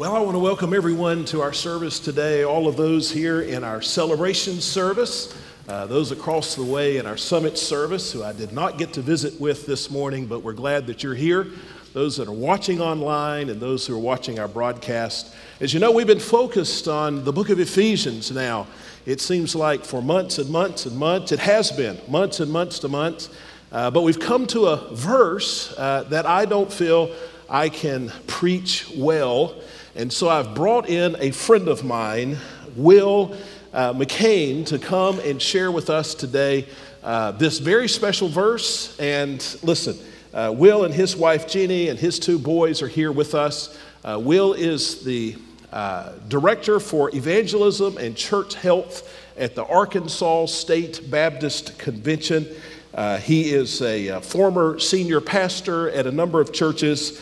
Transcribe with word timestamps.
Well, 0.00 0.16
I 0.16 0.20
want 0.20 0.34
to 0.34 0.38
welcome 0.38 0.72
everyone 0.72 1.26
to 1.26 1.42
our 1.42 1.52
service 1.52 2.00
today, 2.00 2.42
all 2.42 2.68
of 2.68 2.78
those 2.78 3.10
here 3.10 3.42
in 3.42 3.62
our 3.62 3.82
celebration 3.82 4.58
service, 4.62 5.38
uh, 5.68 5.84
those 5.84 6.10
across 6.10 6.54
the 6.54 6.64
way 6.64 6.96
in 6.96 7.04
our 7.04 7.18
summit 7.18 7.58
service 7.58 8.10
who 8.10 8.24
I 8.24 8.32
did 8.32 8.50
not 8.50 8.78
get 8.78 8.94
to 8.94 9.02
visit 9.02 9.38
with 9.38 9.66
this 9.66 9.90
morning, 9.90 10.24
but 10.24 10.42
we're 10.42 10.54
glad 10.54 10.86
that 10.86 11.02
you're 11.02 11.14
here, 11.14 11.48
those 11.92 12.16
that 12.16 12.28
are 12.28 12.32
watching 12.32 12.80
online 12.80 13.50
and 13.50 13.60
those 13.60 13.86
who 13.86 13.94
are 13.94 14.00
watching 14.00 14.38
our 14.38 14.48
broadcast. 14.48 15.34
As 15.60 15.74
you 15.74 15.80
know, 15.80 15.92
we've 15.92 16.06
been 16.06 16.18
focused 16.18 16.88
on 16.88 17.22
the 17.22 17.32
book 17.34 17.50
of 17.50 17.60
Ephesians 17.60 18.32
now. 18.32 18.68
It 19.04 19.20
seems 19.20 19.54
like 19.54 19.84
for 19.84 20.00
months 20.00 20.38
and 20.38 20.48
months 20.48 20.86
and 20.86 20.96
months, 20.96 21.30
it 21.30 21.40
has 21.40 21.70
been 21.72 22.00
months 22.08 22.40
and 22.40 22.50
months 22.50 22.78
to 22.78 22.88
months. 22.88 23.28
Uh, 23.70 23.90
but 23.90 24.00
we've 24.00 24.18
come 24.18 24.46
to 24.46 24.68
a 24.68 24.94
verse 24.94 25.74
uh, 25.76 26.04
that 26.04 26.24
I 26.24 26.46
don't 26.46 26.72
feel 26.72 27.14
I 27.50 27.68
can 27.68 28.10
preach 28.26 28.90
well 28.96 29.60
and 29.96 30.12
so 30.12 30.28
I've 30.28 30.54
brought 30.54 30.88
in 30.88 31.16
a 31.18 31.32
friend 31.32 31.66
of 31.66 31.82
mine, 31.82 32.36
Will 32.76 33.36
uh, 33.72 33.92
McCain, 33.92 34.64
to 34.66 34.78
come 34.78 35.18
and 35.18 35.42
share 35.42 35.72
with 35.72 35.90
us 35.90 36.14
today 36.14 36.68
uh, 37.02 37.32
this 37.32 37.58
very 37.58 37.88
special 37.88 38.28
verse. 38.28 38.96
And 39.00 39.38
listen, 39.64 39.98
uh, 40.32 40.54
Will 40.56 40.84
and 40.84 40.94
his 40.94 41.16
wife 41.16 41.48
Jeannie 41.48 41.88
and 41.88 41.98
his 41.98 42.20
two 42.20 42.38
boys 42.38 42.82
are 42.82 42.88
here 42.88 43.10
with 43.10 43.34
us. 43.34 43.76
Uh, 44.04 44.20
Will 44.22 44.52
is 44.52 45.02
the 45.02 45.34
uh, 45.72 46.12
director 46.28 46.78
for 46.78 47.12
evangelism 47.12 47.96
and 47.96 48.16
church 48.16 48.54
health 48.54 49.12
at 49.36 49.56
the 49.56 49.64
Arkansas 49.64 50.46
State 50.46 51.10
Baptist 51.10 51.80
Convention. 51.80 52.46
Uh, 52.94 53.16
he 53.18 53.50
is 53.50 53.82
a 53.82 54.20
former 54.20 54.78
senior 54.78 55.20
pastor 55.20 55.90
at 55.90 56.06
a 56.06 56.12
number 56.12 56.40
of 56.40 56.52
churches. 56.52 57.20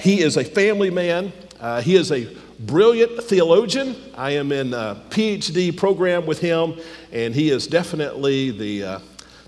he 0.00 0.20
is 0.20 0.36
a 0.36 0.44
family 0.44 0.90
man. 0.90 1.32
Uh, 1.64 1.80
he 1.80 1.96
is 1.96 2.12
a 2.12 2.28
brilliant 2.60 3.24
theologian. 3.24 3.96
I 4.18 4.32
am 4.32 4.52
in 4.52 4.74
a 4.74 5.00
PhD 5.08 5.74
program 5.74 6.26
with 6.26 6.38
him, 6.38 6.78
and 7.10 7.34
he 7.34 7.48
is 7.48 7.66
definitely 7.66 8.50
the 8.50 8.84
uh, 8.84 8.98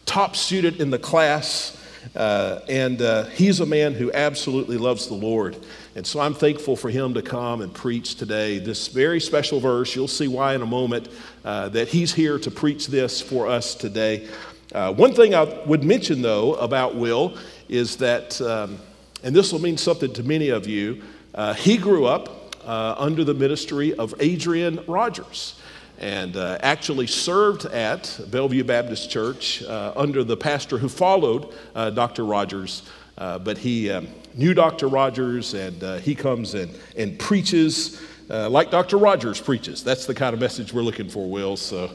top 0.07 0.35
student 0.35 0.81
in 0.81 0.89
the 0.89 0.99
class. 0.99 1.79
Uh, 2.15 2.61
and 2.71 3.03
uh, 3.03 3.25
he's 3.25 3.61
a 3.61 3.67
man 3.67 3.93
who 3.93 4.11
absolutely 4.13 4.79
loves 4.79 5.09
the 5.09 5.15
Lord. 5.15 5.59
And 5.95 6.07
so 6.07 6.19
I'm 6.19 6.33
thankful 6.33 6.75
for 6.75 6.89
him 6.89 7.13
to 7.13 7.21
come 7.21 7.61
and 7.61 7.75
preach 7.75 8.15
today 8.15 8.61
this 8.61 8.89
very 8.89 9.21
special 9.21 9.61
verse. 9.61 9.95
You'll 9.95 10.09
see 10.09 10.27
why 10.27 10.55
in 10.55 10.63
a 10.63 10.67
moment 10.67 11.11
uh, 11.45 11.69
that 11.69 11.89
he's 11.89 12.15
here 12.15 12.39
to 12.39 12.51
preach 12.51 12.87
this 12.87 13.21
for 13.21 13.47
us 13.47 13.75
today. 13.75 14.27
Uh, 14.73 14.91
one 14.95 15.13
thing 15.13 15.35
I 15.35 15.43
would 15.67 15.85
mention, 15.85 16.23
though, 16.23 16.55
about 16.55 16.97
Will 16.97 17.37
is 17.69 17.99
that, 17.99 18.41
um, 18.41 18.79
and 19.23 19.37
this 19.37 19.53
will 19.53 19.61
mean 19.61 19.77
something 19.77 20.15
to 20.15 20.23
many 20.23 20.49
of 20.49 20.67
you. 20.67 21.03
Uh, 21.37 21.53
he 21.53 21.77
grew 21.77 22.07
up 22.07 22.57
uh, 22.65 22.95
under 22.97 23.23
the 23.23 23.35
ministry 23.35 23.93
of 23.95 24.15
Adrian 24.21 24.83
Rogers 24.87 25.61
and 25.99 26.35
uh, 26.35 26.57
actually 26.63 27.07
served 27.07 27.67
at 27.67 28.19
Bellevue 28.31 28.65
Baptist 28.65 29.11
Church 29.11 29.63
uh, 29.63 29.93
under 29.95 30.25
the 30.25 30.37
pastor 30.37 30.79
who 30.79 30.89
followed 30.89 31.55
uh, 31.75 31.91
Dr. 31.91 32.25
Rogers. 32.25 32.85
Uh, 33.19 33.39
but 33.39 33.59
he 33.59 33.91
um, 33.91 34.09
knew 34.35 34.55
Dr. 34.55 34.89
Rogers 34.89 35.53
and 35.53 36.01
he 36.01 36.15
comes 36.15 36.55
and, 36.55 36.75
and 36.97 37.19
preaches 37.19 38.01
like 38.29 38.71
Dr. 38.71 38.97
Rogers 38.97 39.39
preaches. 39.39 39.85
That's 39.85 40.07
the 40.07 40.15
kind 40.15 40.33
of 40.33 40.41
message 40.41 40.73
we're 40.73 40.83
looking 40.83 41.09
for, 41.11 41.29
Will. 41.29 41.57
So, 41.57 41.91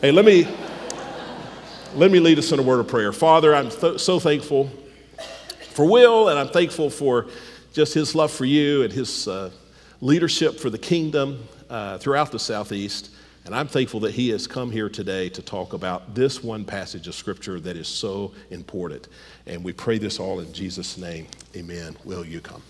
hey, 0.00 0.10
let 0.10 0.24
me, 0.24 0.48
let 1.94 2.10
me 2.10 2.18
lead 2.18 2.38
us 2.38 2.50
in 2.50 2.58
a 2.58 2.62
word 2.62 2.80
of 2.80 2.88
prayer. 2.88 3.12
Father, 3.12 3.54
I'm 3.54 3.70
th- 3.70 4.00
so 4.00 4.18
thankful 4.18 4.70
for 5.72 5.84
Will, 5.84 6.30
and 6.30 6.38
I'm 6.38 6.48
thankful 6.48 6.88
for 6.88 7.26
just 7.76 7.92
his 7.92 8.14
love 8.14 8.32
for 8.32 8.46
you 8.46 8.84
and 8.84 8.90
his 8.90 9.28
uh, 9.28 9.50
leadership 10.00 10.58
for 10.58 10.70
the 10.70 10.78
kingdom 10.78 11.46
uh, 11.68 11.98
throughout 11.98 12.32
the 12.32 12.38
Southeast. 12.38 13.10
And 13.44 13.54
I'm 13.54 13.68
thankful 13.68 14.00
that 14.00 14.12
he 14.12 14.30
has 14.30 14.46
come 14.46 14.70
here 14.70 14.88
today 14.88 15.28
to 15.28 15.42
talk 15.42 15.74
about 15.74 16.14
this 16.14 16.42
one 16.42 16.64
passage 16.64 17.06
of 17.06 17.14
Scripture 17.14 17.60
that 17.60 17.76
is 17.76 17.86
so 17.86 18.32
important. 18.48 19.08
And 19.44 19.62
we 19.62 19.74
pray 19.74 19.98
this 19.98 20.18
all 20.18 20.40
in 20.40 20.50
Jesus' 20.54 20.96
name. 20.96 21.26
Amen. 21.54 21.94
Will 22.02 22.24
you 22.24 22.40
come? 22.40 22.62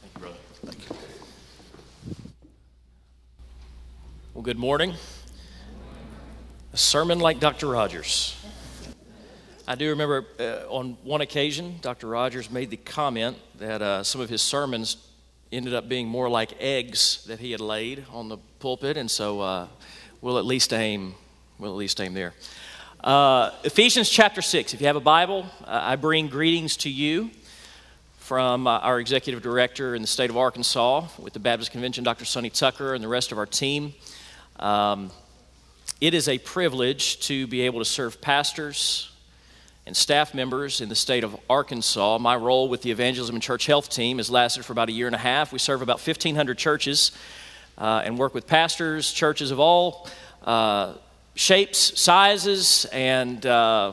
Thank 0.00 0.14
you, 0.14 0.20
brother. 0.20 0.36
Thank 0.64 0.90
you. 0.90 0.96
Well, 4.34 4.42
good 4.42 4.58
morning. 4.58 4.94
A 6.72 6.76
sermon 6.76 7.20
like 7.20 7.38
Dr. 7.38 7.68
Rogers. 7.68 8.34
I 9.66 9.76
do 9.76 9.88
remember 9.88 10.26
uh, 10.38 10.68
on 10.68 10.98
one 11.04 11.22
occasion, 11.22 11.76
Dr. 11.80 12.06
Rogers 12.06 12.50
made 12.50 12.68
the 12.68 12.76
comment 12.76 13.38
that 13.58 13.80
uh, 13.80 14.02
some 14.02 14.20
of 14.20 14.28
his 14.28 14.42
sermons 14.42 14.98
ended 15.50 15.72
up 15.72 15.88
being 15.88 16.06
more 16.06 16.28
like 16.28 16.52
eggs 16.60 17.24
that 17.28 17.38
he 17.40 17.50
had 17.50 17.62
laid 17.62 18.04
on 18.12 18.28
the 18.28 18.36
pulpit, 18.58 18.98
and 18.98 19.10
so 19.10 19.40
uh, 19.40 19.66
we'll 20.20 20.36
at 20.36 20.44
least 20.44 20.74
aim. 20.74 21.14
We'll 21.58 21.70
at 21.70 21.78
least 21.78 21.98
aim 22.02 22.12
there. 22.12 22.34
Uh, 23.02 23.52
Ephesians 23.64 24.10
chapter 24.10 24.42
six. 24.42 24.74
If 24.74 24.82
you 24.82 24.86
have 24.86 24.96
a 24.96 25.00
Bible, 25.00 25.46
uh, 25.62 25.80
I 25.82 25.96
bring 25.96 26.28
greetings 26.28 26.76
to 26.78 26.90
you 26.90 27.30
from 28.18 28.66
uh, 28.66 28.80
our 28.80 29.00
executive 29.00 29.42
director 29.42 29.94
in 29.94 30.02
the 30.02 30.08
state 30.08 30.28
of 30.28 30.36
Arkansas 30.36 31.06
with 31.18 31.32
the 31.32 31.38
Baptist 31.38 31.70
Convention, 31.70 32.04
Dr. 32.04 32.26
Sonny 32.26 32.50
Tucker, 32.50 32.92
and 32.92 33.02
the 33.02 33.08
rest 33.08 33.32
of 33.32 33.38
our 33.38 33.46
team. 33.46 33.94
Um, 34.58 35.10
it 36.02 36.12
is 36.12 36.28
a 36.28 36.36
privilege 36.36 37.18
to 37.28 37.46
be 37.46 37.62
able 37.62 37.78
to 37.78 37.86
serve 37.86 38.20
pastors 38.20 39.10
and 39.86 39.96
staff 39.96 40.32
members 40.32 40.80
in 40.80 40.88
the 40.88 40.94
state 40.94 41.24
of 41.24 41.36
Arkansas. 41.48 42.18
My 42.18 42.36
role 42.36 42.68
with 42.68 42.82
the 42.82 42.90
Evangelism 42.90 43.36
and 43.36 43.42
Church 43.42 43.66
Health 43.66 43.90
team 43.90 44.16
has 44.16 44.30
lasted 44.30 44.64
for 44.64 44.72
about 44.72 44.88
a 44.88 44.92
year 44.92 45.06
and 45.06 45.14
a 45.14 45.18
half. 45.18 45.52
We 45.52 45.58
serve 45.58 45.82
about 45.82 45.96
1,500 45.96 46.56
churches 46.56 47.12
uh, 47.76 48.02
and 48.04 48.18
work 48.18 48.32
with 48.32 48.46
pastors, 48.46 49.12
churches 49.12 49.50
of 49.50 49.60
all 49.60 50.08
uh, 50.42 50.94
shapes, 51.34 52.00
sizes, 52.00 52.86
and 52.92 53.44
uh, 53.44 53.92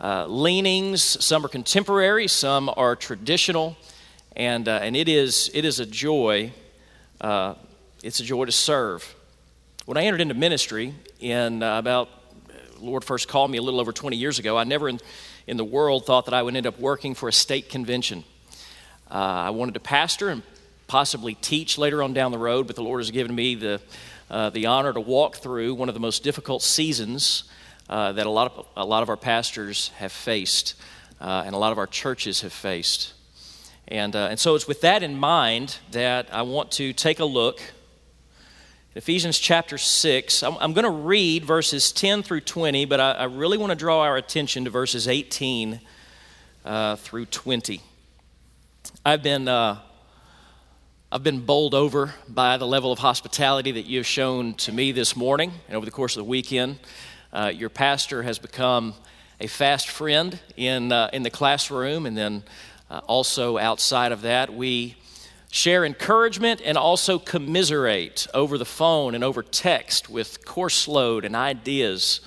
uh 0.00 0.26
leanings. 0.26 1.02
Some 1.02 1.44
are 1.46 1.48
contemporary, 1.48 2.26
some 2.26 2.68
are 2.76 2.96
traditional, 2.96 3.76
and, 4.34 4.66
uh, 4.66 4.80
and 4.82 4.96
it, 4.96 5.08
is, 5.08 5.50
it 5.54 5.64
is 5.64 5.78
a 5.78 5.86
joy. 5.86 6.52
Uh, 7.20 7.54
it's 8.02 8.18
a 8.18 8.24
joy 8.24 8.46
to 8.46 8.52
serve. 8.52 9.14
When 9.84 9.96
I 9.96 10.04
entered 10.04 10.20
into 10.20 10.34
ministry 10.34 10.94
in 11.20 11.62
about 11.62 12.08
Lord 12.82 13.04
first 13.04 13.28
called 13.28 13.50
me 13.50 13.58
a 13.58 13.62
little 13.62 13.80
over 13.80 13.92
20 13.92 14.16
years 14.16 14.38
ago, 14.38 14.58
I 14.58 14.64
never 14.64 14.88
in, 14.88 15.00
in 15.46 15.56
the 15.56 15.64
world 15.64 16.04
thought 16.04 16.24
that 16.24 16.34
I 16.34 16.42
would 16.42 16.56
end 16.56 16.66
up 16.66 16.78
working 16.78 17.14
for 17.14 17.28
a 17.28 17.32
state 17.32 17.68
convention. 17.68 18.24
Uh, 19.10 19.14
I 19.14 19.50
wanted 19.50 19.74
to 19.74 19.80
pastor 19.80 20.30
and 20.30 20.42
possibly 20.88 21.34
teach 21.34 21.78
later 21.78 22.02
on 22.02 22.12
down 22.12 22.32
the 22.32 22.38
road, 22.38 22.66
but 22.66 22.76
the 22.76 22.82
Lord 22.82 23.00
has 23.00 23.10
given 23.10 23.34
me 23.34 23.54
the, 23.54 23.80
uh, 24.30 24.50
the 24.50 24.66
honor 24.66 24.92
to 24.92 25.00
walk 25.00 25.36
through 25.36 25.74
one 25.74 25.88
of 25.88 25.94
the 25.94 26.00
most 26.00 26.22
difficult 26.24 26.62
seasons 26.62 27.44
uh, 27.88 28.12
that 28.12 28.26
a 28.26 28.30
lot, 28.30 28.52
of, 28.52 28.66
a 28.76 28.84
lot 28.84 29.02
of 29.02 29.08
our 29.08 29.16
pastors 29.16 29.88
have 29.98 30.12
faced 30.12 30.74
uh, 31.20 31.44
and 31.46 31.54
a 31.54 31.58
lot 31.58 31.70
of 31.72 31.78
our 31.78 31.86
churches 31.86 32.40
have 32.40 32.52
faced. 32.52 33.14
And, 33.88 34.16
uh, 34.16 34.28
and 34.30 34.40
so 34.40 34.54
it's 34.54 34.66
with 34.66 34.80
that 34.80 35.02
in 35.02 35.16
mind 35.16 35.78
that 35.92 36.28
I 36.32 36.42
want 36.42 36.72
to 36.72 36.92
take 36.92 37.20
a 37.20 37.24
look 37.24 37.60
Ephesians 38.94 39.38
chapter 39.38 39.78
6. 39.78 40.42
I'm, 40.42 40.54
I'm 40.60 40.74
going 40.74 40.84
to 40.84 40.90
read 40.90 41.46
verses 41.46 41.92
10 41.92 42.22
through 42.22 42.42
20, 42.42 42.84
but 42.84 43.00
I, 43.00 43.12
I 43.12 43.24
really 43.24 43.56
want 43.56 43.70
to 43.70 43.74
draw 43.74 44.02
our 44.02 44.18
attention 44.18 44.64
to 44.64 44.70
verses 44.70 45.08
18 45.08 45.80
uh, 46.66 46.96
through 46.96 47.24
20. 47.24 47.80
I've 49.02 49.22
been, 49.22 49.48
uh, 49.48 49.78
I've 51.10 51.22
been 51.22 51.40
bowled 51.40 51.72
over 51.72 52.12
by 52.28 52.58
the 52.58 52.66
level 52.66 52.92
of 52.92 52.98
hospitality 52.98 53.72
that 53.72 53.86
you 53.86 53.96
have 53.96 54.06
shown 54.06 54.52
to 54.56 54.72
me 54.72 54.92
this 54.92 55.16
morning 55.16 55.52
and 55.68 55.76
over 55.78 55.86
the 55.86 55.90
course 55.90 56.14
of 56.14 56.20
the 56.20 56.28
weekend. 56.28 56.78
Uh, 57.32 57.50
your 57.54 57.70
pastor 57.70 58.22
has 58.22 58.38
become 58.38 58.92
a 59.40 59.46
fast 59.46 59.88
friend 59.88 60.38
in, 60.58 60.92
uh, 60.92 61.08
in 61.14 61.22
the 61.22 61.30
classroom, 61.30 62.04
and 62.04 62.14
then 62.14 62.42
uh, 62.90 63.00
also 63.06 63.56
outside 63.56 64.12
of 64.12 64.20
that, 64.20 64.52
we 64.52 64.96
share 65.52 65.84
encouragement 65.84 66.62
and 66.64 66.78
also 66.78 67.18
commiserate 67.18 68.26
over 68.32 68.56
the 68.56 68.64
phone 68.64 69.14
and 69.14 69.22
over 69.22 69.42
text 69.42 70.08
with 70.08 70.46
course 70.46 70.88
load 70.88 71.26
and 71.26 71.36
ideas. 71.36 72.22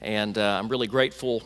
And 0.00 0.38
uh, 0.38 0.58
I'm 0.58 0.70
really 0.70 0.86
grateful, 0.86 1.42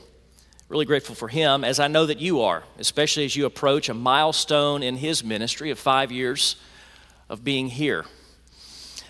really 0.68 0.84
grateful 0.84 1.16
for 1.16 1.26
him, 1.26 1.64
as 1.64 1.80
I 1.80 1.88
know 1.88 2.06
that 2.06 2.20
you 2.20 2.42
are, 2.42 2.62
especially 2.78 3.24
as 3.24 3.34
you 3.34 3.44
approach 3.44 3.88
a 3.88 3.94
milestone 3.94 4.84
in 4.84 4.98
his 4.98 5.24
ministry 5.24 5.72
of 5.72 5.80
five 5.80 6.12
years 6.12 6.54
of 7.28 7.42
being 7.42 7.70
here. 7.70 8.04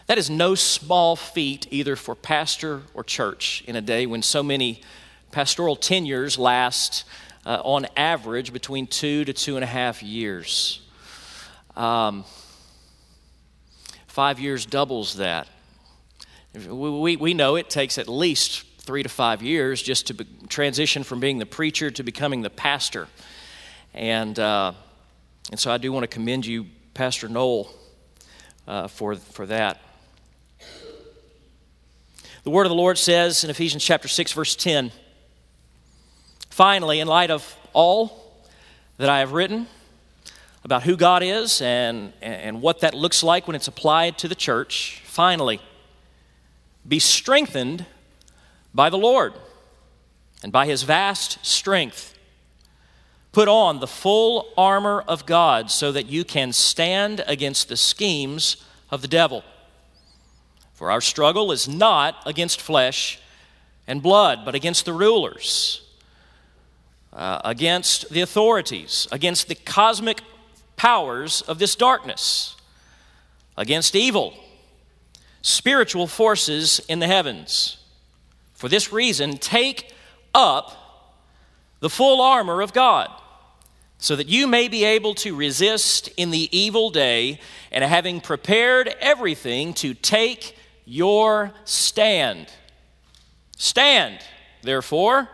That 0.06 0.16
is 0.16 0.30
no 0.30 0.54
small 0.54 1.16
feat 1.16 1.66
either 1.70 1.96
for 1.96 2.14
pastor 2.14 2.80
or 2.94 3.04
church 3.04 3.62
in 3.66 3.76
a 3.76 3.82
day 3.82 4.06
when 4.06 4.22
so 4.22 4.42
many 4.42 4.80
pastoral 5.32 5.76
tenures 5.76 6.38
last 6.38 7.04
uh, 7.44 7.60
on 7.62 7.86
average 7.94 8.54
between 8.54 8.86
two 8.86 9.26
to 9.26 9.34
two 9.34 9.56
and 9.56 9.62
a 9.62 9.66
half 9.66 10.02
years. 10.02 10.80
Um, 11.76 12.24
five 14.06 14.40
years 14.40 14.64
doubles 14.64 15.16
that. 15.16 15.46
We, 16.54 17.16
we 17.16 17.34
know 17.34 17.56
it 17.56 17.68
takes 17.68 17.98
at 17.98 18.08
least 18.08 18.64
three 18.78 19.02
to 19.02 19.10
five 19.10 19.42
years 19.42 19.82
just 19.82 20.06
to 20.06 20.14
be, 20.14 20.26
transition 20.48 21.02
from 21.02 21.20
being 21.20 21.38
the 21.38 21.44
preacher 21.44 21.90
to 21.90 22.02
becoming 22.02 22.40
the 22.40 22.48
pastor. 22.48 23.08
And, 23.92 24.38
uh, 24.38 24.72
and 25.50 25.60
so 25.60 25.70
I 25.70 25.76
do 25.76 25.92
want 25.92 26.04
to 26.04 26.08
commend 26.08 26.46
you 26.46 26.66
Pastor 26.94 27.28
Noel 27.28 27.70
uh, 28.66 28.88
for, 28.88 29.16
for 29.16 29.44
that. 29.46 29.82
The 32.44 32.50
word 32.50 32.64
of 32.64 32.70
the 32.70 32.76
Lord 32.76 32.96
says 32.96 33.44
in 33.44 33.50
Ephesians 33.50 33.84
chapter 33.84 34.08
6, 34.08 34.32
verse 34.32 34.56
10 34.56 34.92
Finally, 36.48 37.00
in 37.00 37.08
light 37.08 37.30
of 37.30 37.54
all 37.74 38.42
that 38.96 39.10
I 39.10 39.18
have 39.18 39.32
written 39.32 39.66
about 40.66 40.82
who 40.82 40.96
God 40.96 41.22
is 41.22 41.62
and, 41.62 42.12
and 42.20 42.60
what 42.60 42.80
that 42.80 42.92
looks 42.92 43.22
like 43.22 43.46
when 43.46 43.54
it's 43.54 43.68
applied 43.68 44.18
to 44.18 44.26
the 44.26 44.34
church, 44.34 45.00
finally, 45.04 45.60
be 46.86 46.98
strengthened 46.98 47.86
by 48.74 48.90
the 48.90 48.98
Lord 48.98 49.32
and 50.42 50.50
by 50.50 50.66
his 50.66 50.82
vast 50.82 51.38
strength. 51.46 52.18
Put 53.30 53.46
on 53.46 53.78
the 53.78 53.86
full 53.86 54.48
armor 54.56 55.04
of 55.06 55.24
God 55.24 55.70
so 55.70 55.92
that 55.92 56.06
you 56.06 56.24
can 56.24 56.52
stand 56.52 57.22
against 57.28 57.68
the 57.68 57.76
schemes 57.76 58.56
of 58.90 59.02
the 59.02 59.08
devil. 59.08 59.44
For 60.74 60.90
our 60.90 61.00
struggle 61.00 61.52
is 61.52 61.68
not 61.68 62.16
against 62.26 62.60
flesh 62.60 63.20
and 63.86 64.02
blood, 64.02 64.40
but 64.44 64.56
against 64.56 64.84
the 64.84 64.92
rulers, 64.92 65.82
uh, 67.12 67.40
against 67.44 68.10
the 68.10 68.20
authorities, 68.20 69.06
against 69.12 69.46
the 69.46 69.54
cosmic 69.54 70.22
powers 70.76 71.42
of 71.42 71.58
this 71.58 71.74
darkness, 71.74 72.56
against 73.56 73.94
evil, 73.94 74.34
spiritual 75.42 76.06
forces 76.06 76.80
in 76.88 76.98
the 76.98 77.06
heavens. 77.06 77.78
For 78.54 78.68
this 78.68 78.92
reason, 78.92 79.38
take 79.38 79.92
up 80.34 80.72
the 81.80 81.90
full 81.90 82.20
armor 82.20 82.60
of 82.60 82.72
God 82.72 83.10
so 83.98 84.16
that 84.16 84.28
you 84.28 84.46
may 84.46 84.68
be 84.68 84.84
able 84.84 85.14
to 85.14 85.34
resist 85.34 86.08
in 86.16 86.30
the 86.30 86.56
evil 86.56 86.90
day, 86.90 87.40
and 87.72 87.82
having 87.82 88.20
prepared 88.20 88.94
everything 89.00 89.72
to 89.74 89.94
take 89.94 90.56
your 90.84 91.52
stand. 91.64 92.46
Stand, 93.56 94.18
therefore, 94.62 95.28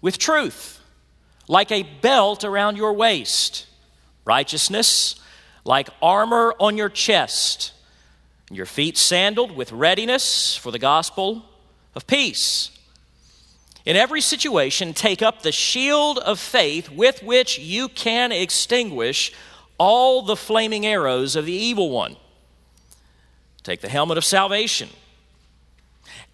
with 0.00 0.18
truth, 0.18 0.80
like 1.48 1.70
a 1.70 1.82
belt 1.82 2.44
around 2.44 2.76
your 2.76 2.94
waist, 2.94 3.66
righteousness, 4.24 5.16
like 5.64 5.88
armor 6.00 6.54
on 6.58 6.76
your 6.76 6.88
chest, 6.88 7.72
and 8.48 8.56
your 8.56 8.66
feet 8.66 8.98
sandaled 8.98 9.52
with 9.56 9.72
readiness 9.72 10.56
for 10.56 10.70
the 10.70 10.78
gospel 10.78 11.44
of 11.94 12.06
peace. 12.06 12.70
In 13.84 13.96
every 13.96 14.20
situation, 14.20 14.94
take 14.94 15.22
up 15.22 15.42
the 15.42 15.52
shield 15.52 16.18
of 16.18 16.38
faith 16.38 16.88
with 16.90 17.22
which 17.22 17.58
you 17.58 17.88
can 17.88 18.30
extinguish 18.30 19.32
all 19.78 20.22
the 20.22 20.36
flaming 20.36 20.86
arrows 20.86 21.34
of 21.34 21.46
the 21.46 21.52
evil 21.52 21.90
one. 21.90 22.16
Take 23.64 23.80
the 23.80 23.88
helmet 23.88 24.18
of 24.18 24.24
salvation 24.24 24.88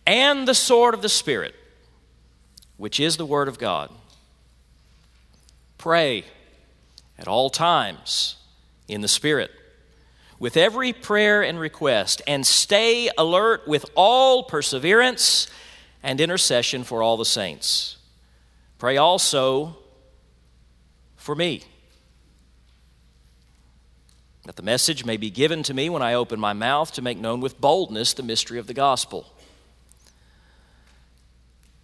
and 0.07 0.49
the 0.49 0.55
sword 0.55 0.95
of 0.95 1.03
the 1.03 1.09
Spirit, 1.09 1.55
which 2.79 2.99
is 2.99 3.17
the 3.17 3.27
Word 3.27 3.49
of 3.49 3.59
God. 3.59 3.91
Pray 5.77 6.25
at 7.19 7.29
all 7.29 7.51
times 7.51 8.37
in 8.87 9.01
the 9.01 9.09
Spirit, 9.09 9.51
with 10.39 10.57
every 10.57 10.93
prayer 10.93 11.43
and 11.43 11.59
request, 11.59 12.23
and 12.27 12.47
stay 12.47 13.11
alert 13.19 13.67
with 13.67 13.85
all 13.95 14.45
perseverance 14.45 15.49
and 16.03 16.21
intercession 16.21 16.85
for 16.85 17.03
all 17.03 17.17
the 17.17 17.25
saints. 17.25 17.97
Pray 18.79 18.97
also 18.97 19.77
for 21.17 21.35
me 21.35 21.63
that 24.45 24.57
the 24.57 24.63
message 24.63 25.05
may 25.05 25.19
be 25.19 25.29
given 25.29 25.63
to 25.63 25.75
me 25.75 25.91
when 25.91 26.01
I 26.01 26.15
open 26.15 26.41
my 26.41 26.55
mouth 26.55 26.93
to 26.93 27.03
make 27.03 27.19
known 27.19 27.41
with 27.41 27.61
boldness 27.61 28.15
the 28.15 28.23
mystery 28.23 28.59
of 28.59 28.67
the 28.67 28.73
gospel. 28.73 29.27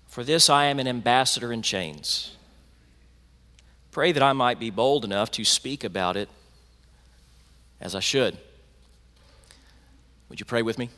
For 0.06 0.24
this 0.24 0.48
I 0.48 0.66
am 0.66 0.78
an 0.78 0.88
ambassador 0.88 1.52
in 1.52 1.60
chains. 1.60 2.36
Pray 3.94 4.12
that 4.12 4.22
I 4.22 4.34
might 4.34 4.58
be 4.58 4.68
bold 4.68 5.06
enough 5.06 5.30
to 5.30 5.44
speak 5.44 5.84
about 5.84 6.18
it 6.18 6.28
as 7.80 7.94
I 7.94 8.00
should. 8.00 8.36
Would 10.28 10.40
you 10.40 10.44
pray 10.44 10.60
with 10.60 10.76
me? 10.76 10.90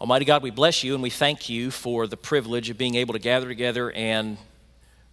Almighty 0.00 0.24
God, 0.24 0.42
we 0.42 0.50
bless 0.50 0.82
you 0.82 0.94
and 0.94 1.02
we 1.02 1.10
thank 1.10 1.50
you 1.50 1.70
for 1.70 2.06
the 2.06 2.16
privilege 2.16 2.70
of 2.70 2.78
being 2.78 2.94
able 2.94 3.12
to 3.12 3.18
gather 3.18 3.46
together 3.46 3.92
and 3.92 4.38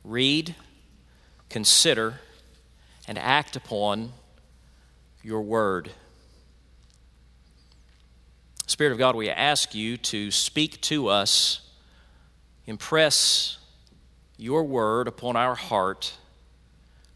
read 0.06 0.56
consider, 1.50 2.20
and 3.08 3.18
act 3.18 3.56
upon 3.56 4.14
your 5.24 5.42
word. 5.42 5.90
Spirit 8.68 8.92
of 8.92 9.00
God, 9.00 9.16
we 9.16 9.30
ask 9.30 9.74
you 9.74 9.98
to 9.98 10.30
speak 10.30 10.80
to 10.82 11.08
us, 11.08 11.69
impress 12.70 13.58
your 14.38 14.64
word 14.64 15.08
upon 15.08 15.36
our 15.36 15.56
heart, 15.56 16.14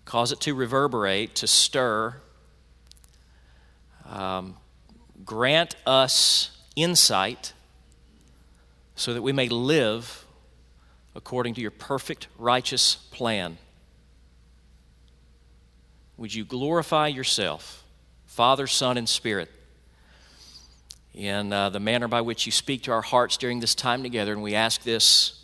cause 0.03 0.31
it 0.31 0.39
to 0.39 0.55
reverberate, 0.55 1.35
to 1.35 1.45
stir. 1.45 2.15
Um, 4.09 4.57
grant 5.23 5.75
us 5.85 6.57
insight 6.75 7.53
so 8.95 9.13
that 9.13 9.21
we 9.21 9.31
may 9.31 9.47
live 9.47 10.25
according 11.13 11.53
to 11.53 11.61
your 11.61 11.71
perfect, 11.71 12.27
righteous 12.39 12.95
plan. 13.11 13.59
Would 16.17 16.33
you 16.33 16.45
glorify 16.45 17.07
yourself, 17.07 17.83
Father, 18.25 18.65
Son, 18.65 18.97
and 18.97 19.07
Spirit, 19.07 19.51
in 21.13 21.53
uh, 21.53 21.69
the 21.69 21.79
manner 21.79 22.07
by 22.07 22.21
which 22.21 22.47
you 22.47 22.51
speak 22.51 22.81
to 22.83 22.91
our 22.91 23.03
hearts 23.03 23.37
during 23.37 23.59
this 23.59 23.75
time 23.75 24.01
together? 24.01 24.33
And 24.33 24.41
we 24.41 24.55
ask 24.55 24.81
this 24.81 25.42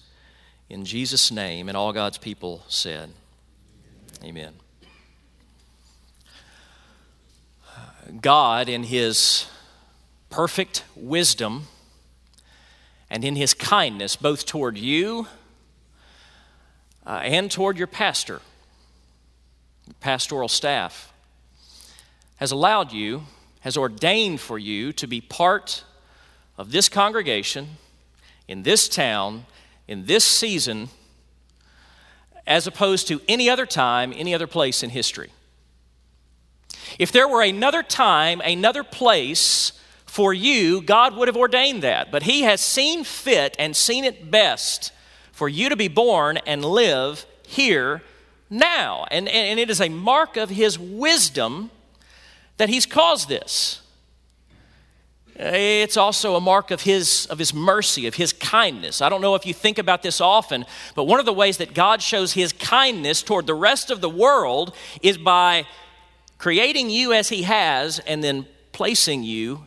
in 0.69 0.85
Jesus' 0.85 1.31
name, 1.31 1.67
and 1.67 1.75
all 1.75 1.91
God's 1.91 2.17
people 2.17 2.63
said, 2.67 3.09
Amen. 4.23 4.53
God, 8.21 8.69
in 8.69 8.83
His 8.83 9.47
perfect 10.29 10.83
wisdom 10.95 11.67
and 13.09 13.23
in 13.23 13.35
His 13.35 13.53
kindness, 13.53 14.15
both 14.15 14.45
toward 14.45 14.77
you 14.77 15.27
uh, 17.05 17.21
and 17.23 17.49
toward 17.49 17.77
your 17.77 17.87
pastor, 17.87 18.41
pastoral 19.99 20.47
staff, 20.47 21.11
has 22.35 22.51
allowed 22.51 22.91
you, 22.91 23.23
has 23.61 23.75
ordained 23.75 24.39
for 24.39 24.59
you 24.59 24.93
to 24.93 25.07
be 25.07 25.19
part 25.19 25.83
of 26.57 26.71
this 26.71 26.89
congregation, 26.89 27.77
in 28.47 28.63
this 28.63 28.89
town, 28.89 29.45
in 29.89 30.05
this 30.05 30.23
season, 30.23 30.87
as 32.45 32.67
opposed 32.67 33.07
to 33.07 33.19
any 33.27 33.49
other 33.49 33.65
time, 33.65 34.13
any 34.15 34.35
other 34.35 34.45
place 34.45 34.83
in 34.83 34.91
history. 34.91 35.31
If 36.99 37.11
there 37.11 37.27
were 37.27 37.41
another 37.41 37.81
time, 37.81 38.39
another 38.41 38.83
place 38.83 39.73
for 40.05 40.31
you, 40.31 40.81
God 40.81 41.15
would 41.15 41.27
have 41.27 41.35
ordained 41.35 41.81
that. 41.81 42.11
But 42.11 42.23
He 42.23 42.43
has 42.43 42.61
seen 42.61 43.03
fit 43.03 43.55
and 43.57 43.75
seen 43.75 44.05
it 44.05 44.29
best 44.29 44.91
for 45.31 45.49
you 45.49 45.69
to 45.69 45.75
be 45.75 45.87
born 45.87 46.37
and 46.45 46.63
live 46.63 47.25
here 47.47 48.03
now. 48.47 49.05
And, 49.09 49.27
and 49.27 49.59
it 49.59 49.71
is 49.71 49.81
a 49.81 49.89
mark 49.89 50.37
of 50.37 50.49
his 50.49 50.77
wisdom 50.77 51.71
that 52.57 52.69
he's 52.69 52.85
caused 52.85 53.29
this. 53.29 53.78
It's 55.41 55.95
also 55.95 56.35
a 56.35 56.41
mark 56.41 56.69
of 56.69 56.81
his, 56.81 57.25
of 57.27 57.39
his 57.39 57.53
mercy, 57.53 58.07
of 58.07 58.15
his 58.15 58.33
kindness. 58.33 59.01
I 59.01 59.07
don't 59.07 59.21
know 59.21 59.35
if 59.35 59.45
you 59.45 59.53
think 59.53 59.77
about 59.77 60.03
this 60.03 60.19
often, 60.19 60.65
but 60.95 61.05
one 61.05 61.21
of 61.21 61.25
the 61.25 61.31
ways 61.31 61.57
that 61.57 61.73
God 61.73 62.01
shows 62.01 62.33
his 62.33 62.51
kindness 62.51 63.23
toward 63.23 63.47
the 63.47 63.55
rest 63.55 63.89
of 63.89 64.01
the 64.01 64.09
world 64.09 64.75
is 65.01 65.17
by 65.17 65.65
creating 66.37 66.89
you 66.89 67.13
as 67.13 67.29
he 67.29 67.43
has 67.43 67.99
and 67.99 68.21
then 68.21 68.47
placing 68.73 69.23
you 69.23 69.63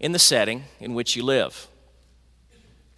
in 0.00 0.10
the 0.10 0.18
setting 0.18 0.64
in 0.80 0.94
which 0.94 1.14
you 1.14 1.22
live. 1.22 1.68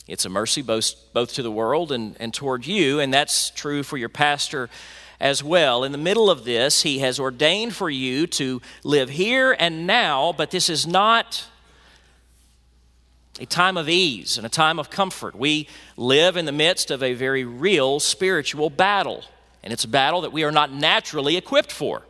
It's 0.08 0.24
a 0.24 0.30
mercy 0.30 0.62
both, 0.62 0.94
both 1.12 1.34
to 1.34 1.42
the 1.42 1.50
world 1.50 1.92
and, 1.92 2.16
and 2.18 2.32
toward 2.32 2.66
you, 2.66 2.98
and 2.98 3.12
that's 3.12 3.50
true 3.50 3.82
for 3.82 3.98
your 3.98 4.08
pastor 4.08 4.70
as 5.20 5.42
well. 5.42 5.85
In 5.85 5.92
the 5.92 5.99
middle 5.99 6.30
of 6.30 6.44
this, 6.44 6.82
he 6.82 6.99
has 7.00 7.18
ordained 7.18 7.75
for 7.75 7.88
you 7.90 8.26
to 8.28 8.61
live 8.85 9.11
here 9.11 9.56
and 9.58 9.87
now, 9.87 10.32
but 10.32 10.50
this 10.50 10.68
is 10.68 10.87
not 10.87 11.46
a 13.38 13.46
time 13.46 13.76
of 13.76 13.88
ease 13.88 14.38
and 14.38 14.46
a 14.46 14.50
time 14.50 14.78
of 14.78 14.90
comfort. 14.90 15.35
We 15.35 15.68
live 15.96 16.37
in 16.37 16.46
the 16.46 16.52
midst 16.52 16.90
of 16.90 17.02
a 17.02 17.14
very 17.14 17.44
real 17.44 18.00
spiritual 18.00 18.70
battle, 18.70 19.25
and 19.62 19.73
it's 19.73 19.85
a 19.85 19.88
battle 19.88 20.23
that 20.23 20.32
we 20.32 20.44
are 20.44 20.52
not 20.52 20.73
naturally 20.73 21.37
equipped 21.37 21.73
for. 21.73 22.02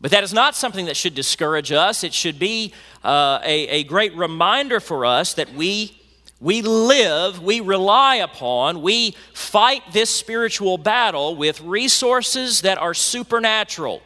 But 0.00 0.10
that 0.10 0.24
is 0.24 0.34
not 0.34 0.54
something 0.54 0.86
that 0.86 0.96
should 0.96 1.14
discourage 1.14 1.72
us. 1.72 2.04
It 2.04 2.12
should 2.12 2.38
be 2.38 2.74
uh, 3.02 3.38
a, 3.42 3.68
a 3.68 3.84
great 3.84 4.14
reminder 4.14 4.80
for 4.80 5.06
us 5.06 5.34
that 5.34 5.54
we 5.54 5.98
We 6.44 6.60
live, 6.60 7.42
we 7.42 7.60
rely 7.60 8.16
upon, 8.16 8.82
we 8.82 9.12
fight 9.32 9.80
this 9.94 10.10
spiritual 10.10 10.76
battle 10.76 11.36
with 11.36 11.62
resources 11.62 12.60
that 12.60 12.76
are 12.76 12.92
supernatural. 12.92 14.02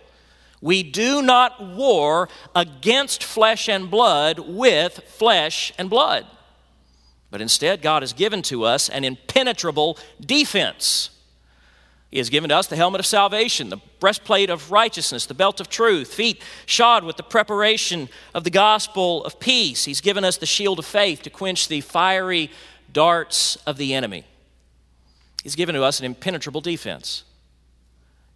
We 0.61 0.85
do 0.85 1.21
not 1.21 1.61
war 1.61 2.29
against 2.55 3.25
flesh 3.25 3.69
and 3.69 3.91
blood 3.91 4.39
with 4.39 5.01
flesh 5.09 5.73
and 5.79 5.91
blood. 5.91 6.29
But 7.33 7.41
instead, 7.41 7.83
God 7.83 8.05
has 8.05 8.13
given 8.13 8.43
to 8.43 8.63
us 8.63 8.89
an 8.89 9.03
impenetrable 9.03 9.99
defense. 10.21 11.11
He 12.11 12.19
has 12.19 12.31
given 12.31 12.49
to 12.49 12.57
us 12.57 12.67
the 12.67 12.77
helmet 12.77 13.01
of 13.01 13.07
salvation, 13.07 13.69
the 13.69 13.77
breastplate 14.01 14.49
of 14.49 14.71
righteousness, 14.71 15.27
the 15.27 15.35
belt 15.35 15.61
of 15.61 15.69
truth, 15.69 16.15
feet 16.15 16.43
shod 16.65 17.05
with 17.05 17.19
the 17.19 17.23
preparation 17.23 18.09
of 18.35 18.45
the 18.45 18.51
gospel 18.51 19.25
of 19.25 19.39
peace. 19.39 19.85
He's 19.85 20.01
given 20.01 20.25
us 20.25 20.39
the 20.39 20.47
shield 20.47 20.79
of 20.79 20.87
faith 20.87 21.23
to 21.23 21.31
quench 21.31 21.69
the 21.69 21.83
fiery 21.83 22.51
darts 22.91 23.57
of 23.67 23.77
the 23.77 23.93
enemy. 23.93 24.25
He's 25.43 25.55
given 25.55 25.75
to 25.75 25.83
us 25.83 25.99
an 25.99 26.07
impenetrable 26.07 26.63
defense. 26.63 27.25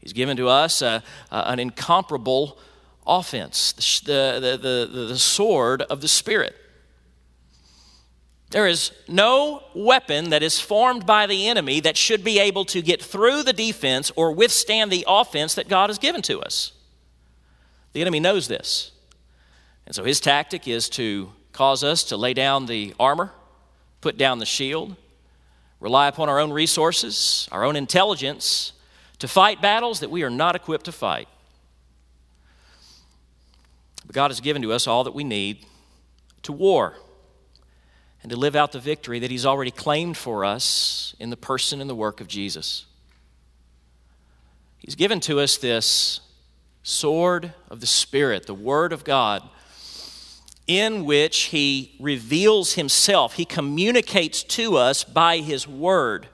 He's 0.00 0.12
given 0.12 0.36
to 0.36 0.48
us 0.48 0.82
a, 0.82 1.02
a, 1.30 1.48
an 1.48 1.58
incomparable 1.58 2.58
offense, 3.06 4.00
the, 4.00 4.38
the, 4.40 4.58
the, 4.58 5.06
the 5.06 5.18
sword 5.18 5.82
of 5.82 6.00
the 6.02 6.08
Spirit. 6.08 6.56
There 8.52 8.66
is 8.66 8.92
no 9.08 9.62
weapon 9.74 10.28
that 10.28 10.42
is 10.42 10.60
formed 10.60 11.06
by 11.06 11.26
the 11.26 11.48
enemy 11.48 11.80
that 11.80 11.96
should 11.96 12.22
be 12.22 12.38
able 12.38 12.66
to 12.66 12.82
get 12.82 13.02
through 13.02 13.44
the 13.44 13.54
defense 13.54 14.12
or 14.14 14.30
withstand 14.30 14.92
the 14.92 15.06
offense 15.08 15.54
that 15.54 15.68
God 15.68 15.88
has 15.88 15.98
given 15.98 16.20
to 16.22 16.40
us. 16.42 16.72
The 17.94 18.02
enemy 18.02 18.20
knows 18.20 18.48
this. 18.48 18.92
And 19.86 19.94
so 19.94 20.04
his 20.04 20.20
tactic 20.20 20.68
is 20.68 20.90
to 20.90 21.32
cause 21.54 21.82
us 21.82 22.04
to 22.04 22.18
lay 22.18 22.34
down 22.34 22.66
the 22.66 22.94
armor, 23.00 23.32
put 24.02 24.18
down 24.18 24.38
the 24.38 24.46
shield, 24.46 24.96
rely 25.80 26.06
upon 26.06 26.28
our 26.28 26.38
own 26.38 26.52
resources, 26.52 27.48
our 27.52 27.64
own 27.64 27.74
intelligence, 27.74 28.74
to 29.18 29.28
fight 29.28 29.62
battles 29.62 30.00
that 30.00 30.10
we 30.10 30.24
are 30.24 30.30
not 30.30 30.56
equipped 30.56 30.84
to 30.84 30.92
fight. 30.92 31.28
But 34.04 34.14
God 34.14 34.30
has 34.30 34.40
given 34.40 34.60
to 34.60 34.72
us 34.72 34.86
all 34.86 35.04
that 35.04 35.14
we 35.14 35.24
need 35.24 35.64
to 36.42 36.52
war 36.52 36.96
and 38.22 38.30
to 38.30 38.36
live 38.36 38.54
out 38.54 38.72
the 38.72 38.80
victory 38.80 39.18
that 39.18 39.30
He's 39.30 39.46
already 39.46 39.70
claimed 39.70 40.16
for 40.16 40.44
us 40.44 41.14
in 41.18 41.30
the 41.30 41.36
person 41.36 41.80
and 41.80 41.90
the 41.90 41.94
work 41.94 42.20
of 42.20 42.28
Jesus. 42.28 42.86
He's 44.78 44.94
given 44.94 45.20
to 45.20 45.40
us 45.40 45.56
this 45.56 46.20
sword 46.82 47.52
of 47.70 47.80
the 47.80 47.86
Spirit, 47.86 48.46
the 48.46 48.54
Word 48.54 48.92
of 48.92 49.04
God, 49.04 49.48
in 50.66 51.04
which 51.04 51.44
He 51.44 51.96
reveals 52.00 52.74
Himself. 52.74 53.34
He 53.34 53.44
communicates 53.44 54.42
to 54.44 54.76
us 54.76 55.04
by 55.04 55.38
His 55.38 55.66
Word. 55.66 56.28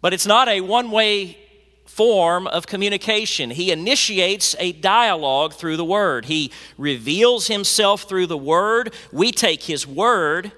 But 0.00 0.12
it's 0.12 0.26
not 0.26 0.48
a 0.48 0.60
one 0.60 0.90
way 0.90 1.38
form 1.86 2.46
of 2.46 2.66
communication. 2.66 3.50
He 3.50 3.72
initiates 3.72 4.54
a 4.58 4.72
dialogue 4.72 5.54
through 5.54 5.76
the 5.76 5.84
Word. 5.84 6.26
He 6.26 6.52
reveals 6.76 7.48
Himself 7.48 8.02
through 8.02 8.28
the 8.28 8.38
Word. 8.38 8.94
We 9.10 9.32
take 9.32 9.64
His 9.64 9.86
Word 9.86 10.52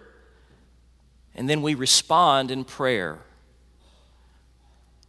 and 1.41 1.49
then 1.49 1.63
we 1.63 1.75
respond 1.75 2.51
in 2.51 2.65
prayer. 2.65 3.17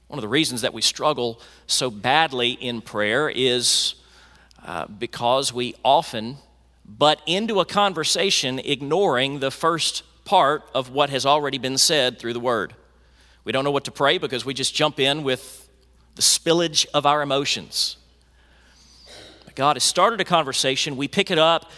One 0.08 0.18
of 0.18 0.22
the 0.22 0.30
reasons 0.30 0.62
that 0.62 0.74
we 0.74 0.82
struggle 0.82 1.42
so 1.68 1.92
badly 1.92 2.52
in 2.52 2.80
prayer 2.80 3.30
is 3.30 3.96
uh, 4.66 4.88
because 4.88 5.52
we 5.52 5.76
often 5.84 6.38
butt 6.86 7.22
into 7.26 7.60
a 7.60 7.66
conversation 7.66 8.60
ignoring 8.60 9.42
the 9.42 9.52
first 9.52 10.04
part 10.24 10.64
of 10.74 10.90
what 10.90 11.10
has 11.10 11.26
already 11.26 11.58
been 11.58 11.78
said 11.78 12.18
through 12.18 12.32
the 12.32 12.40
Word. 12.40 12.76
We 13.44 13.52
don't 13.52 13.66
know 13.66 13.72
what 13.72 13.84
to 13.84 13.92
pray 13.92 14.18
because 14.18 14.46
we 14.46 14.54
just 14.54 14.74
jump 14.74 15.02
in 15.02 15.24
with 15.24 15.68
the 16.16 16.22
spillage 16.22 16.86
of 16.94 17.06
our 17.06 17.22
emotions. 17.22 17.98
God 19.56 19.76
has 19.76 19.84
started 19.84 20.22
a 20.22 20.26
conversation, 20.26 20.96
we 20.96 21.10
pick 21.10 21.30
it 21.30 21.38
up, 21.38 21.70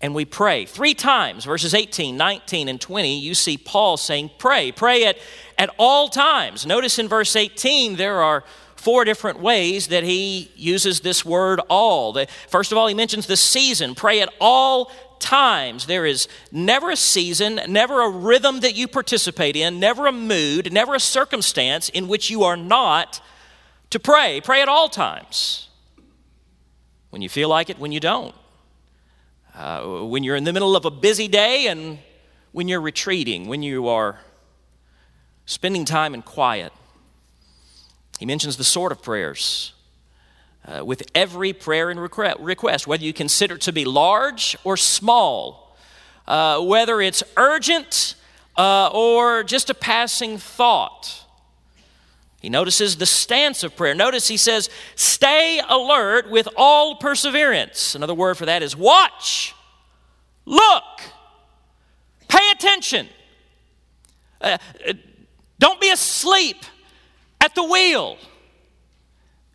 and 0.00 0.14
we 0.14 0.24
pray. 0.24 0.66
Three 0.66 0.94
times, 0.94 1.44
verses 1.44 1.72
18, 1.72 2.16
19, 2.16 2.68
and 2.68 2.80
20, 2.80 3.18
you 3.18 3.34
see 3.34 3.56
Paul 3.56 3.96
saying, 3.96 4.30
Pray. 4.38 4.72
Pray 4.72 5.06
at, 5.06 5.16
at 5.56 5.70
all 5.78 6.08
times. 6.08 6.66
Notice 6.66 6.98
in 6.98 7.08
verse 7.08 7.34
18, 7.34 7.96
there 7.96 8.22
are 8.22 8.44
four 8.76 9.04
different 9.04 9.40
ways 9.40 9.88
that 9.88 10.04
he 10.04 10.50
uses 10.54 11.00
this 11.00 11.24
word 11.24 11.60
all. 11.68 12.16
First 12.48 12.72
of 12.72 12.78
all, 12.78 12.86
he 12.86 12.94
mentions 12.94 13.26
the 13.26 13.36
season. 13.36 13.94
Pray 13.94 14.20
at 14.20 14.32
all 14.38 14.92
times. 15.18 15.86
There 15.86 16.04
is 16.06 16.28
never 16.52 16.90
a 16.90 16.96
season, 16.96 17.58
never 17.68 18.02
a 18.02 18.10
rhythm 18.10 18.60
that 18.60 18.74
you 18.74 18.86
participate 18.86 19.56
in, 19.56 19.80
never 19.80 20.06
a 20.06 20.12
mood, 20.12 20.72
never 20.72 20.94
a 20.94 21.00
circumstance 21.00 21.88
in 21.88 22.06
which 22.06 22.30
you 22.30 22.44
are 22.44 22.56
not 22.56 23.20
to 23.90 23.98
pray. 23.98 24.40
Pray 24.42 24.60
at 24.60 24.68
all 24.68 24.88
times. 24.88 25.68
When 27.10 27.22
you 27.22 27.28
feel 27.28 27.48
like 27.48 27.70
it, 27.70 27.78
when 27.78 27.92
you 27.92 28.00
don't. 28.00 28.34
Uh, 29.56 30.04
when 30.04 30.22
you're 30.22 30.36
in 30.36 30.44
the 30.44 30.52
middle 30.52 30.76
of 30.76 30.84
a 30.84 30.90
busy 30.90 31.28
day 31.28 31.66
and 31.68 31.98
when 32.52 32.68
you're 32.68 32.80
retreating, 32.80 33.48
when 33.48 33.62
you 33.62 33.88
are 33.88 34.20
spending 35.46 35.86
time 35.86 36.12
in 36.12 36.20
quiet. 36.20 36.74
He 38.18 38.26
mentions 38.26 38.58
the 38.58 38.64
sort 38.64 38.92
of 38.92 39.00
prayers. 39.00 39.72
Uh, 40.66 40.84
with 40.84 41.04
every 41.14 41.52
prayer 41.52 41.90
and 41.90 42.00
request, 42.00 42.86
whether 42.86 43.04
you 43.04 43.12
consider 43.12 43.54
it 43.54 43.60
to 43.60 43.72
be 43.72 43.84
large 43.84 44.56
or 44.64 44.76
small, 44.76 45.76
uh, 46.26 46.60
whether 46.60 47.00
it's 47.00 47.22
urgent 47.36 48.16
uh, 48.56 48.90
or 48.92 49.44
just 49.44 49.70
a 49.70 49.74
passing 49.74 50.38
thought. 50.38 51.24
He 52.40 52.48
notices 52.48 52.96
the 52.96 53.06
stance 53.06 53.62
of 53.62 53.76
prayer. 53.76 53.94
Notice 53.94 54.28
he 54.28 54.36
says, 54.36 54.68
stay 54.94 55.60
alert 55.68 56.30
with 56.30 56.48
all 56.56 56.96
perseverance. 56.96 57.94
Another 57.94 58.14
word 58.14 58.36
for 58.36 58.46
that 58.46 58.62
is 58.62 58.76
watch, 58.76 59.54
look, 60.44 60.84
pay 62.28 62.50
attention. 62.52 63.08
Uh, 64.40 64.58
uh, 64.86 64.92
don't 65.58 65.80
be 65.80 65.90
asleep 65.90 66.64
at 67.40 67.54
the 67.54 67.64
wheel. 67.64 68.18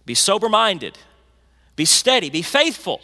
Be 0.06 0.16
sober 0.16 0.50
minded, 0.50 0.98
be 1.76 1.86
steady, 1.86 2.30
be 2.30 2.42
faithful. 2.42 3.02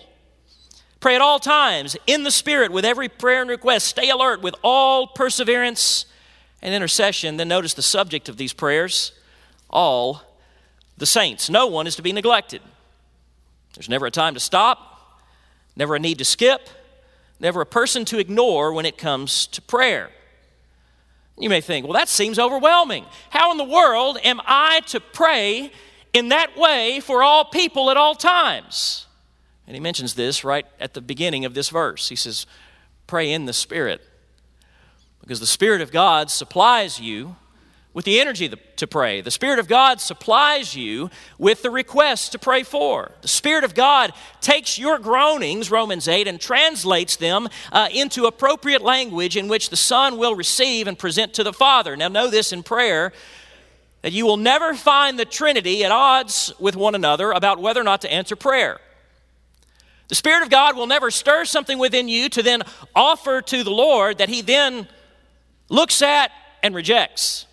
Pray 1.00 1.14
at 1.14 1.22
all 1.22 1.38
times 1.38 1.96
in 2.08 2.24
the 2.24 2.32
Spirit 2.32 2.72
with 2.72 2.84
every 2.84 3.08
prayer 3.08 3.42
and 3.42 3.50
request. 3.50 3.88
Stay 3.88 4.10
alert 4.10 4.42
with 4.42 4.56
all 4.64 5.06
perseverance 5.06 6.08
and 6.60 6.74
intercession. 6.74 7.38
Then 7.38 7.50
notice 7.50 7.76
the 7.76 7.84
subject 7.84 8.28
of 8.28 8.38
these 8.38 8.52
prayers 8.52 9.12
all 9.70 10.22
the 10.98 11.06
saints. 11.06 11.50
No 11.50 11.68
one 11.68 11.88
is 11.88 11.96
to 11.96 12.02
be 12.02 12.12
neglected. 12.12 12.62
There's 13.74 13.90
never 13.90 14.08
a 14.08 14.12
time 14.12 14.34
to 14.34 14.40
stop, 14.40 15.22
never 15.76 15.96
a 15.96 16.00
need 16.00 16.18
to 16.18 16.26
skip, 16.26 16.70
never 17.40 17.62
a 17.62 17.66
person 17.66 18.06
to 18.06 18.20
ignore 18.20 18.74
when 18.74 18.86
it 18.86 18.98
comes 18.98 19.48
to 19.48 19.62
prayer. 19.62 20.10
You 21.40 21.50
may 21.50 21.62
think, 21.62 21.86
well, 21.86 21.94
that 21.94 22.10
seems 22.10 22.40
overwhelming. 22.40 23.06
How 23.30 23.52
in 23.52 23.58
the 23.58 23.64
world 23.64 24.18
am 24.24 24.42
I 24.46 24.80
to 24.88 25.00
pray 25.00 25.72
in 26.14 26.30
that 26.30 26.58
way 26.58 27.00
for 27.00 27.22
all 27.22 27.46
people 27.46 27.92
at 27.92 27.98
all 27.98 28.16
times? 28.16 29.06
And 29.68 29.76
he 29.76 29.80
mentions 29.80 30.16
this 30.16 30.44
right 30.44 30.66
at 30.80 30.96
the 30.96 31.02
beginning 31.02 31.46
of 31.46 31.54
this 31.54 31.70
verse. 31.70 32.10
He 32.10 32.16
says, 32.16 32.48
Pray 33.06 33.32
in 33.32 33.46
the 33.46 33.54
Spirit. 33.54 34.02
Because 35.22 35.40
the 35.40 35.46
Spirit 35.46 35.82
of 35.82 35.92
God 35.92 36.32
supplies 36.32 37.00
you 37.00 37.36
with 37.98 38.06
the 38.06 38.20
energy 38.20 38.48
to 38.76 38.86
pray. 38.86 39.22
The 39.22 39.32
Spirit 39.32 39.58
of 39.58 39.68
God 39.68 40.00
supplies 40.00 40.76
you 40.76 41.10
with 41.40 41.64
the 41.64 41.72
requests 41.72 42.30
to 42.30 42.38
pray 42.38 42.62
for. 42.62 43.14
The 43.24 43.28
Spirit 43.28 43.64
of 43.64 43.74
God 43.74 44.14
takes 44.40 44.78
your 44.78 45.00
groanings, 45.00 45.72
Romans 45.72 46.08
8, 46.08 46.28
and 46.28 46.40
translates 46.40 47.16
them 47.16 47.50
uh, 47.72 47.90
into 47.92 48.28
appropriate 48.28 48.84
language 48.84 49.36
in 49.36 49.48
which 49.48 49.72
the 49.72 49.76
Son 49.76 50.20
will 50.20 50.36
receive 50.36 50.86
and 50.86 51.00
present 51.00 51.34
to 51.34 51.44
the 51.44 51.52
Father. 51.52 51.98
Now, 51.98 52.08
know 52.08 52.30
this 52.30 52.54
in 52.54 52.62
prayer 52.62 53.14
that 54.04 54.12
you 54.12 54.28
will 54.28 54.38
never 54.38 54.76
find 54.76 55.18
the 55.18 55.26
Trinity 55.26 55.84
at 55.84 55.90
odds 55.90 56.54
with 56.60 56.76
one 56.76 56.94
another 56.94 57.32
about 57.32 57.60
whether 57.60 57.82
or 57.82 57.84
not 57.84 58.02
to 58.02 58.14
answer 58.14 58.36
prayer. 58.36 58.80
The 60.10 60.14
Spirit 60.16 60.44
of 60.44 60.52
God 60.52 60.78
will 60.78 60.86
never 60.86 61.10
stir 61.10 61.46
something 61.46 61.80
within 61.80 62.08
you 62.10 62.30
to 62.30 62.44
then 62.44 62.62
offer 62.96 63.42
to 63.42 63.64
the 63.64 63.72
Lord 63.72 64.20
that 64.20 64.30
He 64.30 64.42
then 64.42 64.88
looks 65.68 66.04
at 66.04 66.30
and 66.62 66.76
rejects. 66.76 67.47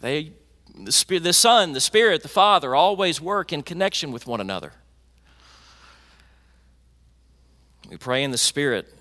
They, 0.00 0.32
the, 0.74 0.92
Spirit, 0.92 1.24
the 1.24 1.32
Son, 1.32 1.72
the 1.72 1.80
Spirit, 1.80 2.22
the 2.22 2.28
Father 2.28 2.74
always 2.74 3.20
work 3.20 3.52
in 3.52 3.62
connection 3.62 4.12
with 4.12 4.26
one 4.26 4.40
another. 4.40 4.72
We 7.88 7.96
pray 7.96 8.22
in 8.22 8.30
the 8.30 8.38
Spirit. 8.38 8.94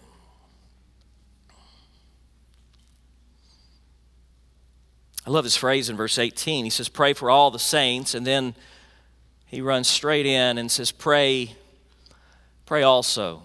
I 5.26 5.30
love 5.30 5.44
this 5.44 5.56
phrase 5.56 5.90
in 5.90 5.96
verse 5.96 6.18
18. 6.18 6.64
He 6.64 6.72
says, 6.72 6.90
Pray 6.90 7.14
for 7.14 7.30
all 7.30 7.52
the 7.52 7.60
saints, 7.60 8.16
and 8.16 8.26
then 8.26 8.56
he 9.46 9.62
runs 9.62 9.88
straight 9.88 10.26
in 10.26 10.58
and 10.58 10.72
says, 10.72 10.92
Pray, 10.92 11.56
pray 12.66 12.84
also 12.84 13.44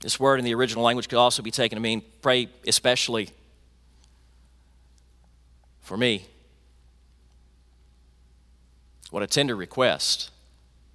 This 0.00 0.20
word 0.20 0.38
in 0.38 0.44
the 0.44 0.54
original 0.54 0.84
language 0.84 1.08
could 1.08 1.18
also 1.18 1.42
be 1.42 1.50
taken 1.50 1.76
to 1.76 1.80
mean 1.80 2.02
pray 2.22 2.48
especially 2.66 3.30
for 5.86 5.96
me. 5.96 6.26
What 9.12 9.22
a 9.22 9.28
tender 9.28 9.54
request. 9.54 10.30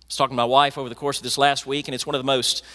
I 0.03 0.05
was 0.07 0.17
talking 0.17 0.33
to 0.33 0.35
my 0.35 0.43
wife 0.43 0.77
over 0.77 0.89
the 0.89 0.95
course 0.95 1.15
of 1.15 1.23
this 1.23 1.37
last 1.37 1.65
week, 1.65 1.87
and 1.87 1.95
it's 1.95 2.05
one 2.05 2.13
of 2.13 2.19
the 2.19 2.25
most 2.25 2.65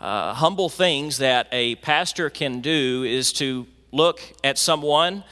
uh, 0.00 0.34
humble 0.34 0.68
things 0.68 1.18
that 1.18 1.46
a 1.52 1.76
pastor 1.76 2.28
can 2.28 2.60
do 2.60 3.04
is 3.04 3.32
to 3.34 3.68
look 3.92 4.20
at 4.42 4.58
someone 4.58 5.22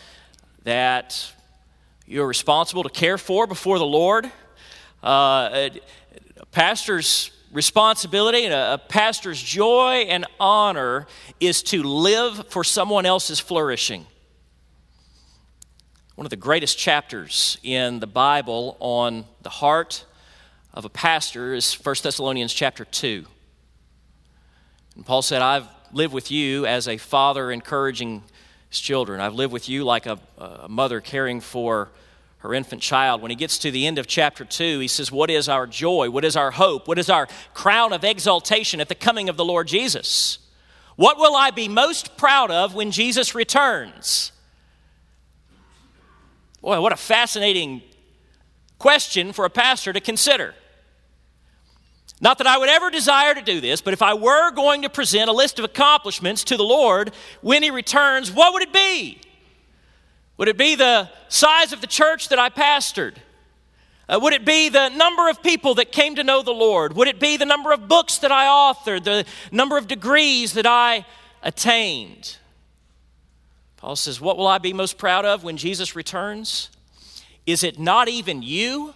that 0.63 1.29
you're 2.07 2.29
responsible 2.29 2.85
to 2.85 2.91
care 2.91 3.19
for 3.19 3.49
before 3.49 3.81
the 3.81 3.87
Lord. 3.87 4.31
Uh, 5.03 5.71
a 6.37 6.47
pastor's 6.53 7.33
responsibility 7.53 8.45
and 8.45 8.55
a, 8.55 8.75
a 8.75 8.79
pastor's 8.79 9.43
joy 9.43 10.07
and 10.09 10.25
honor 10.39 11.09
is 11.41 11.65
to 11.65 11.83
live 11.83 12.47
for 12.47 12.63
someone 12.63 13.07
else's 13.07 13.41
flourishing. 13.41 14.07
One 16.19 16.27
of 16.27 16.31
the 16.31 16.37
greatest 16.37 16.77
chapters 16.77 17.59
in 17.63 18.01
the 18.01 18.07
Bible 18.09 18.77
on 18.81 19.25
the 19.43 19.51
heart 19.51 20.05
of 20.75 20.85
a 20.85 20.89
pastor 20.89 21.55
is 21.55 21.73
1 21.75 21.95
Thessalonians 22.03 22.53
chapter 22.53 22.85
2. 22.85 23.25
And 24.97 25.07
Paul 25.07 25.23
said, 25.23 25.43
I've 25.43 25.69
lived 25.93 26.13
with 26.13 26.33
you 26.33 26.67
as 26.67 26.89
a 26.89 26.97
father 26.97 27.53
encouraging 27.53 28.25
his 28.69 28.81
children. 28.81 29.21
I've 29.21 29.35
lived 29.35 29.53
with 29.53 29.69
you 29.69 29.85
like 29.85 30.07
a, 30.07 30.19
a 30.39 30.69
mother 30.69 31.01
caring 31.01 31.41
for 31.41 31.91
her 32.39 32.53
infant 32.53 32.83
child. 32.83 33.23
When 33.23 33.31
he 33.31 33.37
gets 33.37 33.57
to 33.59 33.71
the 33.71 33.87
end 33.87 33.99
of 33.99 34.09
chapter 34.09 34.45
2, 34.45 34.81
he 34.81 34.89
says, 34.89 35.13
What 35.13 35.31
is 35.31 35.49
our 35.49 35.69
joy? 35.69 36.11
What 36.11 36.25
is 36.25 36.35
our 36.35 36.51
hope? 36.51 36.89
What 36.89 36.99
is 36.99 37.09
our 37.09 37.29
crown 37.55 37.93
of 37.93 38.03
exaltation 38.03 38.81
at 38.81 38.89
the 38.89 38.97
coming 38.97 39.29
of 39.29 39.37
the 39.37 39.45
Lord 39.45 39.69
Jesus? 39.69 40.39
What 40.97 41.17
will 41.17 41.37
I 41.37 41.53
be 41.53 41.69
most 41.69 42.17
proud 42.17 42.51
of 42.51 42.75
when 42.75 42.91
Jesus 42.91 43.37
returns? 43.37 44.33
Boy, 46.61 46.81
what 46.81 46.93
a 46.93 46.97
fascinating 46.97 47.83
question 48.79 49.33
for 49.33 49.45
a 49.45 49.51
pastor 49.51 49.93
to 49.93 50.01
consider. 50.01 50.55
Not 52.21 52.39
that 52.39 52.47
I 52.47 52.59
would 52.59 52.69
ever 52.69 52.91
desire 52.91 53.35
to 53.35 53.43
do 53.43 53.61
this, 53.61 53.81
but 53.81 53.93
if 53.93 54.03
I 54.03 54.15
were 54.15 54.51
going 54.51 54.83
to 54.83 54.89
present 54.89 55.31
a 55.31 55.33
list 55.33 55.59
of 55.59 55.65
accomplishments 55.65 56.43
to 56.45 56.57
the 56.57 56.65
Lord 56.65 57.13
when 57.43 57.63
He 57.63 57.71
returns, 57.71 58.33
what 58.33 58.53
would 58.53 58.63
it 58.63 58.73
be? 58.73 59.21
Would 60.37 60.49
it 60.49 60.59
be 60.59 60.75
the 60.75 61.11
size 61.29 61.73
of 61.73 61.81
the 61.81 61.87
church 61.87 62.29
that 62.29 62.39
I 62.39 62.49
pastored? 62.49 63.15
Uh, 64.09 64.19
would 64.21 64.33
it 64.33 64.45
be 64.45 64.69
the 64.69 64.89
number 64.89 65.29
of 65.29 65.43
people 65.43 65.75
that 65.75 65.93
came 65.93 66.15
to 66.17 66.25
know 66.25 66.43
the 66.43 66.53
Lord? 66.53 66.95
Would 66.95 67.09
it 67.09 67.21
be 67.21 67.37
the 67.37 67.45
number 67.45 67.73
of 67.73 67.89
books 67.89 68.19
that 68.19 68.33
I 68.33 68.47
authored, 68.47 69.05
the 69.05 69.25
number 69.53 69.77
of 69.77 69.87
degrees 69.87 70.55
that 70.55 70.67
I 70.67 71.05
attained? 71.43 72.39
Paul 73.79 73.97
says, 73.97 74.21
What 74.21 74.37
will 74.37 74.47
I 74.47 74.59
be 74.59 74.73
most 74.73 74.99
proud 74.99 75.25
of 75.25 75.43
when 75.43 75.57
Jesus 75.57 75.97
returns? 75.97 76.69
Is 77.47 77.65
it 77.65 77.79
not 77.79 78.09
even 78.09 78.43
you? 78.43 78.93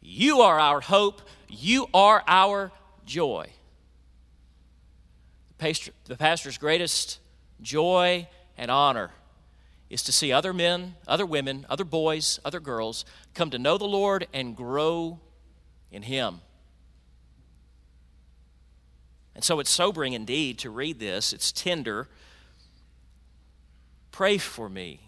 You 0.00 0.40
are 0.40 0.58
our 0.58 0.80
hope, 0.80 1.20
you 1.48 1.86
are 1.92 2.24
our 2.26 2.72
joy. 3.04 3.50
The 5.58 6.16
pastor's 6.16 6.56
greatest 6.56 7.18
joy 7.60 8.28
and 8.56 8.70
honor 8.70 9.10
is 9.90 10.02
to 10.04 10.12
see 10.12 10.32
other 10.32 10.52
men, 10.52 10.94
other 11.06 11.26
women, 11.26 11.66
other 11.68 11.84
boys, 11.84 12.38
other 12.44 12.60
girls 12.60 13.04
come 13.34 13.50
to 13.50 13.58
know 13.58 13.76
the 13.76 13.84
Lord 13.84 14.28
and 14.32 14.56
grow 14.56 15.18
in 15.90 16.02
Him. 16.02 16.40
And 19.34 19.42
so 19.42 19.60
it's 19.60 19.70
sobering 19.70 20.12
indeed 20.12 20.58
to 20.58 20.70
read 20.70 20.98
this. 20.98 21.32
It's 21.32 21.52
tender. 21.52 22.08
Pray 24.18 24.36
for 24.36 24.68
me. 24.68 24.98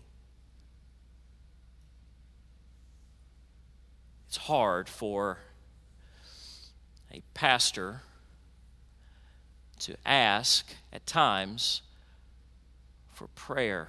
It's 4.29 4.37
hard 4.37 4.89
for 4.89 5.39
a 7.13 7.21
pastor 7.35 8.03
to 9.81 9.97
ask 10.07 10.65
at 10.93 11.07
times 11.07 11.83
for 13.13 13.27
prayer. 13.35 13.89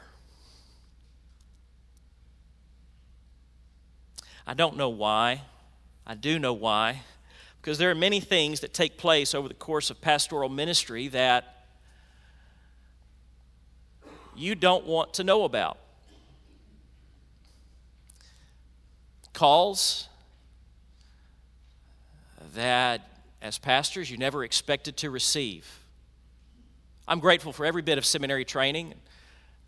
I 4.48 4.56
don't 4.56 4.76
know 4.76 4.90
why. 4.90 5.44
I 6.08 6.16
do 6.16 6.40
know 6.40 6.54
why. 6.54 7.04
Because 7.62 7.78
there 7.78 7.92
are 7.92 7.96
many 7.96 8.22
things 8.22 8.62
that 8.62 8.74
take 8.74 8.98
place 8.98 9.36
over 9.36 9.48
the 9.48 9.54
course 9.54 9.92
of 9.92 10.02
pastoral 10.02 10.50
ministry 10.50 11.08
that 11.10 11.51
you 14.36 14.56
don't 14.56 14.86
want 14.86 15.14
to 15.16 15.24
know 15.24 15.44
about. 15.44 15.78
Calls 19.34 20.08
that, 22.56 23.02
as 23.42 23.58
pastors, 23.58 24.10
you 24.10 24.18
never 24.18 24.44
expected 24.44 24.98
to 24.98 25.10
receive. 25.10 25.80
I'm 27.08 27.20
grateful 27.20 27.54
for 27.54 27.66
every 27.66 27.82
bit 27.82 27.98
of 27.98 28.06
seminary 28.06 28.46
training 28.46 28.94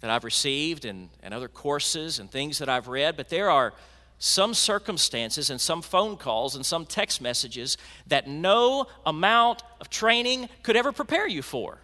that 0.02 0.10
I've 0.10 0.24
received 0.24 0.86
and, 0.86 1.10
and 1.22 1.34
other 1.34 1.48
courses 1.48 2.20
and 2.20 2.30
things 2.30 2.60
that 2.60 2.70
I've 2.70 2.88
read, 2.88 3.16
but 3.16 3.30
there 3.30 3.50
are 3.50 3.74
some 4.20 4.54
circumstances 4.54 5.50
and 5.50 5.60
some 5.60 5.82
phone 5.82 6.18
calls 6.18 6.56
and 6.56 6.66
some 6.66 6.86
text 6.86 7.22
messages 7.22 7.78
that 8.08 8.28
no 8.28 8.88
amount 9.06 9.64
of 9.82 9.90
training 9.90 10.48
could 10.62 10.76
ever 10.76 10.92
prepare 10.92 11.28
you 11.28 11.42
for. 11.42 11.80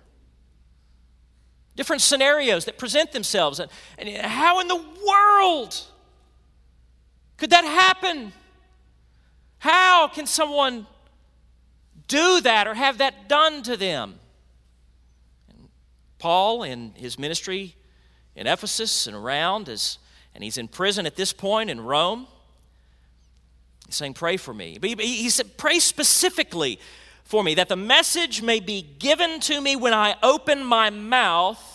Different 1.80 2.02
scenarios 2.02 2.66
that 2.66 2.78
present 2.78 3.14
themselves. 3.14 3.62
And, 3.62 3.72
and 3.98 4.10
how 4.18 4.60
in 4.60 4.68
the 4.68 4.84
world 5.08 5.80
could 7.38 7.52
that 7.52 7.64
happen? 7.64 8.34
How 9.60 10.10
can 10.10 10.26
someone 10.26 10.88
do 12.10 12.42
that 12.42 12.68
or 12.68 12.74
have 12.74 12.98
that 12.98 13.30
done 13.30 13.64
to 13.64 13.78
them? 13.78 14.20
And 15.48 15.70
Paul, 16.18 16.64
in 16.64 16.92
his 16.98 17.18
ministry 17.18 17.78
in 18.36 18.46
Ephesus 18.46 19.08
and 19.08 19.16
around, 19.16 19.70
is 19.70 20.00
and 20.36 20.44
he's 20.44 20.58
in 20.58 20.68
prison 20.68 21.06
at 21.06 21.16
this 21.16 21.32
point 21.32 21.70
in 21.70 21.80
Rome. 21.80 22.28
He's 23.86 23.96
saying, 23.96 24.16
Pray 24.16 24.36
for 24.36 24.54
me. 24.54 24.80
But 24.82 25.00
he 25.00 25.30
said, 25.30 25.56
Pray 25.56 25.80
specifically 25.80 26.78
for 27.24 27.42
me, 27.42 27.56
that 27.56 27.70
the 27.70 27.78
message 27.78 28.42
may 28.42 28.60
be 28.60 28.82
given 28.82 29.40
to 29.40 29.62
me 29.62 29.78
when 29.78 29.94
I 29.94 30.18
open 30.22 30.62
my 30.66 30.90
mouth 30.90 31.69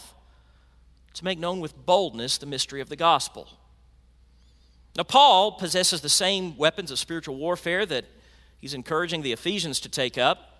to 1.15 1.25
make 1.25 1.39
known 1.39 1.61
with 1.61 1.87
boldness 1.87 2.39
the 2.39 2.47
mystery 2.47 2.81
of 2.81 2.89
the 2.89 2.97
gospel. 2.97 3.49
Now, 4.97 5.03
Paul 5.03 5.53
possesses 5.53 6.01
the 6.01 6.09
same 6.09 6.57
weapons 6.57 6.91
of 6.91 6.99
spiritual 6.99 7.37
warfare 7.37 7.85
that 7.87 8.05
he's 8.61 8.75
encouraging 8.75 9.23
the 9.23 9.33
Ephesians 9.33 9.81
to 9.81 9.89
take 9.89 10.19
up. 10.19 10.51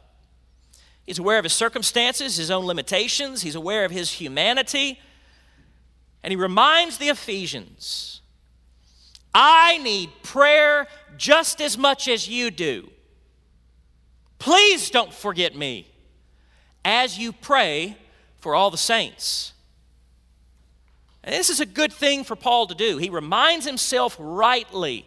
He's 1.07 1.19
aware 1.19 1.39
of 1.39 1.45
his 1.45 1.53
circumstances, 1.53 2.37
his 2.37 2.51
own 2.51 2.65
limitations, 2.65 3.43
he's 3.43 3.55
aware 3.55 3.85
of 3.85 3.91
his 3.91 4.11
humanity. 4.11 4.99
And 6.23 6.33
he 6.33 6.37
reminds 6.37 6.99
the 6.99 7.11
Ephesians 7.11 8.23
I 9.35 9.79
need 9.79 10.11
prayer 10.23 10.87
just 11.17 11.61
as 11.61 11.77
much 11.77 12.09
as 12.09 12.29
you 12.29 12.51
do. 12.51 12.91
Please 14.39 14.91
don't 14.91 15.13
forget 15.13 15.57
me 15.57 15.89
as 16.85 17.19
you 17.19 17.33
pray 17.33 17.97
for 18.39 18.55
all 18.55 18.71
the 18.71 18.77
saints. 18.77 19.54
And 21.25 21.35
this 21.35 21.49
is 21.49 21.59
a 21.59 21.67
good 21.67 21.93
thing 21.93 22.23
for 22.23 22.37
Paul 22.37 22.67
to 22.67 22.75
do. 22.75 22.99
He 22.99 23.09
reminds 23.09 23.67
himself 23.67 24.15
rightly 24.21 25.07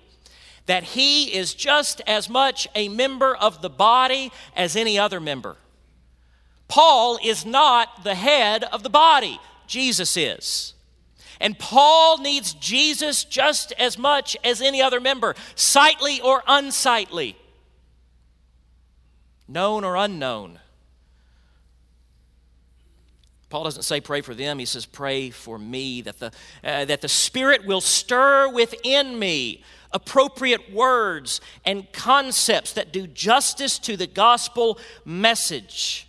that 0.65 0.83
he 0.83 1.33
is 1.33 1.53
just 1.53 2.01
as 2.07 2.27
much 2.27 2.67
a 2.75 2.89
member 2.89 3.35
of 3.35 3.61
the 3.61 3.69
body 3.69 4.31
as 4.55 4.75
any 4.75 4.97
other 4.97 5.19
member. 5.19 5.55
Paul 6.67 7.19
is 7.23 7.45
not 7.45 8.03
the 8.03 8.15
head 8.15 8.63
of 8.65 8.83
the 8.83 8.89
body, 8.89 9.39
Jesus 9.67 10.17
is. 10.17 10.73
And 11.39 11.57
Paul 11.57 12.17
needs 12.17 12.53
Jesus 12.53 13.23
just 13.23 13.71
as 13.73 13.97
much 13.97 14.35
as 14.43 14.59
any 14.59 14.81
other 14.81 14.99
member, 14.99 15.35
sightly 15.55 16.19
or 16.19 16.43
unsightly, 16.47 17.37
known 19.47 19.83
or 19.83 19.95
unknown. 19.95 20.59
Paul 23.49 23.63
doesn't 23.63 23.83
say 23.83 24.01
pray 24.01 24.21
for 24.21 24.33
them, 24.33 24.59
he 24.59 24.65
says 24.65 24.85
pray 24.85 25.29
for 25.29 25.57
me, 25.57 26.01
that 26.01 26.19
the, 26.19 26.31
uh, 26.63 26.85
that 26.85 27.01
the 27.01 27.07
Spirit 27.07 27.65
will 27.65 27.81
stir 27.81 28.51
within 28.51 29.17
me 29.17 29.63
appropriate 29.91 30.73
words 30.73 31.39
and 31.63 31.91
concepts 31.93 32.73
that 32.73 32.91
do 32.91 33.07
justice 33.07 33.79
to 33.79 33.95
the 33.95 34.07
gospel 34.07 34.77
message. 35.05 36.07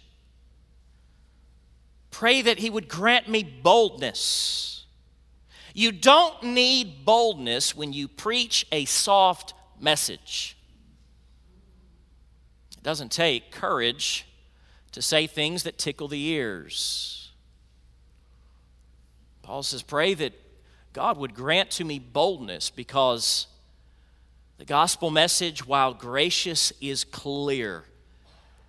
Pray 2.11 2.42
that 2.42 2.59
he 2.59 2.70
would 2.70 2.88
grant 2.88 3.29
me 3.29 3.44
boldness 3.44 4.79
you 5.79 5.92
don't 5.92 6.42
need 6.42 7.05
boldness 7.05 7.72
when 7.77 7.92
you 7.92 8.09
preach 8.09 8.66
a 8.72 8.85
soft 8.85 9.55
message. 9.79 10.57
It 12.77 12.83
doesn't 12.83 13.12
take 13.12 13.53
courage 13.53 14.27
to 14.90 15.01
say 15.01 15.29
things 15.29 15.62
that 15.62 15.79
tickle 15.79 16.09
the 16.09 16.20
ears. 16.20 17.17
Paul 19.48 19.62
says, 19.62 19.80
Pray 19.80 20.12
that 20.12 20.34
God 20.92 21.16
would 21.16 21.34
grant 21.34 21.70
to 21.70 21.84
me 21.84 21.98
boldness 21.98 22.68
because 22.68 23.46
the 24.58 24.66
gospel 24.66 25.11
message, 25.11 25.66
while 25.66 25.94
gracious, 25.94 26.70
is 26.82 27.02
clear 27.02 27.84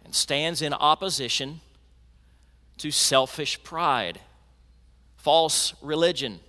and 0.05 0.15
stands 0.15 0.61
in 0.61 0.73
opposition 0.73 1.59
to 2.77 2.91
selfish 2.91 3.61
pride, 3.61 4.21
false 5.17 5.73
religion. 5.81 6.39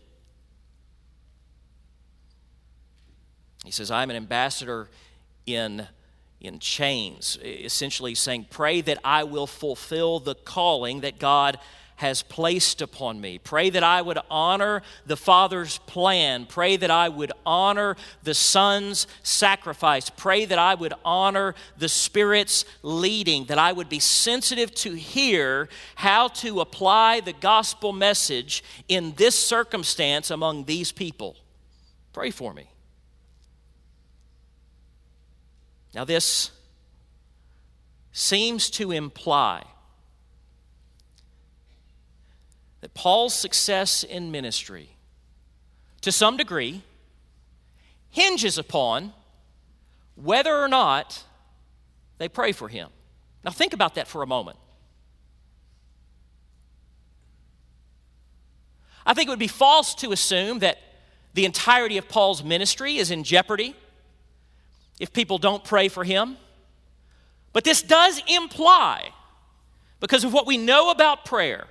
He 3.64 3.72
says, 3.72 3.90
I'm 3.90 4.10
an 4.10 4.16
ambassador 4.16 4.88
in, 5.44 5.88
in 6.40 6.60
chains, 6.60 7.36
essentially 7.42 8.14
saying, 8.14 8.46
Pray 8.48 8.80
that 8.80 8.98
I 9.02 9.24
will 9.24 9.48
fulfill 9.48 10.20
the 10.20 10.36
calling 10.36 11.00
that 11.00 11.18
God 11.18 11.58
has 12.00 12.22
placed 12.22 12.80
upon 12.80 13.20
me. 13.20 13.36
Pray 13.36 13.68
that 13.68 13.82
I 13.84 14.00
would 14.00 14.18
honor 14.30 14.80
the 15.04 15.18
Father's 15.18 15.76
plan. 15.76 16.46
Pray 16.46 16.78
that 16.78 16.90
I 16.90 17.10
would 17.10 17.30
honor 17.44 17.94
the 18.22 18.32
Son's 18.32 19.06
sacrifice. 19.22 20.08
Pray 20.08 20.46
that 20.46 20.58
I 20.58 20.74
would 20.74 20.94
honor 21.04 21.54
the 21.76 21.90
Spirit's 21.90 22.64
leading, 22.82 23.44
that 23.44 23.58
I 23.58 23.72
would 23.72 23.90
be 23.90 23.98
sensitive 23.98 24.74
to 24.76 24.94
hear 24.94 25.68
how 25.94 26.28
to 26.28 26.60
apply 26.60 27.20
the 27.20 27.34
gospel 27.34 27.92
message 27.92 28.64
in 28.88 29.12
this 29.18 29.38
circumstance 29.38 30.30
among 30.30 30.64
these 30.64 30.92
people. 30.92 31.36
Pray 32.14 32.30
for 32.30 32.54
me. 32.54 32.70
Now, 35.94 36.06
this 36.06 36.50
seems 38.10 38.70
to 38.70 38.90
imply 38.90 39.64
that 42.80 42.94
Paul's 42.94 43.34
success 43.34 44.02
in 44.02 44.30
ministry, 44.30 44.90
to 46.00 46.10
some 46.10 46.36
degree, 46.36 46.82
hinges 48.08 48.58
upon 48.58 49.12
whether 50.16 50.56
or 50.56 50.68
not 50.68 51.24
they 52.18 52.28
pray 52.28 52.52
for 52.52 52.68
him. 52.68 52.88
Now, 53.44 53.50
think 53.50 53.72
about 53.72 53.94
that 53.94 54.08
for 54.08 54.22
a 54.22 54.26
moment. 54.26 54.58
I 59.06 59.14
think 59.14 59.28
it 59.28 59.30
would 59.30 59.38
be 59.38 59.46
false 59.46 59.94
to 59.96 60.12
assume 60.12 60.58
that 60.58 60.78
the 61.34 61.44
entirety 61.44 61.96
of 61.96 62.08
Paul's 62.08 62.44
ministry 62.44 62.96
is 62.96 63.10
in 63.10 63.24
jeopardy 63.24 63.74
if 64.98 65.12
people 65.12 65.38
don't 65.38 65.64
pray 65.64 65.88
for 65.88 66.04
him. 66.04 66.36
But 67.52 67.64
this 67.64 67.82
does 67.82 68.22
imply, 68.28 69.10
because 70.00 70.24
of 70.24 70.32
what 70.32 70.46
we 70.46 70.58
know 70.58 70.90
about 70.90 71.24
prayer, 71.24 71.66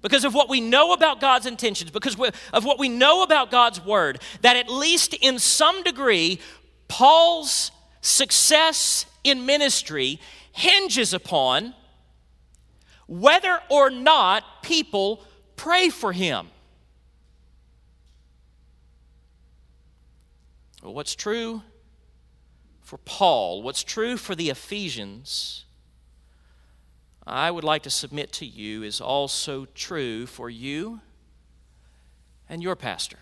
because 0.00 0.24
of 0.24 0.34
what 0.34 0.48
we 0.48 0.60
know 0.60 0.92
about 0.92 1.20
God's 1.20 1.46
intentions, 1.46 1.90
because 1.90 2.16
of 2.52 2.64
what 2.64 2.78
we 2.78 2.88
know 2.88 3.22
about 3.22 3.50
God's 3.50 3.84
word, 3.84 4.20
that 4.42 4.56
at 4.56 4.68
least 4.68 5.14
in 5.14 5.38
some 5.38 5.82
degree, 5.82 6.38
Paul's 6.86 7.70
success 8.00 9.06
in 9.24 9.44
ministry 9.44 10.20
hinges 10.52 11.12
upon 11.12 11.74
whether 13.06 13.60
or 13.70 13.90
not 13.90 14.44
people 14.62 15.24
pray 15.56 15.88
for 15.88 16.12
him. 16.12 16.48
Well, 20.82 20.94
what's 20.94 21.14
true 21.14 21.62
for 22.82 22.98
Paul, 22.98 23.62
what's 23.62 23.82
true 23.82 24.16
for 24.16 24.34
the 24.34 24.50
Ephesians, 24.50 25.64
I 27.28 27.50
would 27.50 27.62
like 27.62 27.82
to 27.82 27.90
submit 27.90 28.32
to 28.32 28.46
you 28.46 28.82
is 28.82 29.02
also 29.02 29.66
true 29.74 30.24
for 30.24 30.48
you 30.48 31.00
and 32.48 32.62
your 32.62 32.74
pastor. 32.74 33.18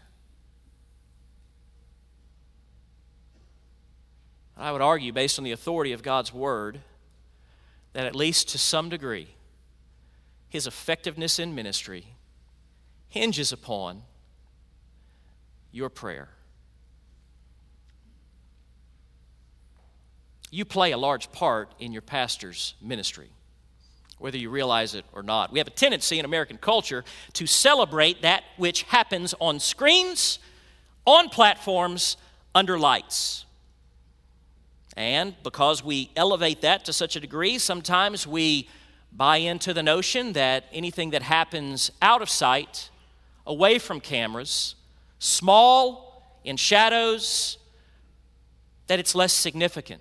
I 4.57 4.71
would 4.71 4.81
argue, 4.81 5.13
based 5.13 5.39
on 5.39 5.45
the 5.45 5.51
authority 5.51 5.93
of 5.93 6.05
God's 6.05 6.33
Word, 6.33 6.81
that 7.95 8.07
at 8.07 8.15
least 8.15 8.49
to 8.51 8.59
some 8.59 8.89
degree, 8.89 9.35
his 10.49 10.69
effectiveness 10.69 11.41
in 11.41 11.55
ministry 11.55 12.15
hinges 13.09 13.53
upon 13.53 14.03
your 15.73 15.91
prayer. 15.91 16.29
You 20.53 20.65
play 20.65 20.93
a 20.93 20.97
large 20.97 21.33
part 21.33 21.75
in 21.81 21.93
your 21.93 22.03
pastor's 22.03 22.75
ministry 22.81 23.31
whether 24.19 24.39
you 24.39 24.51
realize 24.51 24.95
it 24.95 25.05
or 25.13 25.23
not. 25.23 25.53
We 25.53 25.59
have 25.59 25.69
a 25.69 25.73
tendency 25.73 26.19
in 26.19 26.25
American 26.25 26.57
culture 26.57 27.05
to 27.35 27.47
celebrate 27.47 28.23
that 28.23 28.45
which 28.57 28.83
happens 28.83 29.35
on 29.41 29.61
screens, 29.61 30.39
on 31.05 31.29
platforms, 31.29 32.17
under 32.55 32.79
lights. 32.79 33.45
And 34.97 35.35
because 35.43 35.85
we 35.85 36.11
elevate 36.17 36.63
that 36.63 36.87
to 36.87 36.93
such 36.93 37.17
a 37.17 37.21
degree, 37.21 37.59
sometimes 37.59 38.27
we 38.27 38.69
buy 39.13 39.39
into 39.39 39.75
the 39.75 39.83
notion 39.83 40.33
that 40.33 40.65
anything 40.73 41.11
that 41.11 41.23
happens 41.23 41.91
out 42.01 42.23
of 42.23 42.31
sight, 42.31 42.91
away 43.47 43.79
from 43.79 44.01
cameras, 44.01 44.75
small, 45.19 46.23
in 46.45 46.57
shadows, 46.57 47.59
that 48.87 48.99
it's 48.99 49.15
less 49.15 49.33
significant. 49.33 50.01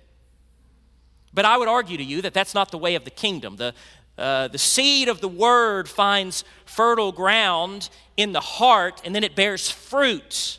But 1.34 1.44
I 1.44 1.58
would 1.58 1.68
argue 1.68 1.98
to 1.98 2.02
you 2.02 2.22
that 2.22 2.32
that's 2.32 2.54
not 2.54 2.70
the 2.70 2.78
way 2.78 2.94
of 2.94 3.04
the 3.04 3.10
kingdom. 3.10 3.56
The, 3.56 3.74
uh, 4.18 4.48
the 4.48 4.58
seed 4.58 5.08
of 5.08 5.20
the 5.20 5.28
word 5.28 5.88
finds 5.88 6.44
fertile 6.64 7.12
ground 7.12 7.90
in 8.16 8.32
the 8.32 8.40
heart 8.40 9.02
and 9.04 9.14
then 9.14 9.24
it 9.24 9.36
bears 9.36 9.70
fruit 9.70 10.58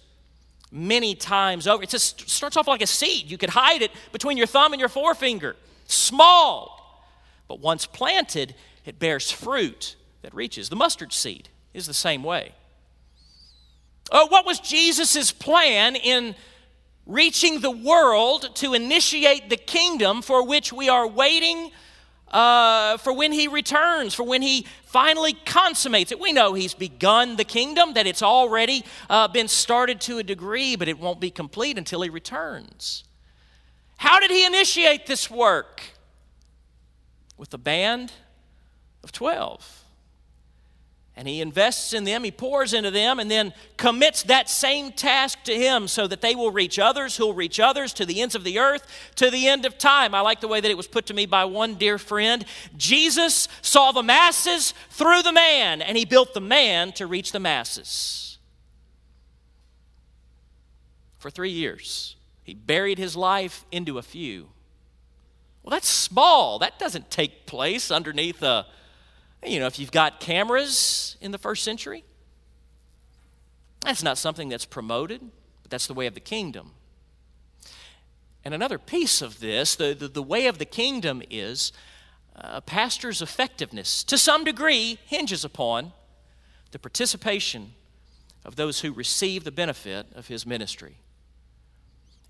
many 0.72 1.16
times 1.16 1.68
over. 1.68 1.84
It 1.84 1.90
just 1.90 2.30
starts 2.30 2.58
off 2.58 2.68
like 2.68 2.82
a 2.82 2.88
seed. 2.88 3.32
You 3.32 3.38
could 3.38 3.50
hide 3.50 3.82
it 3.82 3.92
between 4.12 4.38
your 4.38 4.48
thumb 4.48 4.74
and 4.74 4.80
your 4.80 4.90
forefinger. 4.90 5.56
Small. 5.86 7.04
But 7.48 7.60
once 7.60 7.86
planted, 7.86 8.56
it 8.86 9.00
bears 9.00 9.32
fruit 9.32 9.96
that 10.22 10.34
reaches. 10.34 10.70
The 10.70 10.76
mustard 10.76 11.14
seed 11.14 11.50
is 11.74 11.88
the 11.88 11.94
same 11.94 12.24
way. 12.24 12.54
Oh, 14.12 14.28
what 14.28 14.46
was 14.46 14.60
Jesus' 14.60 15.32
plan 15.32 15.96
in 15.96 16.36
reaching 17.06 17.62
the 17.62 17.72
world 17.72 18.56
to 18.56 18.74
initiate 18.74 19.50
the 19.50 19.58
kingdom 19.58 20.22
for 20.22 20.46
which 20.46 20.72
we 20.72 20.90
are 20.90 21.08
waiting? 21.08 21.72
Uh, 22.32 22.98
for 22.98 23.14
when 23.14 23.32
he 23.32 23.48
returns, 23.48 24.14
for 24.14 24.24
when 24.24 24.42
he 24.42 24.66
finally 24.84 25.34
consummates 25.34 26.12
it. 26.12 26.20
We 26.20 26.34
know 26.34 26.54
he's 26.54 26.74
begun 26.74 27.36
the 27.36 27.44
kingdom, 27.44 27.94
that 27.94 28.08
it's 28.08 28.24
already 28.24 28.84
uh, 29.10 29.28
been 29.28 29.48
started 29.48 30.02
to 30.02 30.18
a 30.18 30.24
degree, 30.24 30.76
but 30.76 30.88
it 30.88 31.00
won't 31.00 31.20
be 31.20 31.32
complete 31.32 31.78
until 31.78 32.02
he 32.02 32.10
returns. 32.10 33.04
How 33.98 34.20
did 34.20 34.32
he 34.32 34.46
initiate 34.46 35.06
this 35.06 35.30
work? 35.30 35.82
With 37.38 37.54
a 37.54 37.58
band 37.60 38.12
of 39.04 39.12
12 39.12 39.84
and 41.18 41.28
he 41.28 41.42
invests 41.42 41.94
in 41.94 42.04
them, 42.04 42.24
he 42.24 42.30
pours 42.30 42.74
into 42.74 42.92
them, 42.92 43.20
and 43.20 43.30
then 43.30 43.52
commits 43.76 44.22
that 44.24 44.48
same 44.48 44.92
task 44.92 45.42
to 45.46 45.54
him 45.54 45.88
so 45.88 46.06
that 46.06 46.22
they 46.22 46.36
will 46.36 46.52
reach 46.52 46.78
others 46.78 47.18
who'll 47.18 47.34
reach 47.34 47.60
others 47.60 47.92
to 47.94 48.06
the 48.06 48.22
ends 48.22 48.36
of 48.36 48.44
the 48.44 48.60
earth, 48.60 48.86
to 49.16 49.32
the 49.32 49.48
end 49.48 49.66
of 49.66 49.80
time. 49.80 50.14
I 50.14 50.22
like 50.22 50.42
the 50.42 50.48
way 50.48 50.62
that 50.62 50.70
it 50.70 50.78
was 50.78 50.88
put 50.88 51.08
to 51.08 51.16
me 51.16 51.26
by 51.26 51.46
one 51.46 51.74
dear 51.74 51.98
friend. 51.98 52.46
Jesus 52.78 53.48
saw 53.64 53.92
the 53.92 54.04
masses 54.04 54.76
through 54.92 55.24
the 55.24 55.34
man, 55.34 55.82
and 55.82 55.98
he 55.98 56.06
built 56.06 56.36
the 56.36 56.40
man 56.40 56.92
to 56.94 57.08
reach 57.08 57.32
the 57.32 57.40
masses. 57.40 58.38
For 61.18 61.32
three 61.32 61.50
years, 61.50 62.16
he 62.44 62.54
buried 62.54 63.00
his 63.00 63.16
life 63.16 63.66
into 63.72 63.98
a 63.98 64.04
few. 64.04 64.50
Well, 65.64 65.72
that's 65.72 65.90
small. 65.90 66.60
That 66.60 66.78
doesn't 66.78 67.10
take 67.10 67.48
place 67.48 67.90
underneath 67.90 68.44
a 68.44 68.68
you 69.46 69.60
know, 69.60 69.68
if 69.68 69.80
you've 69.80 69.92
got 69.92 70.20
cameras 70.20 71.18
in 71.22 71.32
the 71.32 71.38
first 71.38 71.64
century, 71.64 72.04
that's 73.82 74.04
not 74.04 74.18
something 74.18 74.50
that's 74.50 74.66
promoted, 74.66 75.22
but 75.62 75.72
that's 75.72 75.88
the 75.88 75.94
way 75.94 76.08
of 76.08 76.14
the 76.14 76.20
kingdom. 76.20 76.72
And 78.44 78.54
another 78.54 78.78
piece 78.78 79.22
of 79.22 79.40
this, 79.40 79.76
the, 79.76 79.94
the, 79.94 80.08
the 80.08 80.24
way 80.24 80.48
of 80.48 80.58
the 80.58 80.66
kingdom 80.66 81.22
is 81.30 81.72
uh, 82.36 82.54
a 82.56 82.62
pastor's 82.62 83.22
effectiveness, 83.22 84.04
to 84.06 84.18
some 84.18 84.44
degree, 84.44 85.00
hinges 85.06 85.44
upon 85.44 85.92
the 86.72 86.80
participation 86.80 87.74
of 88.46 88.56
those 88.56 88.80
who 88.80 88.94
receive 88.94 89.44
the 89.44 89.52
benefit 89.52 90.08
of 90.16 90.28
his 90.28 90.46
ministry. 90.46 90.98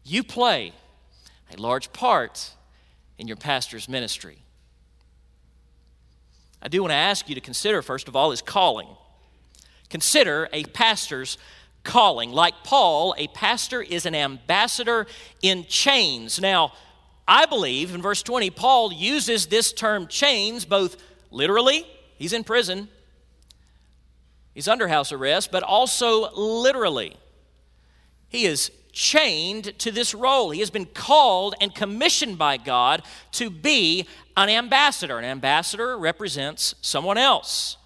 You 0.03 0.23
play 0.23 0.73
a 1.55 1.61
large 1.61 1.93
part 1.93 2.51
in 3.17 3.27
your 3.27 3.37
pastor's 3.37 3.87
ministry. 3.87 4.39
I 6.61 6.67
do 6.67 6.81
want 6.81 6.91
to 6.91 6.95
ask 6.95 7.29
you 7.29 7.35
to 7.35 7.41
consider, 7.41 7.81
first 7.81 8.07
of 8.07 8.15
all, 8.15 8.31
his 8.31 8.41
calling. 8.41 8.87
Consider 9.89 10.49
a 10.51 10.63
pastor's 10.65 11.37
calling. 11.83 12.31
Like 12.31 12.55
Paul, 12.63 13.15
a 13.17 13.27
pastor 13.27 13.81
is 13.81 14.05
an 14.05 14.15
ambassador 14.15 15.07
in 15.41 15.65
chains. 15.65 16.39
Now, 16.39 16.73
I 17.27 17.45
believe 17.45 17.93
in 17.93 18.01
verse 18.01 18.23
20, 18.23 18.49
Paul 18.51 18.93
uses 18.93 19.47
this 19.47 19.73
term 19.73 20.07
chains 20.07 20.65
both 20.65 20.97
literally, 21.31 21.85
he's 22.17 22.33
in 22.33 22.43
prison, 22.43 22.87
he's 24.53 24.67
under 24.67 24.87
house 24.87 25.11
arrest, 25.11 25.51
but 25.51 25.63
also 25.63 26.31
literally. 26.33 27.17
He 28.29 28.45
is 28.45 28.71
chained 28.97 29.77
to 29.77 29.91
this 29.91 30.15
role. 30.15 30.49
He 30.49 30.59
has 30.59 30.71
been 30.71 30.87
called 30.87 31.53
and 31.61 31.73
commissioned 31.73 32.39
by 32.39 32.57
God 32.57 33.03
to 33.33 33.51
be 33.51 34.07
an 34.35 34.49
ambassador. 34.49 35.19
An 35.19 35.23
ambassador 35.23 35.95
represents 35.99 36.73
someone 36.81 37.19
else. 37.19 37.77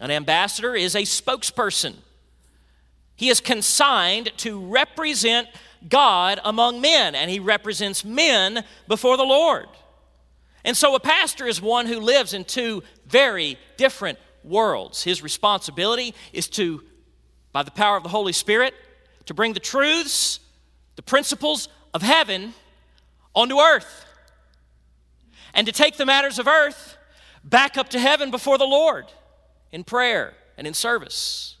An 0.00 0.10
ambassador 0.10 0.74
is 0.74 0.96
a 0.96 1.02
spokesperson. 1.02 1.94
He 3.14 3.28
is 3.28 3.40
consigned 3.40 4.32
to 4.38 4.58
represent 4.58 5.46
God 5.88 6.40
among 6.42 6.80
men, 6.80 7.14
and 7.14 7.30
he 7.30 7.38
represents 7.38 8.04
men 8.04 8.64
before 8.88 9.16
the 9.16 9.22
Lord. 9.22 9.68
And 10.64 10.76
so 10.76 10.96
a 10.96 11.00
pastor 11.00 11.46
is 11.46 11.62
one 11.62 11.86
who 11.86 12.00
lives 12.00 12.34
in 12.34 12.44
two 12.44 12.82
very 13.06 13.56
different 13.76 14.18
worlds. 14.42 15.04
His 15.04 15.22
responsibility 15.22 16.12
is 16.32 16.48
to, 16.48 16.82
by 17.52 17.62
the 17.62 17.70
power 17.70 17.96
of 17.96 18.02
the 18.02 18.08
Holy 18.08 18.32
Spirit, 18.32 18.74
to 19.26 19.34
bring 19.34 19.52
the 19.52 19.60
truths, 19.60 20.40
the 20.96 21.02
principles 21.02 21.68
of 21.94 22.02
heaven 22.02 22.54
onto 23.34 23.58
earth, 23.58 24.04
and 25.54 25.66
to 25.66 25.72
take 25.72 25.96
the 25.96 26.06
matters 26.06 26.38
of 26.38 26.46
earth 26.46 26.96
back 27.44 27.76
up 27.76 27.88
to 27.90 27.98
heaven 27.98 28.30
before 28.30 28.58
the 28.58 28.64
Lord 28.64 29.06
in 29.70 29.84
prayer 29.84 30.34
and 30.56 30.66
in 30.66 30.74
service. 30.74 31.56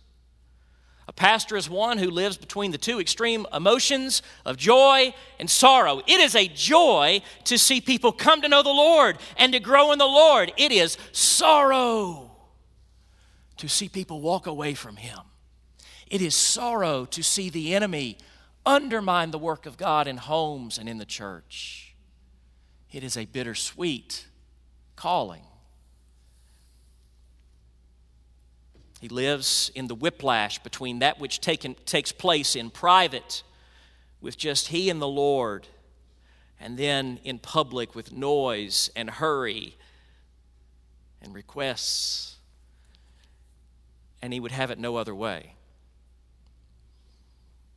A 1.08 1.12
pastor 1.12 1.56
is 1.56 1.68
one 1.68 1.98
who 1.98 2.10
lives 2.10 2.36
between 2.36 2.70
the 2.70 2.78
two 2.78 3.00
extreme 3.00 3.46
emotions 3.52 4.22
of 4.46 4.56
joy 4.56 5.12
and 5.38 5.50
sorrow. 5.50 6.00
It 6.06 6.20
is 6.20 6.36
a 6.36 6.46
joy 6.46 7.22
to 7.44 7.58
see 7.58 7.80
people 7.80 8.12
come 8.12 8.40
to 8.42 8.48
know 8.48 8.62
the 8.62 8.70
Lord 8.70 9.18
and 9.36 9.52
to 9.52 9.60
grow 9.60 9.92
in 9.92 9.98
the 9.98 10.06
Lord. 10.06 10.52
It 10.56 10.70
is 10.70 10.96
sorrow 11.10 12.30
to 13.56 13.68
see 13.68 13.88
people 13.88 14.20
walk 14.20 14.46
away 14.46 14.74
from 14.74 14.96
Him. 14.96 15.18
It 16.12 16.20
is 16.20 16.34
sorrow 16.34 17.06
to 17.06 17.22
see 17.22 17.48
the 17.48 17.74
enemy 17.74 18.18
undermine 18.66 19.30
the 19.30 19.38
work 19.38 19.64
of 19.64 19.78
God 19.78 20.06
in 20.06 20.18
homes 20.18 20.76
and 20.76 20.86
in 20.86 20.98
the 20.98 21.06
church. 21.06 21.94
It 22.92 23.02
is 23.02 23.16
a 23.16 23.24
bittersweet 23.24 24.26
calling. 24.94 25.44
He 29.00 29.08
lives 29.08 29.72
in 29.74 29.86
the 29.86 29.94
whiplash 29.94 30.58
between 30.58 30.98
that 30.98 31.18
which 31.18 31.40
taken, 31.40 31.76
takes 31.86 32.12
place 32.12 32.54
in 32.56 32.68
private 32.68 33.42
with 34.20 34.36
just 34.36 34.68
he 34.68 34.90
and 34.90 35.00
the 35.00 35.08
Lord, 35.08 35.66
and 36.60 36.76
then 36.76 37.20
in 37.24 37.38
public 37.38 37.94
with 37.94 38.12
noise 38.12 38.90
and 38.94 39.08
hurry 39.08 39.78
and 41.22 41.34
requests. 41.34 42.36
And 44.20 44.34
he 44.34 44.40
would 44.40 44.52
have 44.52 44.70
it 44.70 44.78
no 44.78 44.96
other 44.96 45.14
way. 45.14 45.54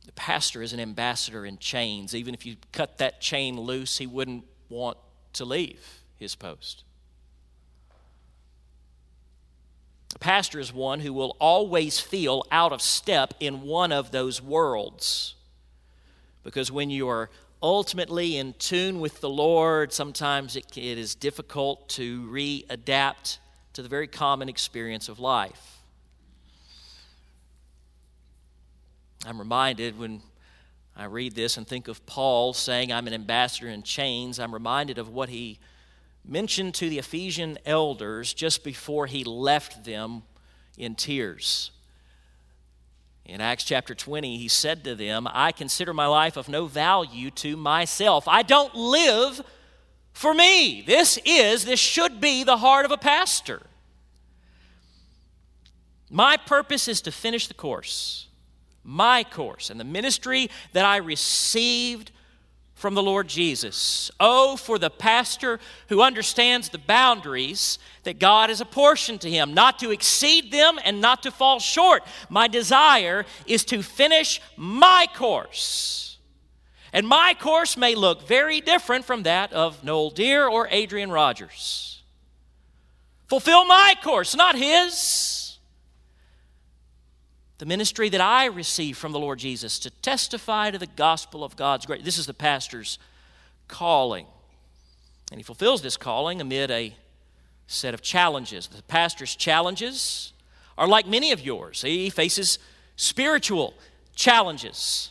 The 0.06 0.12
pastor 0.12 0.62
is 0.62 0.72
an 0.72 0.80
ambassador 0.80 1.44
in 1.44 1.58
chains. 1.58 2.14
Even 2.14 2.32
if 2.32 2.46
you 2.46 2.56
cut 2.72 2.98
that 2.98 3.20
chain 3.20 3.60
loose, 3.60 3.98
he 3.98 4.06
wouldn't 4.06 4.44
want 4.68 4.96
to 5.34 5.44
leave 5.44 6.02
his 6.16 6.34
post. 6.34 6.84
A 10.14 10.18
pastor 10.18 10.58
is 10.58 10.72
one 10.72 11.00
who 11.00 11.12
will 11.12 11.36
always 11.38 12.00
feel 12.00 12.46
out 12.50 12.72
of 12.72 12.80
step 12.80 13.34
in 13.38 13.62
one 13.62 13.92
of 13.92 14.12
those 14.12 14.40
worlds. 14.40 15.34
Because 16.42 16.72
when 16.72 16.88
you 16.88 17.08
are 17.08 17.28
ultimately 17.62 18.36
in 18.36 18.54
tune 18.54 19.00
with 19.00 19.20
the 19.20 19.28
Lord, 19.28 19.92
sometimes 19.92 20.56
it, 20.56 20.76
it 20.76 20.96
is 20.96 21.14
difficult 21.14 21.88
to 21.90 22.22
readapt 22.28 23.38
to 23.74 23.82
the 23.82 23.88
very 23.88 24.06
common 24.06 24.48
experience 24.48 25.08
of 25.08 25.18
life. 25.18 25.75
I'm 29.26 29.40
reminded 29.40 29.98
when 29.98 30.22
I 30.96 31.06
read 31.06 31.34
this 31.34 31.56
and 31.56 31.66
think 31.66 31.88
of 31.88 32.06
Paul 32.06 32.52
saying, 32.52 32.92
I'm 32.92 33.08
an 33.08 33.12
ambassador 33.12 33.68
in 33.68 33.82
chains, 33.82 34.38
I'm 34.38 34.54
reminded 34.54 34.98
of 34.98 35.08
what 35.08 35.28
he 35.28 35.58
mentioned 36.24 36.74
to 36.74 36.88
the 36.88 36.98
Ephesian 36.98 37.58
elders 37.66 38.32
just 38.32 38.62
before 38.62 39.06
he 39.06 39.24
left 39.24 39.84
them 39.84 40.22
in 40.78 40.94
tears. 40.94 41.72
In 43.24 43.40
Acts 43.40 43.64
chapter 43.64 43.96
20, 43.96 44.38
he 44.38 44.46
said 44.46 44.84
to 44.84 44.94
them, 44.94 45.26
I 45.28 45.50
consider 45.50 45.92
my 45.92 46.06
life 46.06 46.36
of 46.36 46.48
no 46.48 46.66
value 46.66 47.32
to 47.32 47.56
myself. 47.56 48.28
I 48.28 48.42
don't 48.42 48.76
live 48.76 49.42
for 50.12 50.32
me. 50.32 50.84
This 50.86 51.18
is, 51.24 51.64
this 51.64 51.80
should 51.80 52.20
be 52.20 52.44
the 52.44 52.58
heart 52.58 52.84
of 52.84 52.92
a 52.92 52.96
pastor. 52.96 53.62
My 56.08 56.36
purpose 56.36 56.86
is 56.86 57.00
to 57.02 57.10
finish 57.10 57.48
the 57.48 57.54
course 57.54 58.26
my 58.86 59.24
course 59.24 59.68
and 59.68 59.78
the 59.78 59.84
ministry 59.84 60.48
that 60.72 60.84
I 60.84 60.98
received 60.98 62.12
from 62.74 62.94
the 62.94 63.02
Lord 63.02 63.26
Jesus. 63.26 64.10
Oh, 64.20 64.56
for 64.56 64.78
the 64.78 64.90
pastor 64.90 65.58
who 65.88 66.02
understands 66.02 66.68
the 66.68 66.78
boundaries 66.78 67.78
that 68.04 68.18
God 68.18 68.50
has 68.50 68.60
apportioned 68.60 69.22
to 69.22 69.30
him, 69.30 69.54
not 69.54 69.78
to 69.80 69.90
exceed 69.90 70.52
them 70.52 70.78
and 70.84 71.00
not 71.00 71.22
to 71.24 71.30
fall 71.30 71.58
short. 71.58 72.04
My 72.28 72.48
desire 72.48 73.24
is 73.46 73.64
to 73.66 73.82
finish 73.82 74.40
my 74.56 75.06
course. 75.14 76.18
And 76.92 77.08
my 77.08 77.34
course 77.38 77.76
may 77.76 77.94
look 77.94 78.26
very 78.26 78.60
different 78.60 79.04
from 79.04 79.24
that 79.24 79.52
of 79.52 79.82
Noel 79.82 80.10
Deer 80.10 80.46
or 80.46 80.68
Adrian 80.70 81.10
Rogers. 81.10 82.02
Fulfill 83.26 83.64
my 83.64 83.94
course, 84.02 84.36
not 84.36 84.56
his 84.56 85.45
the 87.58 87.66
ministry 87.66 88.08
that 88.10 88.20
I 88.20 88.46
received 88.46 88.98
from 88.98 89.12
the 89.12 89.18
Lord 89.18 89.38
Jesus 89.38 89.78
to 89.80 89.90
testify 89.90 90.70
to 90.70 90.78
the 90.78 90.86
gospel 90.86 91.42
of 91.42 91.56
God's 91.56 91.86
grace. 91.86 92.02
This 92.02 92.18
is 92.18 92.26
the 92.26 92.34
pastor's 92.34 92.98
calling. 93.68 94.26
And 95.30 95.38
he 95.38 95.42
fulfills 95.42 95.82
this 95.82 95.96
calling 95.96 96.40
amid 96.40 96.70
a 96.70 96.94
set 97.66 97.94
of 97.94 98.02
challenges. 98.02 98.68
The 98.68 98.82
pastor's 98.82 99.34
challenges 99.34 100.32
are 100.78 100.86
like 100.86 101.06
many 101.06 101.32
of 101.32 101.40
yours. 101.40 101.82
He 101.82 102.10
faces 102.10 102.58
spiritual 102.96 103.74
challenges, 104.14 105.10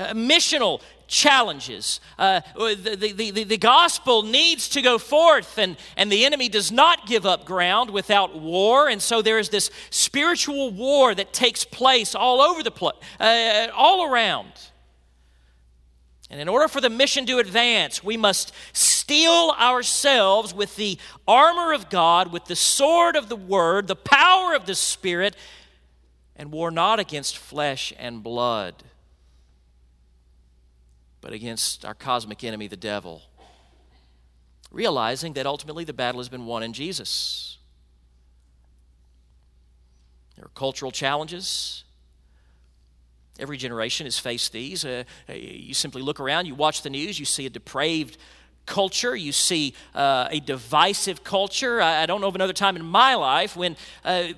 uh, 0.00 0.14
missional 0.14 0.80
challenges. 1.10 2.00
Uh, 2.18 2.40
the, 2.56 2.96
the, 2.96 3.30
the, 3.30 3.44
the 3.44 3.58
gospel 3.58 4.22
needs 4.22 4.68
to 4.70 4.80
go 4.80 4.96
forth, 4.96 5.58
and, 5.58 5.76
and 5.96 6.10
the 6.10 6.24
enemy 6.24 6.48
does 6.48 6.72
not 6.72 7.06
give 7.06 7.26
up 7.26 7.44
ground 7.44 7.90
without 7.90 8.38
war. 8.38 8.88
And 8.88 9.02
so 9.02 9.20
there 9.20 9.38
is 9.38 9.50
this 9.50 9.70
spiritual 9.90 10.70
war 10.70 11.14
that 11.14 11.32
takes 11.32 11.64
place 11.64 12.14
all 12.14 12.40
over 12.40 12.62
the 12.62 12.70
place, 12.70 12.96
uh, 13.18 13.66
all 13.74 14.10
around. 14.10 14.52
And 16.30 16.40
in 16.40 16.48
order 16.48 16.68
for 16.68 16.80
the 16.80 16.88
mission 16.88 17.26
to 17.26 17.38
advance, 17.38 18.04
we 18.04 18.16
must 18.16 18.54
steel 18.72 19.52
ourselves 19.58 20.54
with 20.54 20.76
the 20.76 20.96
armor 21.26 21.72
of 21.72 21.90
God, 21.90 22.32
with 22.32 22.44
the 22.44 22.54
sword 22.54 23.16
of 23.16 23.28
the 23.28 23.36
Word, 23.36 23.88
the 23.88 23.96
power 23.96 24.54
of 24.54 24.64
the 24.64 24.76
Spirit, 24.76 25.34
and 26.36 26.52
war 26.52 26.70
not 26.70 27.00
against 27.00 27.36
flesh 27.36 27.92
and 27.98 28.22
blood 28.22 28.84
but 31.30 31.36
against 31.36 31.84
our 31.84 31.94
cosmic 31.94 32.42
enemy, 32.42 32.66
the 32.66 32.76
devil. 32.76 33.22
Realizing 34.72 35.34
that 35.34 35.46
ultimately 35.46 35.84
the 35.84 35.92
battle 35.92 36.18
has 36.18 36.28
been 36.28 36.44
won 36.44 36.64
in 36.64 36.72
Jesus. 36.72 37.58
There 40.34 40.44
are 40.44 40.50
cultural 40.56 40.90
challenges. 40.90 41.84
Every 43.38 43.56
generation 43.58 44.08
has 44.08 44.18
faced 44.18 44.52
these. 44.52 44.84
Uh, 44.84 45.04
you 45.32 45.72
simply 45.72 46.02
look 46.02 46.18
around, 46.18 46.46
you 46.46 46.56
watch 46.56 46.82
the 46.82 46.90
news, 46.90 47.20
you 47.20 47.26
see 47.26 47.46
a 47.46 47.50
depraved 47.50 48.18
culture, 48.66 49.14
you 49.14 49.30
see 49.30 49.74
uh, 49.94 50.26
a 50.32 50.40
divisive 50.40 51.22
culture. 51.22 51.80
I, 51.80 52.02
I, 52.02 52.06
don't 52.06 52.20
know 52.20 52.26
of 52.26 52.34
another 52.34 52.52
time 52.52 52.74
in 52.74 52.84
my 52.84 53.14
life 53.14 53.56
when 53.56 53.76
uh, 54.04 54.30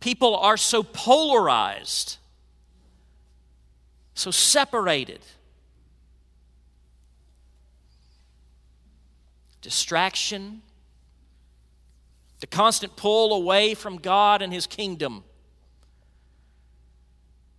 people 0.00 0.34
are 0.34 0.56
so 0.56 0.82
polarized, 0.82 2.16
so 4.14 4.30
separated. 4.30 5.20
Distraction, 9.66 10.62
the 12.38 12.46
constant 12.46 12.94
pull 12.94 13.34
away 13.34 13.74
from 13.74 13.96
God 13.96 14.40
and 14.40 14.52
His 14.52 14.64
kingdom. 14.64 15.24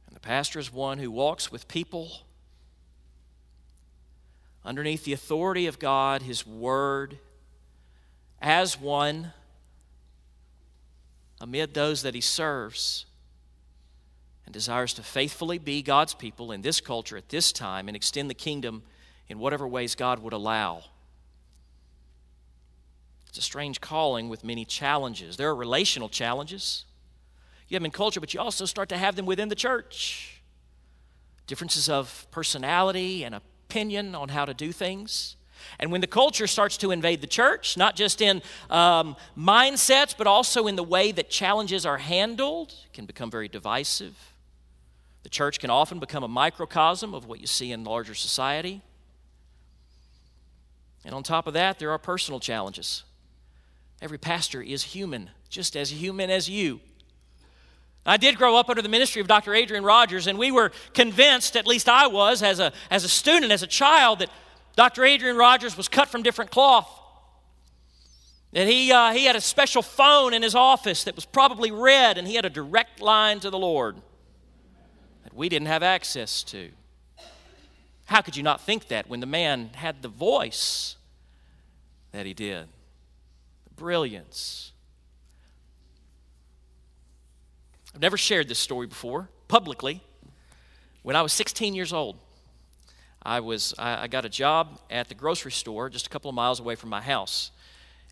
And 0.08 0.16
the 0.16 0.22
pastor 0.22 0.58
is 0.58 0.72
one 0.72 1.00
who 1.00 1.12
walks 1.12 1.52
with 1.52 1.68
people 1.68 2.22
underneath 4.64 5.04
the 5.04 5.12
authority 5.12 5.68
of 5.68 5.80
God, 5.80 6.22
His 6.22 6.48
Word, 6.48 7.20
as 8.42 8.80
one 8.80 9.34
amid 11.42 11.74
those 11.74 12.04
that 12.04 12.16
He 12.16 12.22
serves 12.22 13.06
and 14.46 14.54
desires 14.54 14.94
to 14.94 15.04
faithfully 15.04 15.58
be 15.58 15.82
God's 15.82 16.14
people 16.14 16.54
in 16.54 16.62
this 16.62 16.80
culture 16.80 17.18
at 17.18 17.28
this 17.28 17.52
time 17.52 17.90
and 17.90 17.98
extend 17.98 18.30
the 18.30 18.34
kingdom 18.34 18.84
in 19.28 19.40
whatever 19.40 19.68
ways 19.68 19.94
God 19.94 20.20
would 20.20 20.32
allow. 20.32 20.86
It's 23.38 23.46
a 23.46 23.50
strange 23.50 23.82
calling 23.82 24.30
with 24.30 24.44
many 24.44 24.66
challenges. 24.66 25.38
There 25.38 25.48
are 25.48 25.56
relational 25.56 26.10
challenges. 26.10 26.86
You 27.68 27.76
have 27.76 27.82
them 27.82 27.86
in 27.86 27.92
culture, 27.92 28.20
but 28.20 28.34
you 28.34 28.40
also 28.40 28.66
start 28.66 28.90
to 28.90 28.98
have 28.98 29.16
them 29.16 29.28
within 29.28 29.48
the 29.48 29.56
church. 29.56 30.42
Differences 31.46 31.88
of 31.88 32.26
personality 32.32 33.24
and 33.24 33.36
opinion 33.36 34.16
on 34.16 34.30
how 34.30 34.46
to 34.46 34.56
do 34.56 34.72
things. 34.72 35.36
And 35.78 35.92
when 35.92 36.02
the 36.02 36.08
culture 36.08 36.48
starts 36.48 36.78
to 36.78 36.90
invade 36.90 37.22
the 37.22 37.28
church, 37.28 37.78
not 37.78 37.96
just 37.96 38.22
in 38.22 38.42
um, 38.72 39.16
mindsets, 39.38 40.18
but 40.18 40.26
also 40.26 40.66
in 40.66 40.76
the 40.76 40.82
way 40.82 41.12
that 41.12 41.30
challenges 41.30 41.86
are 41.86 42.00
handled, 42.00 42.74
can 42.92 43.06
become 43.06 43.30
very 43.30 43.48
divisive. 43.48 44.16
The 45.22 45.30
church 45.30 45.60
can 45.60 45.70
often 45.70 46.00
become 46.00 46.24
a 46.24 46.28
microcosm 46.28 47.14
of 47.14 47.28
what 47.28 47.40
you 47.40 47.46
see 47.46 47.72
in 47.72 47.84
larger 47.84 48.16
society. 48.16 48.82
And 51.06 51.14
on 51.14 51.22
top 51.22 51.46
of 51.46 51.54
that, 51.54 51.78
there 51.78 51.92
are 51.92 52.00
personal 52.00 52.40
challenges. 52.40 53.04
Every 54.02 54.18
pastor 54.18 54.62
is 54.62 54.84
human, 54.84 55.32
just 55.50 55.76
as 55.76 55.92
human 55.92 56.30
as 56.30 56.50
you. 56.50 56.80
I 58.06 58.18
did 58.18 58.38
grow 58.38 58.56
up 58.56 58.70
under 58.70 58.82
the 58.82 58.90
ministry 58.90 59.22
of 59.22 59.28
Dr. 59.28 59.54
Adrian 59.54 59.84
Rogers, 59.84 60.28
and 60.28 60.38
we 60.38 60.52
were 60.52 60.72
convinced, 60.94 61.58
at 61.58 61.68
least 61.68 61.90
I 61.90 62.08
was, 62.08 62.42
as 62.42 62.60
a, 62.60 62.72
as 62.90 63.04
a 63.04 63.10
student, 63.10 63.52
as 63.52 63.64
a 63.64 63.68
child, 63.68 64.20
that 64.20 64.30
Dr. 64.78 65.04
Adrian 65.04 65.36
Rogers 65.36 65.76
was 65.76 65.90
cut 65.90 66.08
from 66.08 66.24
different 66.24 66.50
cloth. 66.50 66.90
That 68.54 68.68
he, 68.68 68.94
uh, 68.94 69.12
he 69.12 69.26
had 69.26 69.36
a 69.36 69.42
special 69.42 69.82
phone 69.82 70.34
in 70.34 70.42
his 70.42 70.56
office 70.56 71.04
that 71.04 71.16
was 71.16 71.26
probably 71.26 71.70
red, 71.70 72.18
and 72.18 72.26
he 72.26 72.36
had 72.36 72.46
a 72.46 72.50
direct 72.50 73.02
line 73.02 73.42
to 73.42 73.50
the 73.50 73.58
Lord 73.58 73.98
that 75.26 75.34
we 75.34 75.50
didn't 75.50 75.68
have 75.68 75.84
access 75.84 76.44
to. 76.44 76.70
How 78.06 78.22
could 78.22 78.38
you 78.38 78.44
not 78.44 78.62
think 78.62 78.88
that 78.88 79.10
when 79.10 79.20
the 79.20 79.26
man 79.26 79.72
had 79.74 80.02
the 80.02 80.08
voice 80.08 80.96
that 82.14 82.26
he 82.26 82.34
did? 82.34 82.68
Brilliance. 83.78 84.74
I've 87.96 88.02
never 88.02 88.18
shared 88.18 88.50
this 88.50 88.60
story 88.60 88.88
before 88.88 89.30
publicly. 89.48 90.02
When 91.04 91.16
I 91.16 91.22
was 91.22 91.32
16 91.32 91.74
years 91.74 91.94
old, 91.94 92.18
I, 93.22 93.40
was, 93.40 93.74
I, 93.78 94.04
I 94.04 94.08
got 94.08 94.26
a 94.26 94.30
job 94.30 94.80
at 94.90 95.10
the 95.10 95.16
grocery 95.16 95.52
store 95.52 95.90
just 95.90 96.08
a 96.08 96.10
couple 96.10 96.28
of 96.30 96.36
miles 96.36 96.60
away 96.60 96.76
from 96.76 96.90
my 96.90 97.02
house. 97.02 97.52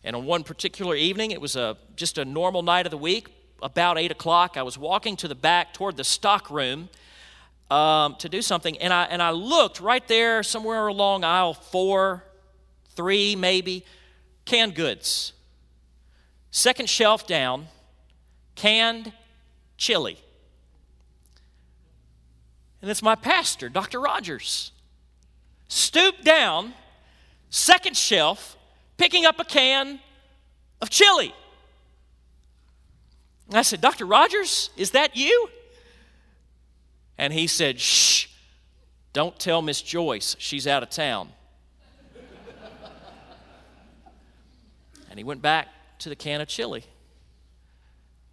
And 0.04 0.14
on 0.14 0.24
one 0.24 0.44
particular 0.44 0.94
evening, 0.94 1.32
it 1.32 1.40
was 1.40 1.56
a, 1.56 1.76
just 1.96 2.16
a 2.16 2.24
normal 2.24 2.62
night 2.62 2.86
of 2.86 2.90
the 2.90 2.98
week, 2.98 3.28
about 3.60 3.98
8 3.98 4.10
o'clock, 4.10 4.56
I 4.56 4.62
was 4.62 4.78
walking 4.78 5.16
to 5.16 5.28
the 5.28 5.34
back 5.34 5.74
toward 5.74 5.96
the 5.96 6.04
stock 6.04 6.50
room 6.50 6.88
um, 7.70 8.14
to 8.20 8.28
do 8.28 8.42
something, 8.42 8.78
and 8.78 8.92
I, 8.92 9.04
and 9.04 9.20
I 9.20 9.30
looked 9.30 9.80
right 9.80 10.06
there, 10.06 10.42
somewhere 10.42 10.86
along 10.86 11.24
aisle 11.24 11.54
four, 11.54 12.22
three 12.94 13.34
maybe, 13.34 13.84
canned 14.44 14.74
goods. 14.74 15.32
Second 16.56 16.88
shelf 16.88 17.26
down, 17.26 17.66
canned 18.54 19.12
chili. 19.76 20.16
And 22.80 22.90
it's 22.90 23.02
my 23.02 23.14
pastor, 23.14 23.68
Dr. 23.68 24.00
Rogers. 24.00 24.72
Stooped 25.68 26.24
down, 26.24 26.72
second 27.50 27.94
shelf, 27.94 28.56
picking 28.96 29.26
up 29.26 29.38
a 29.38 29.44
can 29.44 30.00
of 30.80 30.88
chili. 30.88 31.34
And 33.48 33.58
I 33.58 33.62
said, 33.62 33.82
Dr. 33.82 34.06
Rogers, 34.06 34.70
is 34.78 34.92
that 34.92 35.14
you? 35.14 35.50
And 37.18 37.34
he 37.34 37.48
said, 37.48 37.78
Shh, 37.78 38.28
don't 39.12 39.38
tell 39.38 39.60
Miss 39.60 39.82
Joyce 39.82 40.36
she's 40.38 40.66
out 40.66 40.82
of 40.82 40.88
town. 40.88 41.28
and 45.10 45.18
he 45.18 45.22
went 45.22 45.42
back 45.42 45.68
to 46.00 46.08
the 46.08 46.16
can 46.16 46.40
of 46.40 46.48
chili. 46.48 46.84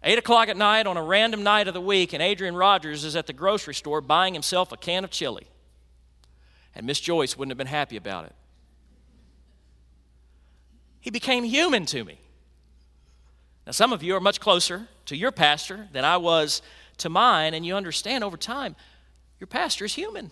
8 0.02 0.18
o'clock 0.18 0.48
at 0.48 0.56
night 0.56 0.86
on 0.86 0.96
a 0.96 1.02
random 1.02 1.42
night 1.42 1.66
of 1.66 1.74
the 1.74 1.80
week, 1.80 2.12
and 2.12 2.22
Adrian 2.22 2.54
Rogers 2.54 3.04
is 3.04 3.16
at 3.16 3.26
the 3.26 3.32
grocery 3.32 3.74
store 3.74 4.00
buying 4.00 4.34
himself 4.34 4.70
a 4.70 4.76
can 4.76 5.02
of 5.02 5.10
chili. 5.10 5.46
And 6.74 6.86
Miss 6.86 7.00
Joyce 7.00 7.38
wouldn't 7.38 7.52
have 7.52 7.58
been 7.58 7.66
happy 7.66 7.96
about 7.96 8.26
it. 8.26 8.34
He 11.00 11.10
became 11.10 11.44
human 11.44 11.86
to 11.86 12.04
me. 12.04 12.18
Now, 13.66 13.72
some 13.72 13.92
of 13.92 14.02
you 14.02 14.14
are 14.14 14.20
much 14.20 14.40
closer 14.40 14.88
to 15.06 15.16
your 15.16 15.32
pastor 15.32 15.88
than 15.92 16.04
I 16.04 16.18
was 16.18 16.60
to 16.98 17.08
mine, 17.08 17.54
and 17.54 17.64
you 17.64 17.74
understand 17.74 18.24
over 18.24 18.36
time, 18.36 18.76
your 19.40 19.46
pastor 19.46 19.86
is 19.86 19.94
human. 19.94 20.30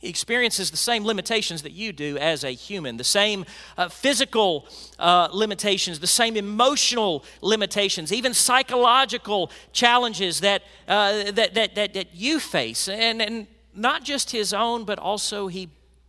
He 0.00 0.08
experiences 0.08 0.70
the 0.70 0.78
same 0.78 1.04
limitations 1.04 1.60
that 1.62 1.72
you 1.72 1.92
do 1.92 2.16
as 2.16 2.42
a 2.42 2.52
human, 2.52 2.96
the 2.96 3.04
same 3.04 3.44
uh, 3.76 3.90
physical 3.90 4.66
uh, 4.98 5.28
limitations, 5.30 6.00
the 6.00 6.06
same 6.06 6.38
emotional 6.38 7.22
limitations, 7.42 8.10
even 8.10 8.32
psychological 8.32 9.50
challenges 9.72 10.40
that, 10.40 10.62
uh, 10.88 11.30
that, 11.32 11.52
that, 11.52 11.74
that, 11.74 11.92
that 11.92 12.14
you 12.14 12.40
face. 12.40 12.88
And, 12.88 13.20
and 13.20 13.46
not 13.74 14.02
just 14.02 14.30
his 14.30 14.54
own, 14.54 14.84
but 14.84 14.98
also 14.98 15.48
he 15.48 15.68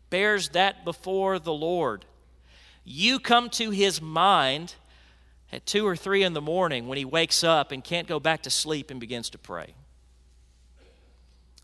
bears 0.09 0.49
that 0.49 0.85
before 0.85 1.37
the 1.37 1.53
Lord. 1.53 2.05
You 2.85 3.19
come 3.19 3.49
to 3.51 3.71
his 3.71 4.01
mind 4.01 4.75
at 5.51 5.65
two 5.65 5.85
or 5.85 5.97
three 5.97 6.23
in 6.23 6.31
the 6.31 6.39
morning 6.39 6.87
when 6.87 6.97
he 6.97 7.03
wakes 7.03 7.43
up 7.43 7.73
and 7.73 7.83
can't 7.83 8.07
go 8.07 8.21
back 8.21 8.43
to 8.43 8.49
sleep 8.49 8.89
and 8.89 9.01
begins 9.01 9.29
to 9.31 9.37
pray. 9.37 9.73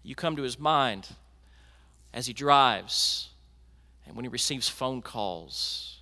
You 0.04 0.14
come 0.14 0.36
to 0.36 0.44
his 0.44 0.60
mind 0.60 1.08
as 2.14 2.28
he 2.28 2.34
drives 2.34 3.30
and 4.06 4.16
when 4.16 4.26
he 4.26 4.30
receives 4.30 4.70
phone 4.70 5.02
calls. 5.02 6.00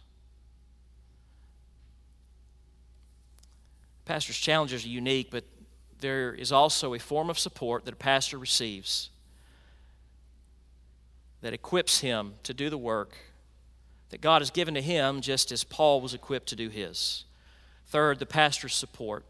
Pastor's 4.06 4.38
challenges 4.38 4.86
are 4.86 4.90
unique, 4.90 5.30
but 5.32 5.44
there 6.00 6.34
is 6.34 6.52
also 6.52 6.94
a 6.94 7.00
form 7.00 7.30
of 7.30 7.40
support 7.40 7.86
that 7.86 7.94
a 7.94 7.98
pastor 7.98 8.38
receives 8.38 9.10
that 11.42 11.54
equips 11.54 12.00
him 12.02 12.34
to 12.44 12.54
do 12.54 12.70
the 12.70 12.78
work 12.78 13.18
that 14.10 14.22
God 14.22 14.42
has 14.42 14.52
given 14.52 14.76
to 14.76 14.82
him, 14.82 15.22
just 15.22 15.52
as 15.52 15.64
Paul 15.64 16.02
was 16.02 16.14
equipped 16.14 16.48
to 16.50 16.56
do 16.56 16.70
his. 16.70 17.26
Third, 17.88 18.20
the 18.20 18.26
pastor's 18.26 18.76
support. 18.76 19.26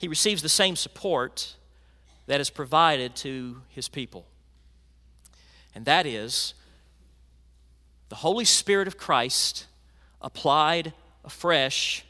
He 0.00 0.08
receives 0.08 0.42
the 0.42 0.48
same 0.48 0.76
support 0.76 1.56
that 2.26 2.40
is 2.40 2.50
provided 2.50 3.16
to 3.16 3.62
his 3.68 3.88
people 3.88 4.26
and 5.74 5.84
that 5.84 6.06
is 6.06 6.54
the 8.08 8.16
Holy 8.16 8.44
Spirit 8.44 8.86
of 8.86 8.96
Christ 8.96 9.66
applied 10.20 10.92
afresh 11.24 12.04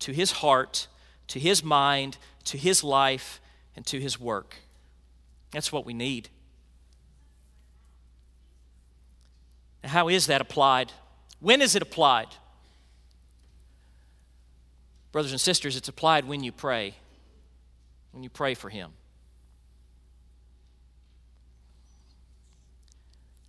to 0.00 0.12
his 0.12 0.32
heart, 0.32 0.86
to 1.28 1.38
his 1.38 1.64
mind, 1.64 2.18
to 2.44 2.56
his 2.56 2.84
life, 2.84 3.40
and 3.74 3.84
to 3.86 3.98
his 3.98 4.18
work. 4.18 4.56
That's 5.50 5.72
what 5.72 5.84
we 5.84 5.94
need. 5.94 6.28
Now, 9.82 9.90
how 9.90 10.08
is 10.08 10.26
that 10.26 10.40
applied? 10.40 10.92
When 11.40 11.62
is 11.62 11.74
it 11.74 11.82
applied? 11.82 12.28
Brothers 15.12 15.32
and 15.32 15.40
sisters, 15.40 15.76
it's 15.76 15.88
applied 15.88 16.26
when 16.26 16.44
you 16.44 16.52
pray, 16.52 16.94
when 18.12 18.22
you 18.22 18.30
pray 18.30 18.54
for 18.54 18.68
him. 18.68 18.92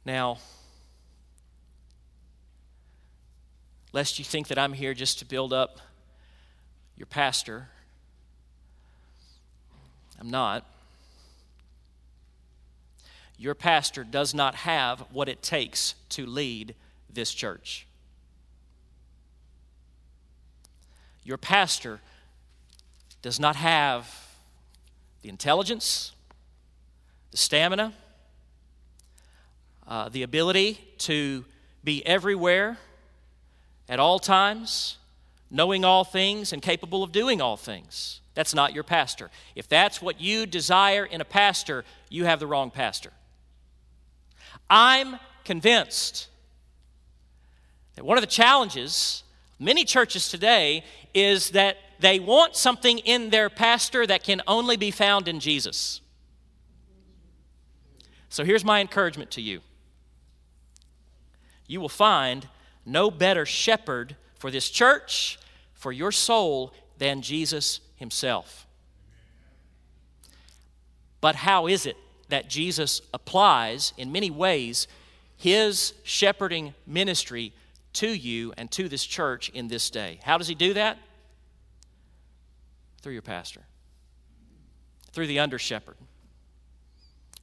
Now, 0.06 0.40
lest 3.94 4.18
you 4.18 4.26
think 4.26 4.48
that 4.48 4.58
I'm 4.58 4.74
here 4.74 4.94
just 4.94 5.20
to 5.20 5.26
build 5.26 5.54
up 5.54 5.80
your 6.98 7.06
pastor, 7.06 7.68
I'm 10.20 10.30
not. 10.30 10.66
Your 13.38 13.56
pastor 13.56 14.04
does 14.04 14.34
not 14.34 14.56
have 14.56 15.02
what 15.12 15.28
it 15.28 15.42
takes 15.42 15.96
to 16.10 16.26
lead 16.26 16.76
this 17.12 17.34
church. 17.34 17.88
Your 21.24 21.38
pastor 21.38 22.02
does 23.22 23.40
not 23.40 23.56
have 23.56 24.28
the 25.22 25.30
intelligence, 25.30 26.12
the 27.32 27.38
stamina, 27.38 27.94
uh, 29.92 30.08
the 30.08 30.24
ability 30.24 30.80
to 30.98 31.44
be 31.84 32.02
everywhere 32.06 32.78
at 33.90 34.00
all 34.00 34.20
times, 34.20 34.98
knowing 35.50 35.84
all 35.84 36.06
things 36.06 36.54
and 36.54 36.62
capable 36.62 37.04
of 37.04 37.12
doing 37.12 37.42
all 37.42 37.58
things. 37.58 38.22
That's 38.34 38.56
not 38.56 38.74
your 38.74 38.86
pastor. 38.86 39.30
If 39.54 39.68
that's 39.68 40.02
what 40.02 40.22
you 40.22 40.46
desire 40.46 41.04
in 41.04 41.20
a 41.20 41.26
pastor, 41.26 41.84
you 42.08 42.24
have 42.24 42.40
the 42.40 42.48
wrong 42.48 42.72
pastor. 42.72 43.12
I'm 44.70 45.20
convinced 45.44 46.30
that 47.96 48.06
one 48.06 48.18
of 48.18 48.22
the 48.22 48.28
challenges 48.28 49.24
many 49.60 49.84
churches 49.84 50.30
today 50.30 50.86
is 51.14 51.50
that 51.50 51.76
they 52.00 52.18
want 52.18 52.56
something 52.56 53.00
in 53.00 53.30
their 53.30 53.50
pastor 53.50 54.08
that 54.08 54.24
can 54.24 54.42
only 54.48 54.78
be 54.78 54.90
found 54.90 55.28
in 55.28 55.42
Jesus. 55.42 56.00
So 58.30 58.46
here's 58.46 58.64
my 58.64 58.80
encouragement 58.80 59.32
to 59.32 59.42
you 59.42 59.60
you 61.72 61.80
will 61.80 61.88
find 61.88 62.50
no 62.86 63.10
better 63.10 63.46
shepherd 63.46 64.18
for 64.38 64.52
this 64.52 64.70
church, 64.70 65.40
for 65.74 65.94
your 65.94 66.12
soul, 66.12 66.74
than 66.98 67.22
Jesus 67.22 67.80
himself. 67.96 68.68
But 71.22 71.36
how 71.36 71.68
is 71.68 71.86
it 71.86 71.96
that 72.28 72.50
Jesus 72.50 73.02
applies, 73.14 73.94
in 73.98 74.12
many 74.12 74.30
ways, 74.30 74.86
his 75.38 75.94
shepherding 76.04 76.74
ministry 76.86 77.54
to 77.94 78.10
you 78.10 78.52
and 78.58 78.70
to 78.72 78.90
this 78.90 79.06
church 79.06 79.48
in 79.50 79.70
this 79.70 79.90
day? 79.90 80.20
How 80.24 80.38
does 80.38 80.50
he 80.50 80.56
do 80.56 80.74
that? 80.74 80.98
Through 83.02 83.14
your 83.14 83.22
pastor, 83.22 83.62
through 85.14 85.28
the 85.28 85.40
under 85.40 85.58
shepherd, 85.58 85.96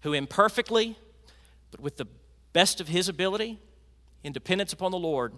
who 0.02 0.12
imperfectly, 0.12 0.98
but 1.70 1.80
with 1.80 1.96
the 1.96 2.06
best 2.52 2.78
of 2.78 2.88
his 2.88 3.08
ability, 3.08 3.58
in 4.24 4.32
dependence 4.32 4.72
upon 4.72 4.90
the 4.90 4.98
Lord, 4.98 5.32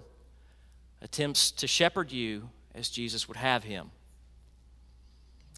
attempts 1.03 1.51
to 1.53 1.67
shepherd 1.67 2.13
you 2.13 2.51
as 2.75 2.89
Jesus 2.89 3.29
would 3.29 3.37
have 3.37 3.65
him. 3.65 3.91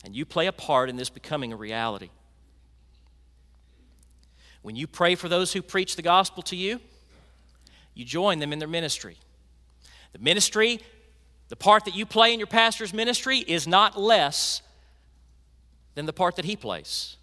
And 0.04 0.14
you 0.14 0.24
play 0.24 0.46
a 0.46 0.52
part 0.52 0.88
in 0.88 0.96
this 0.96 1.10
becoming 1.10 1.52
a 1.52 1.56
reality. 1.56 2.10
When 4.62 4.76
you 4.76 4.86
pray 4.86 5.14
for 5.14 5.28
those 5.28 5.52
who 5.52 5.62
preach 5.62 5.96
the 5.96 6.02
gospel 6.02 6.42
to 6.44 6.56
you, 6.56 6.80
you 7.94 8.04
join 8.04 8.38
them 8.38 8.52
in 8.52 8.58
their 8.58 8.68
ministry. 8.68 9.16
The 10.12 10.18
ministry, 10.18 10.80
the 11.48 11.56
part 11.56 11.84
that 11.84 11.94
you 11.94 12.06
play 12.06 12.32
in 12.32 12.38
your 12.38 12.46
pastor's 12.46 12.94
ministry, 12.94 13.38
is 13.38 13.66
not 13.66 13.98
less 13.98 14.62
than 15.94 16.06
the 16.06 16.12
part 16.12 16.36
that 16.36 16.44
he 16.44 16.56
plays. 16.56 17.16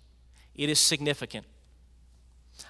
It 0.55 0.69
is 0.69 0.79
significant. 0.79 1.45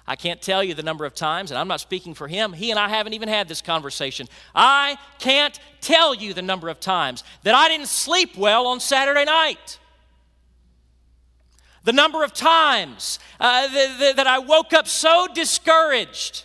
I 0.06 0.16
can't 0.16 0.40
tell 0.40 0.62
you 0.64 0.74
the 0.74 0.82
number 0.82 1.04
of 1.04 1.14
times, 1.14 1.50
and 1.50 1.58
I'm 1.58 1.68
not 1.68 1.80
speaking 1.80 2.14
for 2.14 2.28
him. 2.28 2.52
He 2.52 2.70
and 2.70 2.78
I 2.78 2.88
haven't 2.88 3.12
even 3.12 3.28
had 3.28 3.48
this 3.48 3.62
conversation. 3.62 4.28
I 4.54 4.98
can't 5.18 5.58
tell 5.80 6.14
you 6.14 6.34
the 6.34 6.42
number 6.42 6.68
of 6.68 6.80
times 6.80 7.24
that 7.42 7.54
I 7.54 7.68
didn't 7.68 7.88
sleep 7.88 8.36
well 8.36 8.66
on 8.66 8.80
Saturday 8.80 9.24
night. 9.24 9.78
The 11.84 11.92
number 11.92 12.22
of 12.24 12.32
times 12.32 13.18
uh, 13.38 13.68
that 14.14 14.26
I 14.26 14.38
woke 14.38 14.72
up 14.72 14.86
so 14.86 15.26
discouraged 15.32 16.44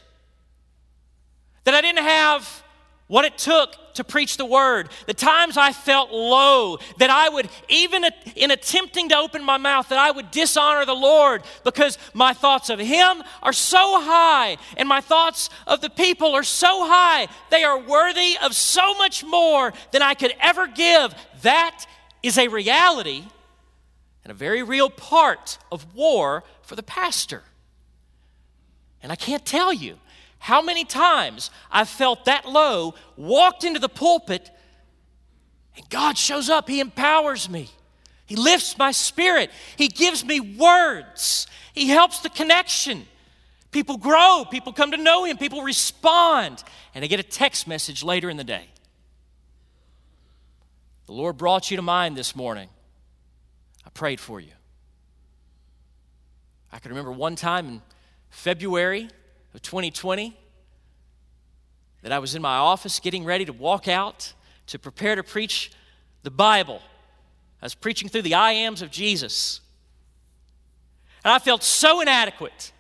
that 1.66 1.74
I 1.74 1.82
didn't 1.82 2.04
have 2.04 2.64
what 3.08 3.26
it 3.26 3.38
took 3.38 3.76
to 3.96 4.04
preach 4.04 4.38
the 4.38 4.46
word, 4.46 4.90
the 5.08 5.14
times 5.14 5.58
I 5.58 5.72
felt 5.72 6.12
low, 6.12 6.78
that 6.98 7.10
I 7.10 7.30
would, 7.30 7.50
even 7.70 8.06
in 8.36 8.52
attempting 8.52 9.10
to 9.10 9.18
open 9.18 9.44
my 9.44 9.58
mouth, 9.58 9.90
that 9.90 9.98
I 9.98 10.12
would 10.12 10.32
dishonor 10.32 10.86
the 10.86 10.94
Lord 10.94 11.44
because 11.64 11.98
my 12.14 12.34
thoughts 12.34 12.70
of 12.70 12.80
Him 12.80 13.24
are 13.44 13.54
so 13.54 14.02
high 14.02 14.58
and 14.78 14.88
my 14.88 15.02
thoughts 15.02 15.50
of 15.68 15.82
the 15.82 15.90
people 15.90 16.34
are 16.34 16.44
so 16.44 16.88
high. 16.88 17.28
They 17.50 17.64
are 17.64 17.80
worthy 17.80 18.38
of 18.42 18.56
so 18.56 18.94
much 18.96 19.24
more 19.24 19.74
than 19.92 20.02
I 20.02 20.14
could 20.14 20.34
ever 20.40 20.68
give. 20.68 21.14
That 21.42 21.86
is 22.24 22.38
a 22.38 22.48
reality 22.48 23.24
and 24.24 24.32
a 24.32 24.34
very 24.34 24.64
real 24.64 24.90
part 24.90 25.58
of 25.72 25.94
war 25.94 26.44
for 26.64 26.76
the 26.76 26.84
pastor. 26.84 27.44
And 29.04 29.12
I 29.12 29.16
can't 29.16 29.46
tell 29.46 29.72
you 29.72 30.00
how 30.46 30.62
many 30.62 30.86
times 30.86 31.50
I've 31.72 31.90
felt 31.90 32.26
that 32.26 32.48
low, 32.48 32.94
walked 33.18 33.64
into 33.64 33.80
the 33.80 33.90
pulpit, 33.90 34.52
and 35.76 35.90
God 35.90 36.20
shows 36.20 36.52
up. 36.52 36.70
He 36.70 36.80
empowers 36.80 37.50
me. 37.50 37.68
He 38.28 38.36
lifts 38.36 38.78
my 38.78 38.92
spirit. 38.92 39.50
He 39.76 39.88
gives 39.88 40.24
me 40.24 40.40
words. 40.40 41.48
He 41.74 41.88
helps 41.88 42.20
the 42.20 42.30
connection. 42.30 43.08
People 43.72 43.98
grow, 43.98 44.46
people 44.52 44.72
come 44.72 44.92
to 44.92 44.98
know 44.98 45.24
Him, 45.26 45.38
people 45.38 45.64
respond, 45.64 46.64
and 46.94 47.04
I 47.04 47.08
get 47.08 47.20
a 47.20 47.24
text 47.24 47.68
message 47.68 48.04
later 48.04 48.30
in 48.30 48.38
the 48.38 48.44
day. 48.44 48.68
The 51.08 51.14
Lord 51.14 51.38
brought 51.38 51.72
you 51.72 51.78
to 51.78 51.84
mind 51.84 52.16
this 52.16 52.36
morning. 52.36 52.70
I 53.84 53.90
prayed 53.90 54.20
for 54.20 54.40
you. 54.40 54.52
I 56.72 56.78
can 56.78 56.90
remember 56.90 57.12
one 57.12 57.36
time 57.36 57.68
in 57.68 57.82
February 58.30 59.10
of 59.56 59.62
2020 59.62 60.36
that 62.02 62.12
I 62.12 62.20
was 62.20 62.36
in 62.36 62.42
my 62.42 62.58
office 62.58 63.00
getting 63.00 63.24
ready 63.24 63.46
to 63.46 63.54
walk 63.54 63.88
out 63.88 64.34
to 64.68 64.78
prepare 64.78 65.16
to 65.16 65.24
preach 65.24 65.72
the 66.24 66.30
Bible. 66.30 66.82
I 67.62 67.66
was 67.66 67.74
preaching 67.74 68.10
through 68.10 68.24
the 68.24 68.34
I 68.34 68.52
ams 68.52 68.82
of 68.82 68.92
Jesus. 68.92 69.62
And 71.24 71.32
I 71.32 71.40
felt 71.40 71.64
so 71.64 72.02
inadequate, 72.02 72.74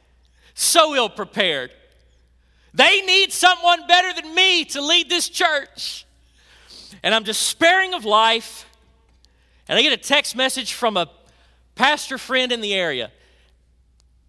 so 0.54 0.94
ill 0.94 1.08
prepared. 1.08 1.72
They 2.74 3.02
need 3.02 3.32
someone 3.32 3.88
better 3.88 4.22
than 4.22 4.36
me 4.36 4.66
to 4.66 4.82
lead 4.82 5.10
this 5.10 5.30
church. 5.30 6.06
And 7.02 7.16
I'm 7.16 7.24
despairing 7.24 7.94
of 7.94 8.04
life. 8.04 8.70
And 9.70 9.80
I 9.80 9.82
get 9.82 9.94
a 9.94 9.98
text 9.98 10.36
message 10.36 10.74
from 10.74 10.98
a 10.98 11.10
pastor 11.76 12.18
friend 12.18 12.52
in 12.52 12.60
the 12.60 12.74
area. 12.74 13.14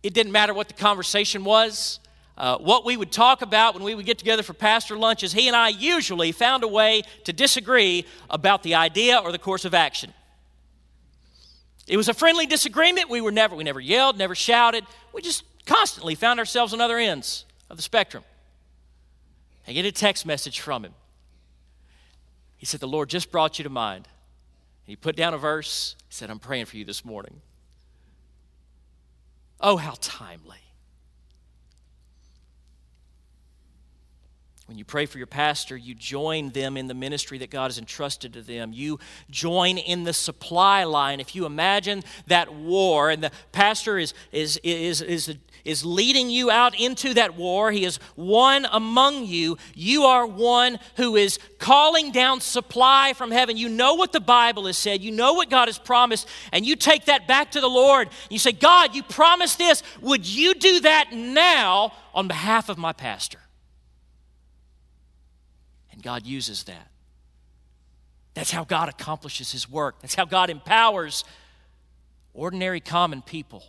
It 0.05 0.15
didn't 0.15 0.31
matter 0.31 0.55
what 0.55 0.69
the 0.69 0.75
conversation 0.75 1.43
was. 1.43 1.99
Uh, 2.37 2.59
what 2.59 2.85
we 2.85 2.97
would 2.97 3.11
talk 3.11 3.41
about 3.41 3.75
when 3.75 3.83
we 3.83 3.95
would 3.95 4.05
get 4.05 4.19
together 4.19 4.43
for 4.43 4.53
pastor 4.53 4.97
lunches, 4.99 5.33
he 5.33 5.47
and 5.47 5.57
I 5.57 5.69
usually 5.71 6.33
found 6.33 6.65
a 6.65 6.69
way 6.69 7.03
to 7.25 7.33
disagree 7.33 8.05
about 8.29 8.63
the 8.63 8.75
idea 8.75 9.19
or 9.19 9.33
the 9.33 9.39
course 9.39 9.65
of 9.65 9.73
action. 9.73 10.13
It 11.87 11.97
was 11.97 12.09
a 12.09 12.15
friendly 12.15 12.47
disagreement. 12.47 13.09
We 13.09 13.21
were 13.21 13.33
never, 13.33 13.57
we 13.57 13.65
never 13.65 13.81
yelled, 13.81 14.19
never 14.19 14.35
shouted. 14.35 14.85
We 15.15 15.23
just 15.23 15.45
constantly 15.65 16.15
found 16.15 16.39
ourselves 16.39 16.75
on 16.75 16.81
other 16.81 16.99
ends 16.99 17.47
of 17.71 17.77
the 17.77 17.83
spectrum. 17.83 18.25
I 19.67 19.73
get 19.73 19.87
a 19.87 19.93
text 19.93 20.27
message 20.27 20.61
from 20.61 20.85
him. 20.85 20.95
He 22.57 22.67
said, 22.67 22.81
The 22.81 22.89
Lord 22.89 23.09
just 23.09 23.31
brought 23.31 23.59
you 23.59 23.63
to 23.65 23.71
mind. 23.71 24.09
He 24.85 24.95
put 24.95 25.17
down 25.17 25.33
a 25.33 25.39
verse. 25.39 25.97
He 26.09 26.15
said, 26.15 26.31
I'm 26.31 26.39
praying 26.39 26.67
for 26.67 26.77
you 26.77 26.85
this 26.85 27.05
morning. 27.05 27.41
Oh, 29.61 29.77
how 29.77 29.95
timely. 30.01 30.59
When 34.67 34.77
you 34.77 34.85
pray 34.85 35.07
for 35.07 35.19
your 35.19 35.29
pastor, 35.29 35.77
you 35.77 35.95
join 35.95 36.51
them 36.51 36.77
in 36.77 36.89
the 36.89 36.95
ministry 36.95 37.39
that 37.39 37.51
God 37.51 37.69
has 37.69 37.79
entrusted 37.79 38.33
to 38.33 38.43
them. 38.43 38.73
You 38.73 38.99
join 39.31 39.79
in 39.79 40.03
the 40.03 40.13
supply 40.13 40.83
line. 40.83 41.21
If 41.21 41.37
you 41.37 41.47
imagine 41.47 42.03
that 42.27 42.53
war, 42.53 43.11
and 43.11 43.23
the 43.23 43.31
pastor 43.53 43.97
is, 43.97 44.13
is, 44.33 44.59
is, 44.65 45.03
is, 45.03 45.37
is 45.65 45.85
leading 45.85 46.31
you 46.31 46.51
out 46.51 46.77
into 46.77 47.15
that 47.15 47.37
war, 47.37 47.71
he 47.71 47.85
is 47.85 47.99
one 48.17 48.67
among 48.73 49.27
you. 49.27 49.57
You 49.77 50.03
are 50.03 50.27
one 50.27 50.81
who 50.97 51.15
is 51.15 51.39
calling 51.61 52.11
down 52.11 52.41
supply 52.41 53.13
from 53.13 53.31
heaven. 53.31 53.57
You 53.57 53.69
know 53.69 53.95
what 53.95 54.11
the 54.11 54.19
Bible 54.21 54.67
has 54.67 54.77
said, 54.77 55.01
you 55.01 55.13
know 55.13 55.35
what 55.35 55.49
God 55.49 55.69
has 55.69 55.79
promised, 55.79 56.27
and 56.51 56.67
you 56.67 56.75
take 56.75 57.05
that 57.05 57.29
back 57.29 57.53
to 57.53 57.61
the 57.61 57.69
Lord. 57.69 58.09
You 58.31 58.41
say, 58.41 58.51
God, 58.51 58.97
you 58.97 59.05
promised 59.05 59.59
this. 59.59 59.85
Would 60.01 60.27
you 60.27 60.55
do 60.55 60.81
that 60.81 61.13
now 61.13 61.93
on 62.13 62.27
behalf 62.27 62.69
of 62.69 62.79
my 62.79 62.93
pastor? 62.93 63.39
God 66.07 66.25
uses 66.25 66.63
that. 66.63 66.89
That's 68.35 68.53
how 68.53 68.63
God 68.63 68.89
accomplishes 68.89 69.51
His 69.51 69.69
work. 69.69 69.97
That's 70.03 70.15
how 70.15 70.25
God 70.25 70.51
empowers 70.51 71.25
ordinary, 72.33 72.79
common 72.79 73.23
people 73.23 73.65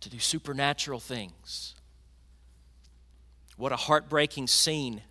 to 0.00 0.08
do 0.08 0.18
supernatural 0.18 0.98
things. 0.98 1.74
What 3.58 3.70
a 3.70 3.76
heartbreaking 3.76 4.46
scene 4.46 5.02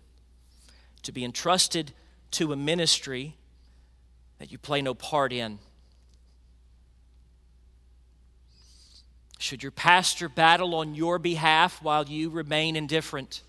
to 1.04 1.12
be 1.12 1.24
entrusted 1.24 1.92
to 2.32 2.52
a 2.52 2.56
ministry 2.56 3.36
that 4.40 4.50
you 4.50 4.58
play 4.58 4.82
no 4.82 4.94
part 4.94 5.32
in. 5.32 5.60
Should 9.38 9.62
your 9.62 9.70
pastor 9.70 10.28
battle 10.28 10.74
on 10.74 10.96
your 10.96 11.20
behalf 11.20 11.80
while 11.80 12.04
you 12.04 12.30
remain 12.30 12.74
indifferent? 12.74 13.42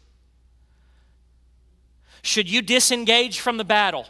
Should 2.22 2.50
you 2.50 2.62
disengage 2.62 3.40
from 3.40 3.58
the 3.58 3.64
battle? 3.64 4.06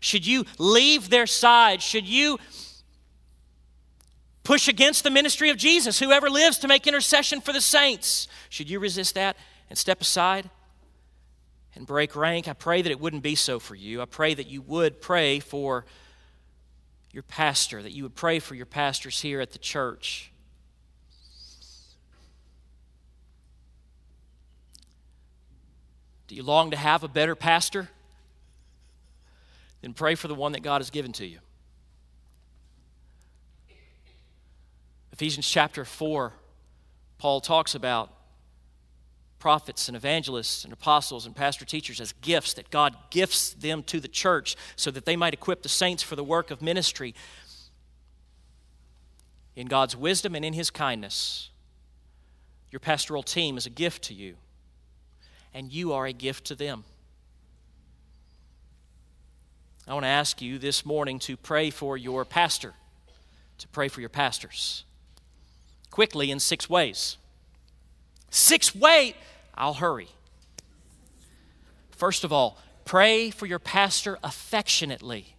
Should 0.00 0.26
you 0.26 0.44
leave 0.58 1.10
their 1.10 1.26
side? 1.26 1.82
Should 1.82 2.06
you 2.06 2.38
push 4.42 4.68
against 4.68 5.04
the 5.04 5.10
ministry 5.10 5.50
of 5.50 5.56
Jesus, 5.56 5.98
whoever 5.98 6.30
lives 6.30 6.58
to 6.58 6.68
make 6.68 6.86
intercession 6.86 7.40
for 7.40 7.52
the 7.52 7.60
saints? 7.60 8.26
Should 8.48 8.70
you 8.70 8.80
resist 8.80 9.14
that 9.14 9.36
and 9.68 9.78
step 9.78 10.00
aside 10.00 10.48
and 11.74 11.86
break 11.86 12.16
rank? 12.16 12.48
I 12.48 12.54
pray 12.54 12.82
that 12.82 12.90
it 12.90 12.98
wouldn't 12.98 13.22
be 13.22 13.34
so 13.34 13.58
for 13.58 13.74
you. 13.74 14.00
I 14.00 14.06
pray 14.06 14.34
that 14.34 14.46
you 14.46 14.62
would 14.62 15.00
pray 15.00 15.38
for 15.38 15.84
your 17.12 17.22
pastor, 17.22 17.82
that 17.82 17.92
you 17.92 18.04
would 18.04 18.14
pray 18.14 18.38
for 18.38 18.54
your 18.54 18.66
pastors 18.66 19.20
here 19.20 19.40
at 19.40 19.52
the 19.52 19.58
church. 19.58 20.29
Do 26.30 26.36
you 26.36 26.44
long 26.44 26.70
to 26.70 26.76
have 26.76 27.02
a 27.02 27.08
better 27.08 27.34
pastor? 27.34 27.88
Then 29.82 29.94
pray 29.94 30.14
for 30.14 30.28
the 30.28 30.34
one 30.36 30.52
that 30.52 30.62
God 30.62 30.80
has 30.80 30.88
given 30.88 31.10
to 31.14 31.26
you. 31.26 31.40
Ephesians 35.12 35.48
chapter 35.48 35.84
4, 35.84 36.32
Paul 37.18 37.40
talks 37.40 37.74
about 37.74 38.12
prophets 39.40 39.88
and 39.88 39.96
evangelists 39.96 40.62
and 40.62 40.72
apostles 40.72 41.26
and 41.26 41.34
pastor 41.34 41.64
teachers 41.64 42.00
as 42.00 42.12
gifts, 42.20 42.54
that 42.54 42.70
God 42.70 42.94
gifts 43.10 43.50
them 43.54 43.82
to 43.82 43.98
the 43.98 44.06
church 44.06 44.54
so 44.76 44.92
that 44.92 45.06
they 45.06 45.16
might 45.16 45.34
equip 45.34 45.64
the 45.64 45.68
saints 45.68 46.00
for 46.00 46.14
the 46.14 46.22
work 46.22 46.52
of 46.52 46.62
ministry. 46.62 47.12
In 49.56 49.66
God's 49.66 49.96
wisdom 49.96 50.36
and 50.36 50.44
in 50.44 50.52
His 50.52 50.70
kindness, 50.70 51.50
your 52.70 52.78
pastoral 52.78 53.24
team 53.24 53.56
is 53.58 53.66
a 53.66 53.70
gift 53.70 54.04
to 54.04 54.14
you, 54.14 54.36
and 55.54 55.72
you 55.72 55.92
are 55.92 56.06
a 56.06 56.12
gift 56.12 56.46
to 56.46 56.54
them. 56.54 56.84
I 59.88 59.94
want 59.94 60.04
to 60.04 60.08
ask 60.08 60.40
you 60.40 60.58
this 60.58 60.86
morning 60.86 61.18
to 61.20 61.36
pray 61.36 61.70
for 61.70 61.96
your 61.96 62.24
pastor, 62.24 62.74
to 63.58 63.68
pray 63.68 63.88
for 63.88 64.00
your 64.00 64.10
pastors. 64.10 64.84
Quickly 65.90 66.30
in 66.30 66.38
six 66.38 66.70
ways. 66.70 67.16
Six 68.30 68.74
ways. 68.74 69.14
I'll 69.54 69.74
hurry. 69.74 70.08
First 71.90 72.24
of 72.24 72.32
all, 72.32 72.58
pray 72.84 73.30
for 73.30 73.46
your 73.46 73.58
pastor 73.58 74.18
affectionately. 74.22 75.34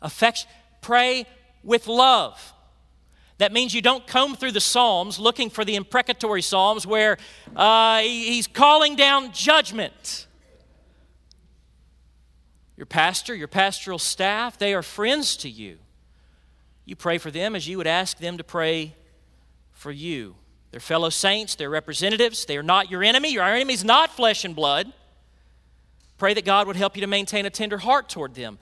Affection, 0.00 0.48
pray 0.80 1.26
with 1.62 1.86
love. 1.86 2.54
That 3.40 3.52
means 3.52 3.72
you 3.72 3.80
don't 3.80 4.06
comb 4.06 4.36
through 4.36 4.52
the 4.52 4.60
Psalms 4.60 5.18
looking 5.18 5.48
for 5.48 5.64
the 5.64 5.74
imprecatory 5.74 6.42
Psalms 6.42 6.86
where 6.86 7.16
uh, 7.56 8.00
he's 8.00 8.46
calling 8.46 8.96
down 8.96 9.32
judgment. 9.32 10.26
Your 12.76 12.84
pastor, 12.84 13.34
your 13.34 13.48
pastoral 13.48 13.98
staff, 13.98 14.58
they 14.58 14.74
are 14.74 14.82
friends 14.82 15.38
to 15.38 15.48
you. 15.48 15.78
You 16.84 16.96
pray 16.96 17.16
for 17.16 17.30
them 17.30 17.56
as 17.56 17.66
you 17.66 17.78
would 17.78 17.86
ask 17.86 18.18
them 18.18 18.36
to 18.36 18.44
pray 18.44 18.94
for 19.72 19.90
you. 19.90 20.34
They're 20.70 20.78
fellow 20.78 21.08
saints, 21.08 21.54
they're 21.54 21.70
representatives, 21.70 22.44
they 22.44 22.58
are 22.58 22.62
not 22.62 22.90
your 22.90 23.02
enemy. 23.02 23.32
Your 23.32 23.44
enemy 23.44 23.72
is 23.72 23.84
not 23.84 24.14
flesh 24.14 24.44
and 24.44 24.54
blood. 24.54 24.92
Pray 26.18 26.34
that 26.34 26.44
God 26.44 26.66
would 26.66 26.76
help 26.76 26.94
you 26.94 27.00
to 27.00 27.06
maintain 27.06 27.46
a 27.46 27.50
tender 27.50 27.78
heart 27.78 28.10
toward 28.10 28.34
them. 28.34 28.58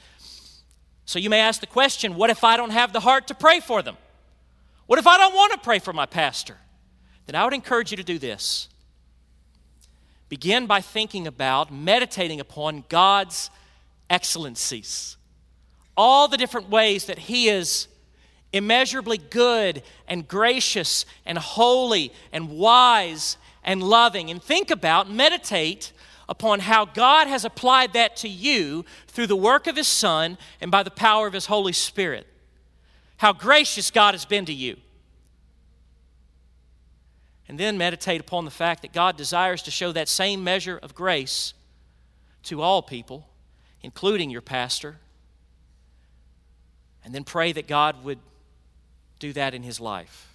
So 1.05 1.19
you 1.19 1.31
may 1.31 1.41
ask 1.41 1.61
the 1.61 1.67
question 1.67 2.15
what 2.15 2.31
if 2.31 2.45
I 2.45 2.57
don't 2.57 2.71
have 2.71 2.93
the 2.93 3.01
heart 3.01 3.27
to 3.27 3.35
pray 3.35 3.59
for 3.59 3.83
them? 3.83 3.97
What 4.89 4.99
if 4.99 5.07
I 5.07 5.19
don't 5.19 5.35
want 5.35 5.53
to 5.53 5.59
pray 5.59 5.81
for 5.81 5.93
my 5.93 6.07
pastor? 6.07 6.57
Then 7.27 7.35
I 7.35 7.45
would 7.45 7.53
encourage 7.53 7.91
you 7.91 7.99
to 7.99 8.03
do 8.03 8.19
this. 8.19 8.71
Begin 10.31 10.65
by 10.65 10.81
thinking 10.81 11.27
about, 11.27 11.71
meditating 11.71 12.41
upon 12.41 12.85
God's 12.89 13.51
excellencies, 14.09 15.19
all 15.95 16.27
the 16.27 16.39
different 16.39 16.71
ways 16.71 17.05
that 17.05 17.19
He 17.19 17.51
is 17.51 17.87
immeasurably 18.51 19.19
good 19.19 19.83
and 20.07 20.27
gracious 20.27 21.05
and 21.27 21.37
holy 21.37 22.11
and 22.33 22.49
wise 22.49 23.37
and 23.63 23.83
loving. 23.83 24.31
And 24.31 24.43
think 24.43 24.71
about, 24.71 25.11
meditate 25.11 25.93
upon 26.31 26.61
how 26.61 26.87
God 26.87 27.27
has 27.27 27.45
applied 27.45 27.93
that 27.93 28.17
to 28.17 28.29
you 28.29 28.87
through 29.07 29.27
the 29.27 29.37
work 29.37 29.67
of 29.67 29.77
His 29.77 29.87
Son 29.87 30.39
and 30.63 30.71
by 30.71 30.83
the 30.83 30.91
power 30.91 31.27
of 31.27 31.35
His 31.35 31.45
Holy 31.45 31.75
Spirit. 31.75 32.27
How 33.19 33.33
gracious 33.33 33.91
God 33.91 34.15
has 34.15 34.25
been 34.25 34.47
to 34.47 34.53
you. 34.53 34.77
And 37.49 37.59
then 37.59 37.79
meditate 37.79 38.21
upon 38.21 38.45
the 38.45 38.51
fact 38.51 38.83
that 38.83 38.93
God 38.93 39.17
desires 39.17 39.63
to 39.63 39.71
show 39.71 39.93
that 39.93 40.09
same 40.09 40.45
measure 40.45 40.79
of 40.79 40.95
grace 40.95 41.55
to 42.45 42.63
all 42.63 42.81
people, 42.83 43.29
including 43.83 44.31
your 44.31 44.41
pastor. 44.41 44.97
And 47.05 47.15
then 47.15 47.25
pray 47.25 47.53
that 47.53 47.67
God 47.67 48.05
would 48.05 48.19
do 49.19 49.33
that 49.33 49.55
in 49.55 49.63
his 49.63 49.81
life. 49.81 50.28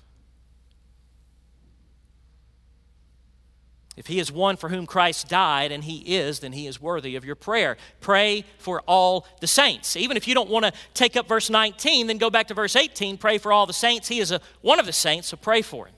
If 3.96 4.08
he 4.08 4.20
is 4.20 4.32
one 4.32 4.58
for 4.58 4.70
whom 4.70 4.88
Christ 4.88 5.28
died, 5.28 5.72
and 5.72 5.84
he 5.84 6.18
is, 6.18 6.40
then 6.40 6.54
he 6.54 6.66
is 6.66 6.82
worthy 6.82 7.16
of 7.16 7.24
your 7.24 7.36
prayer. 7.36 7.78
Pray 8.02 8.44
for 8.58 8.82
all 8.88 9.28
the 9.40 9.46
saints. 9.46 9.96
Even 9.96 10.18
if 10.18 10.28
you 10.28 10.34
don't 10.34 10.50
want 10.50 10.66
to 10.66 10.74
take 10.96 11.16
up 11.16 11.28
verse 11.28 11.50
19, 11.50 12.08
then 12.08 12.18
go 12.18 12.32
back 12.32 12.48
to 12.48 12.56
verse 12.56 12.76
18. 12.76 13.18
Pray 13.20 13.38
for 13.38 13.54
all 13.54 13.68
the 13.68 13.74
saints. 13.74 14.08
He 14.08 14.20
is 14.20 14.32
a, 14.32 14.42
one 14.62 14.80
of 14.80 14.88
the 14.88 14.94
saints, 14.94 15.28
so 15.28 15.38
pray 15.38 15.62
for 15.62 15.86
him. 15.86 15.94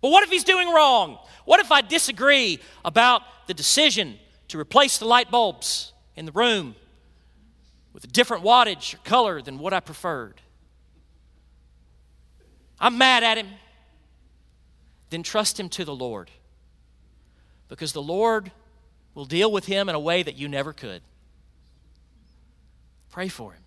But 0.00 0.10
what 0.10 0.24
if 0.24 0.30
he's 0.30 0.44
doing 0.44 0.72
wrong? 0.72 1.18
What 1.44 1.60
if 1.60 1.70
I 1.70 1.80
disagree 1.80 2.58
about 2.84 3.22
the 3.46 3.54
decision 3.54 4.18
to 4.48 4.58
replace 4.58 4.98
the 4.98 5.04
light 5.04 5.30
bulbs 5.30 5.92
in 6.16 6.26
the 6.26 6.32
room 6.32 6.74
with 7.92 8.02
a 8.02 8.08
different 8.08 8.42
wattage 8.42 8.94
or 8.94 8.98
color 8.98 9.40
than 9.40 9.58
what 9.58 9.72
I 9.72 9.78
preferred? 9.78 10.40
I'm 12.80 12.98
mad 12.98 13.22
at 13.22 13.36
him, 13.38 13.46
then 15.10 15.22
trust 15.22 15.60
him 15.60 15.68
to 15.70 15.84
the 15.84 15.94
Lord. 15.94 16.30
Because 17.70 17.92
the 17.92 18.02
Lord 18.02 18.50
will 19.14 19.24
deal 19.24 19.50
with 19.50 19.64
him 19.64 19.88
in 19.88 19.94
a 19.94 20.00
way 20.00 20.22
that 20.22 20.36
you 20.36 20.48
never 20.48 20.74
could. 20.74 21.00
Pray 23.10 23.28
for 23.28 23.52
him. 23.52 23.62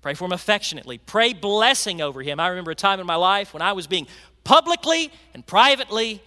Pray 0.00 0.14
for 0.14 0.24
him 0.24 0.32
affectionately. 0.32 0.98
Pray 0.98 1.32
blessing 1.32 2.00
over 2.00 2.22
him. 2.22 2.40
I 2.40 2.48
remember 2.48 2.70
a 2.70 2.74
time 2.74 3.00
in 3.00 3.06
my 3.06 3.16
life 3.16 3.52
when 3.52 3.62
I 3.62 3.72
was 3.72 3.86
being 3.86 4.06
publicly 4.44 5.10
and 5.34 5.44
privately 5.44 6.22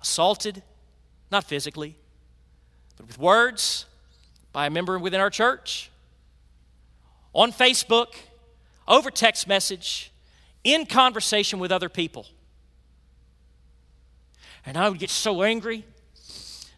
assaulted, 0.00 0.62
not 1.30 1.44
physically, 1.44 1.96
but 2.96 3.06
with 3.06 3.18
words 3.18 3.86
by 4.52 4.66
a 4.66 4.70
member 4.70 4.98
within 4.98 5.20
our 5.20 5.30
church, 5.30 5.90
on 7.32 7.50
Facebook, 7.50 8.14
over 8.86 9.10
text 9.10 9.48
message, 9.48 10.12
in 10.62 10.86
conversation 10.86 11.58
with 11.58 11.72
other 11.72 11.88
people. 11.88 12.26
And 14.64 14.76
I 14.76 14.88
would 14.88 14.98
get 14.98 15.10
so 15.10 15.42
angry 15.42 15.84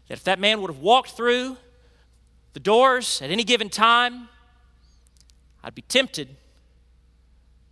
that 0.07 0.15
if 0.15 0.23
that 0.25 0.39
man 0.39 0.61
would 0.61 0.69
have 0.69 0.79
walked 0.79 1.11
through 1.11 1.57
the 2.53 2.59
doors 2.59 3.21
at 3.21 3.29
any 3.29 3.43
given 3.43 3.69
time, 3.69 4.29
I'd 5.63 5.75
be 5.75 5.81
tempted 5.83 6.29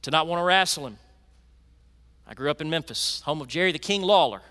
to 0.01 0.11
not 0.11 0.27
want 0.27 0.39
to 0.39 0.43
wrestle 0.43 0.85
him. 0.85 0.97
I 2.27 2.33
grew 2.33 2.49
up 2.49 2.61
in 2.61 2.69
Memphis, 2.69 3.21
home 3.21 3.41
of 3.41 3.47
Jerry 3.47 3.71
the 3.71 3.79
King 3.79 4.01
Lawler. 4.01 4.41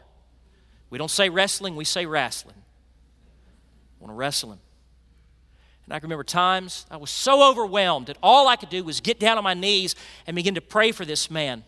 We 0.91 0.99
don't 0.99 1.11
say 1.11 1.29
wrestling, 1.29 1.77
we 1.77 1.85
say 1.85 2.07
wrestling. 2.07 2.57
I 2.57 4.05
want 4.05 4.13
to 4.13 4.17
wrestle 4.17 4.53
him. 4.53 4.61
And 5.85 5.93
I 5.93 5.99
can 5.99 6.07
remember 6.07 6.25
times 6.25 6.87
I 6.91 6.97
was 6.97 7.11
so 7.11 7.51
overwhelmed 7.51 8.07
that 8.07 8.17
all 8.23 8.49
I 8.49 8.57
could 8.57 8.71
do 8.71 8.83
was 8.85 9.01
get 9.01 9.21
down 9.21 9.37
on 9.37 9.45
my 9.45 9.55
knees 9.55 9.95
and 10.27 10.35
begin 10.35 10.55
to 10.55 10.61
pray 10.61 10.93
for 10.93 11.05
this 11.05 11.31
man. 11.31 11.65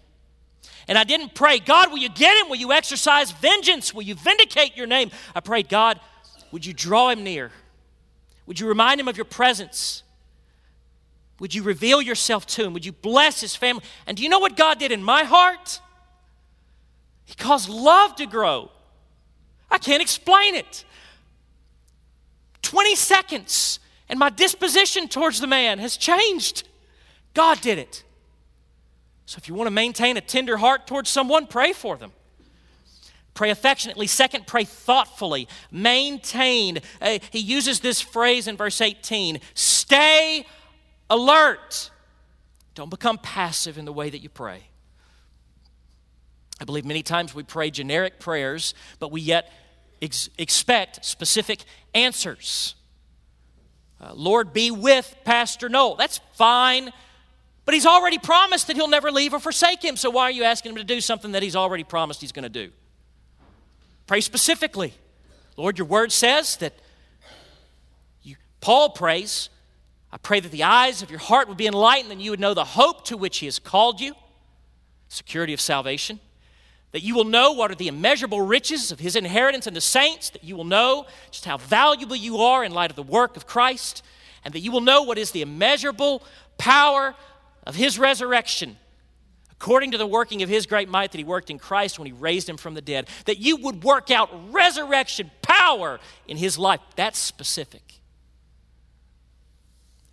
And 0.89 0.97
I 0.97 1.05
didn't 1.05 1.34
pray, 1.34 1.59
God, 1.59 1.91
will 1.91 1.99
you 1.99 2.09
get 2.09 2.37
him? 2.41 2.49
Will 2.49 2.57
you 2.57 2.72
exercise 2.72 3.32
vengeance? 3.32 3.93
Will 3.93 4.03
you 4.03 4.14
vindicate 4.14 4.76
your 4.76 4.87
name? 4.87 5.11
I 5.34 5.41
prayed, 5.41 5.68
God, 5.68 5.99
would 6.53 6.64
you 6.64 6.72
draw 6.72 7.11
him 7.11 7.24
near? 7.24 7.51
Would 8.47 8.61
you 8.61 8.68
remind 8.68 9.01
him 9.01 9.09
of 9.09 9.16
your 9.16 9.24
presence? 9.24 10.05
Would 11.41 11.55
you 11.55 11.62
reveal 11.62 12.01
yourself 12.01 12.47
to 12.47 12.64
him? 12.64 12.72
Would 12.72 12.87
you 12.87 12.93
bless 12.93 13.41
his 13.41 13.57
family? 13.57 13.82
And 14.07 14.16
do 14.16 14.22
you 14.22 14.28
know 14.28 14.39
what 14.39 14.57
God 14.57 14.78
did 14.78 14.93
in 14.93 15.03
my 15.03 15.24
heart? 15.24 15.80
He 17.24 17.34
caused 17.34 17.68
love 17.68 18.14
to 18.16 18.26
grow. 18.26 18.70
I 19.70 19.78
can't 19.78 20.01
explain 20.01 20.55
it. 20.55 20.84
20 22.62 22.95
seconds 22.95 23.80
and 24.09 24.18
my 24.18 24.30
disposition 24.30 25.09
towards 25.09 25.41
the 25.41 25.47
man 25.47 25.78
has 25.78 25.97
changed. 25.97 26.66
God 27.34 27.61
did 27.61 27.78
it. 27.78 28.05
So 29.27 29.39
if 29.39 29.49
you 29.49 29.55
want 29.55 29.66
to 29.66 29.72
maintain 29.72 30.16
a 30.16 30.20
tender 30.20 30.57
heart 30.57 30.87
towards 30.87 31.11
someone, 31.11 31.47
pray 31.47 31.72
for 31.72 31.97
them. 31.97 32.12
Pray 33.35 33.51
affectionately. 33.51 34.07
Second, 34.07 34.47
pray 34.47 34.64
thoughtfully. 34.64 35.47
Maintain. 35.70 36.79
Uh, 37.03 37.18
he 37.31 37.41
uses 37.41 37.81
this 37.81 38.01
phrase 38.01 38.49
in 38.49 38.57
verse 38.57 38.81
18 38.81 39.41
stay 39.55 40.47
alert. 41.11 41.91
Don't 42.74 42.91
become 42.91 43.18
passive 43.18 43.79
in 43.79 43.85
the 43.85 43.93
way 43.93 44.09
that 44.09 44.18
you 44.18 44.29
pray. 44.29 44.62
I 46.61 46.64
believe 46.64 46.85
many 46.87 47.03
times 47.03 47.35
we 47.35 47.43
pray 47.43 47.70
generic 47.70 48.18
prayers, 48.18 48.74
but 48.99 49.11
we 49.11 49.20
yet 49.20 49.53
ex- 50.01 50.31
expect 50.39 51.05
specific 51.05 51.64
answers. 51.95 52.74
Uh, 54.01 54.12
Lord, 54.14 54.53
be 54.53 54.70
with 54.70 55.14
Pastor 55.24 55.68
Noel. 55.68 55.97
That's 55.97 56.20
fine, 56.35 56.93
but 57.66 57.74
he's 57.74 57.84
already 57.84 58.16
promised 58.16 58.68
that 58.68 58.76
he'll 58.76 58.88
never 58.88 59.10
leave 59.10 59.34
or 59.34 59.38
forsake 59.38 59.84
him. 59.84 59.96
So 59.96 60.08
why 60.08 60.22
are 60.22 60.30
you 60.30 60.44
asking 60.44 60.70
him 60.70 60.76
to 60.76 60.84
do 60.84 61.02
something 61.02 61.32
that 61.32 61.42
he's 61.42 61.54
already 61.54 61.84
promised 61.84 62.22
he's 62.22 62.32
going 62.32 62.44
to 62.44 62.48
do? 62.48 62.70
Pray 64.06 64.22
specifically. 64.22 64.94
Lord, 65.58 65.76
your 65.76 65.86
word 65.86 66.12
says 66.12 66.56
that 66.56 66.72
you, 68.22 68.36
Paul 68.62 68.90
prays, 68.90 69.50
I 70.10 70.16
pray 70.16 70.40
that 70.40 70.52
the 70.52 70.62
eyes 70.62 71.02
of 71.02 71.10
your 71.10 71.18
heart 71.18 71.48
would 71.48 71.58
be 71.58 71.66
enlightened 71.66 72.10
and 72.10 72.22
you 72.22 72.30
would 72.30 72.40
know 72.40 72.54
the 72.54 72.64
hope 72.64 73.04
to 73.06 73.18
which 73.18 73.38
he 73.38 73.46
has 73.46 73.58
called 73.58 74.00
you, 74.00 74.14
security 75.08 75.52
of 75.52 75.60
salvation 75.60 76.20
that 76.96 77.02
you 77.02 77.14
will 77.14 77.24
know 77.24 77.52
what 77.52 77.70
are 77.70 77.74
the 77.74 77.88
immeasurable 77.88 78.40
riches 78.40 78.90
of 78.90 78.98
his 78.98 79.16
inheritance 79.16 79.66
in 79.66 79.74
the 79.74 79.80
saints, 79.82 80.30
that 80.30 80.42
you 80.42 80.56
will 80.56 80.64
know 80.64 81.04
just 81.30 81.44
how 81.44 81.58
valuable 81.58 82.16
you 82.16 82.38
are 82.38 82.64
in 82.64 82.72
light 82.72 82.88
of 82.88 82.96
the 82.96 83.02
work 83.02 83.36
of 83.36 83.46
Christ, 83.46 84.02
and 84.46 84.54
that 84.54 84.60
you 84.60 84.72
will 84.72 84.80
know 84.80 85.02
what 85.02 85.18
is 85.18 85.30
the 85.32 85.42
immeasurable 85.42 86.22
power 86.56 87.14
of 87.66 87.74
his 87.74 87.98
resurrection 87.98 88.76
according 89.58 89.92
to 89.92 89.98
the 89.98 90.06
working 90.06 90.42
of 90.42 90.48
his 90.48 90.66
great 90.66 90.88
might 90.88 91.12
that 91.12 91.18
he 91.18 91.24
worked 91.24 91.50
in 91.50 91.58
Christ 91.58 91.98
when 91.98 92.06
he 92.06 92.12
raised 92.12 92.48
him 92.48 92.56
from 92.56 92.74
the 92.74 92.82
dead, 92.82 93.08
that 93.24 93.38
you 93.38 93.56
would 93.56 93.82
work 93.82 94.10
out 94.10 94.28
resurrection 94.52 95.30
power 95.42 95.98
in 96.28 96.36
his 96.36 96.58
life. 96.58 96.80
That's 96.94 97.18
specific. 97.18 97.82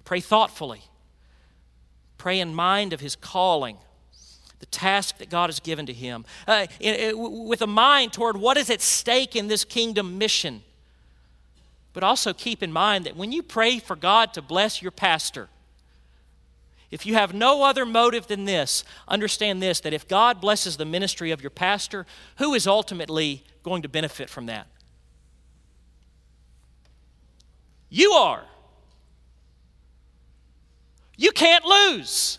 Pray 0.05 0.21
thoughtfully. 0.21 0.81
Pray 2.17 2.39
in 2.39 2.55
mind 2.55 2.93
of 2.93 3.01
his 3.01 3.17
calling, 3.17 3.77
the 4.59 4.65
task 4.67 5.17
that 5.17 5.29
God 5.29 5.49
has 5.49 5.59
given 5.59 5.85
to 5.87 5.93
him, 5.93 6.23
uh, 6.47 6.67
in, 6.79 6.95
in, 6.95 7.45
with 7.45 7.61
a 7.61 7.67
mind 7.67 8.13
toward 8.13 8.37
what 8.37 8.55
is 8.55 8.69
at 8.69 8.81
stake 8.81 9.35
in 9.35 9.49
this 9.49 9.65
kingdom 9.65 10.17
mission. 10.17 10.61
But 11.91 12.03
also 12.03 12.33
keep 12.33 12.63
in 12.63 12.71
mind 12.71 13.05
that 13.05 13.17
when 13.17 13.33
you 13.33 13.43
pray 13.43 13.79
for 13.79 13.97
God 13.97 14.33
to 14.35 14.41
bless 14.41 14.81
your 14.81 14.91
pastor, 14.91 15.49
if 16.93 17.07
you 17.07 17.15
have 17.15 17.33
no 17.33 17.63
other 17.63 17.87
motive 17.87 18.27
than 18.27 18.45
this, 18.45 18.83
understand 19.07 19.63
this 19.63 19.79
that 19.79 19.93
if 19.93 20.07
God 20.07 20.39
blesses 20.39 20.77
the 20.77 20.85
ministry 20.85 21.31
of 21.31 21.41
your 21.41 21.49
pastor, 21.49 22.05
who 22.37 22.53
is 22.53 22.67
ultimately 22.67 23.43
going 23.63 23.81
to 23.81 23.89
benefit 23.89 24.29
from 24.29 24.45
that? 24.45 24.67
You 27.89 28.11
are. 28.11 28.43
You 31.17 31.31
can't 31.31 31.65
lose. 31.65 32.37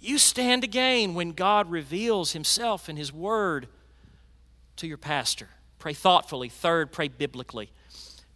You 0.00 0.18
stand 0.18 0.60
to 0.60 0.68
gain 0.68 1.14
when 1.14 1.32
God 1.32 1.70
reveals 1.70 2.32
Himself 2.32 2.90
in 2.90 2.98
His 2.98 3.10
Word 3.10 3.68
to 4.76 4.86
your 4.86 4.98
pastor. 4.98 5.48
Pray 5.78 5.94
thoughtfully. 5.94 6.50
Third, 6.50 6.92
pray 6.92 7.08
biblically. 7.08 7.70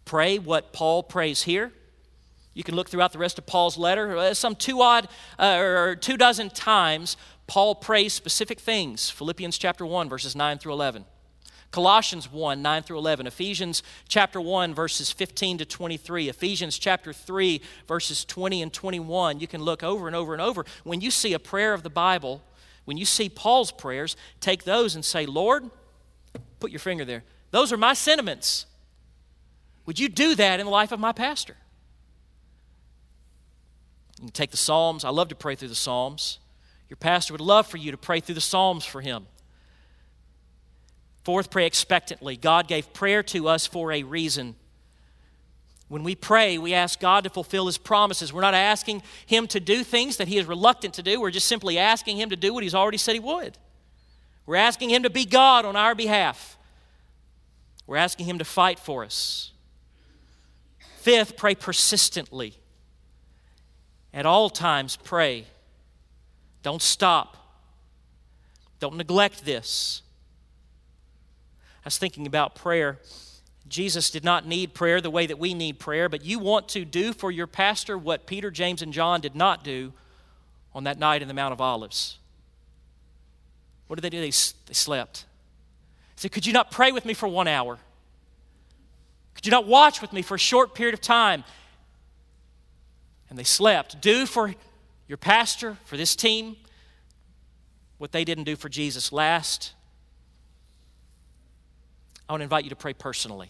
Pray 0.03 0.39
what 0.39 0.73
Paul 0.73 1.03
prays 1.03 1.43
here. 1.43 1.71
You 2.57 2.63
can 2.63 2.75
look 2.75 2.89
throughout 2.89 3.13
the 3.13 3.19
rest 3.19 3.37
of 3.37 3.45
Paul's 3.45 3.77
letter. 3.77 4.17
Uh, 4.17 4.33
some 4.33 4.55
two 4.55 4.81
odd 4.81 5.07
uh, 5.37 5.57
or 5.59 5.95
two 5.95 6.17
dozen 6.17 6.49
times, 6.49 7.15
Paul 7.45 7.75
prays 7.75 8.13
specific 8.13 8.59
things. 8.59 9.11
Philippians 9.11 9.59
chapter 9.59 9.85
1, 9.85 10.09
verses 10.09 10.35
9 10.35 10.57
through 10.57 10.73
11. 10.73 11.05
Colossians 11.69 12.31
1, 12.31 12.63
9 12.63 12.81
through 12.81 12.97
11. 12.97 13.27
Ephesians 13.27 13.83
chapter 14.07 14.41
1, 14.41 14.73
verses 14.73 15.11
15 15.11 15.59
to 15.59 15.65
23. 15.65 16.29
Ephesians 16.29 16.79
chapter 16.79 17.13
3, 17.13 17.61
verses 17.87 18.25
20 18.25 18.63
and 18.63 18.73
21. 18.73 19.39
You 19.39 19.45
can 19.45 19.61
look 19.61 19.83
over 19.83 20.07
and 20.07 20.15
over 20.15 20.33
and 20.33 20.41
over. 20.41 20.65
When 20.83 20.99
you 20.99 21.11
see 21.11 21.33
a 21.33 21.39
prayer 21.39 21.75
of 21.75 21.83
the 21.83 21.91
Bible, 21.91 22.41
when 22.85 22.97
you 22.97 23.05
see 23.05 23.29
Paul's 23.29 23.71
prayers, 23.71 24.15
take 24.41 24.63
those 24.63 24.95
and 24.95 25.05
say, 25.05 25.27
Lord, 25.27 25.69
put 26.59 26.71
your 26.71 26.79
finger 26.79 27.05
there. 27.05 27.23
Those 27.51 27.71
are 27.71 27.77
my 27.77 27.93
sentiments. 27.93 28.65
Would 29.85 29.99
you 29.99 30.09
do 30.09 30.33
that 30.33 30.59
in 30.59 30.65
the 30.65 30.71
life 30.71 30.91
of 30.91 30.99
my 30.99 31.11
pastor? 31.11 31.55
You 34.21 34.29
take 34.29 34.51
the 34.51 34.57
Psalms. 34.57 35.03
I 35.03 35.09
love 35.09 35.29
to 35.29 35.35
pray 35.35 35.55
through 35.55 35.67
the 35.67 35.75
Psalms. 35.75 36.39
Your 36.89 36.97
pastor 36.97 37.33
would 37.33 37.41
love 37.41 37.67
for 37.67 37.77
you 37.77 37.91
to 37.91 37.97
pray 37.97 38.19
through 38.19 38.35
the 38.35 38.41
Psalms 38.41 38.85
for 38.85 39.01
him. 39.01 39.27
Fourth, 41.23 41.49
pray 41.49 41.65
expectantly. 41.65 42.37
God 42.37 42.67
gave 42.67 42.93
prayer 42.93 43.21
to 43.23 43.49
us 43.49 43.67
for 43.67 43.91
a 43.91 44.03
reason. 44.03 44.55
When 45.89 46.03
we 46.03 46.15
pray, 46.15 46.57
we 46.57 46.73
ask 46.73 46.99
God 46.99 47.25
to 47.25 47.29
fulfill 47.29 47.67
His 47.67 47.77
promises. 47.77 48.33
We're 48.33 48.41
not 48.41 48.53
asking 48.53 49.03
Him 49.25 49.47
to 49.47 49.59
do 49.59 49.83
things 49.83 50.17
that 50.17 50.27
He 50.27 50.37
is 50.37 50.45
reluctant 50.45 50.93
to 50.95 51.03
do. 51.03 51.19
We're 51.19 51.31
just 51.31 51.47
simply 51.47 51.77
asking 51.77 52.17
Him 52.17 52.29
to 52.29 52.35
do 52.35 52.53
what 52.53 52.63
He's 52.63 52.75
already 52.75 52.97
said 52.97 53.13
He 53.13 53.19
would. 53.19 53.57
We're 54.45 54.55
asking 54.55 54.89
Him 54.89 55.03
to 55.03 55.09
be 55.09 55.25
God 55.25 55.65
on 55.65 55.75
our 55.75 55.95
behalf. 55.95 56.57
We're 57.85 57.97
asking 57.97 58.25
Him 58.25 58.39
to 58.39 58.45
fight 58.45 58.79
for 58.79 59.03
us. 59.03 59.51
Fifth, 60.99 61.37
pray 61.37 61.55
persistently. 61.55 62.53
At 64.13 64.25
all 64.25 64.49
times, 64.49 64.95
pray. 64.95 65.45
Don't 66.63 66.81
stop. 66.81 67.37
Don't 68.79 68.95
neglect 68.95 69.45
this. 69.45 70.01
I 71.83 71.87
was 71.87 71.97
thinking 71.97 72.27
about 72.27 72.55
prayer. 72.55 72.99
Jesus 73.67 74.09
did 74.09 74.23
not 74.23 74.45
need 74.45 74.73
prayer 74.73 75.01
the 75.01 75.09
way 75.09 75.25
that 75.25 75.39
we 75.39 75.53
need 75.53 75.79
prayer, 75.79 76.09
but 76.09 76.23
you 76.23 76.39
want 76.39 76.69
to 76.69 76.85
do 76.85 77.13
for 77.13 77.31
your 77.31 77.47
pastor 77.47 77.97
what 77.97 78.25
Peter, 78.25 78.51
James, 78.51 78.81
and 78.81 78.93
John 78.93 79.21
did 79.21 79.35
not 79.35 79.63
do 79.63 79.93
on 80.73 80.85
that 80.85 80.99
night 80.99 81.21
in 81.21 81.27
the 81.27 81.33
Mount 81.33 81.53
of 81.53 81.61
Olives. 81.61 82.17
What 83.87 83.95
did 83.95 84.01
they 84.03 84.09
do? 84.09 84.19
They, 84.19 84.27
they 84.27 84.73
slept. 84.73 85.25
He 86.15 86.21
said, 86.21 86.31
Could 86.31 86.45
you 86.45 86.53
not 86.53 86.71
pray 86.71 86.91
with 86.91 87.05
me 87.05 87.13
for 87.13 87.27
one 87.27 87.47
hour? 87.47 87.77
Could 89.33 89.45
you 89.45 89.51
not 89.51 89.67
watch 89.67 90.01
with 90.01 90.13
me 90.13 90.21
for 90.21 90.35
a 90.35 90.39
short 90.39 90.75
period 90.75 90.93
of 90.93 91.01
time? 91.01 91.43
And 93.29 93.37
they 93.37 93.43
slept. 93.43 94.01
Do 94.01 94.25
for 94.25 94.53
your 95.07 95.17
pastor, 95.17 95.77
for 95.85 95.97
this 95.97 96.15
team, 96.15 96.55
what 97.97 98.11
they 98.11 98.23
didn't 98.23 98.43
do 98.43 98.55
for 98.55 98.69
Jesus. 98.69 99.11
Last, 99.11 99.73
I 102.27 102.33
want 102.33 102.41
to 102.41 102.43
invite 102.43 102.63
you 102.63 102.69
to 102.69 102.75
pray 102.75 102.93
personally. 102.93 103.49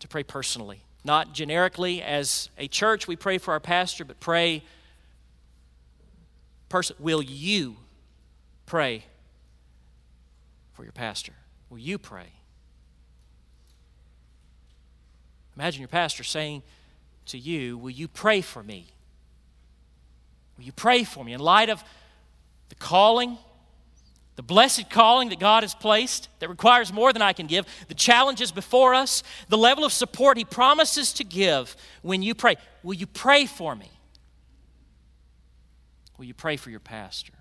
To 0.00 0.08
pray 0.08 0.22
personally. 0.22 0.82
Not 1.04 1.34
generically 1.34 2.02
as 2.02 2.48
a 2.58 2.66
church, 2.66 3.06
we 3.06 3.16
pray 3.16 3.38
for 3.38 3.52
our 3.52 3.60
pastor, 3.60 4.04
but 4.04 4.20
pray. 4.20 4.64
Person, 6.68 6.96
will 6.98 7.22
you 7.22 7.76
pray 8.66 9.04
for 10.72 10.82
your 10.82 10.92
pastor? 10.92 11.34
Will 11.68 11.78
you 11.78 11.98
pray? 11.98 12.32
Imagine 15.56 15.80
your 15.80 15.88
pastor 15.88 16.24
saying 16.24 16.62
to 17.26 17.38
you, 17.38 17.78
Will 17.78 17.90
you 17.90 18.08
pray 18.08 18.40
for 18.40 18.62
me? 18.62 18.86
Will 20.56 20.64
you 20.64 20.72
pray 20.72 21.04
for 21.04 21.24
me? 21.24 21.32
In 21.32 21.40
light 21.40 21.70
of 21.70 21.82
the 22.68 22.74
calling 22.74 23.38
the 24.36 24.42
blessed 24.42 24.90
calling 24.90 25.28
that 25.28 25.38
God 25.38 25.62
has 25.62 25.74
placed 25.74 26.28
that 26.40 26.48
requires 26.48 26.92
more 26.92 27.12
than 27.12 27.22
I 27.22 27.32
can 27.32 27.46
give, 27.46 27.66
the 27.86 27.94
challenges 27.94 28.50
before 28.50 28.94
us, 28.94 29.22
the 29.48 29.58
level 29.58 29.84
of 29.84 29.92
support 29.92 30.36
He 30.36 30.44
promises 30.44 31.12
to 31.14 31.24
give 31.24 31.76
when 32.02 32.22
you 32.22 32.34
pray. 32.34 32.56
Will 32.82 32.94
you 32.94 33.06
pray 33.06 33.46
for 33.46 33.76
me? 33.76 33.90
Will 36.18 36.24
you 36.24 36.34
pray 36.34 36.56
for 36.56 36.70
your 36.70 36.80
pastor? 36.80 37.32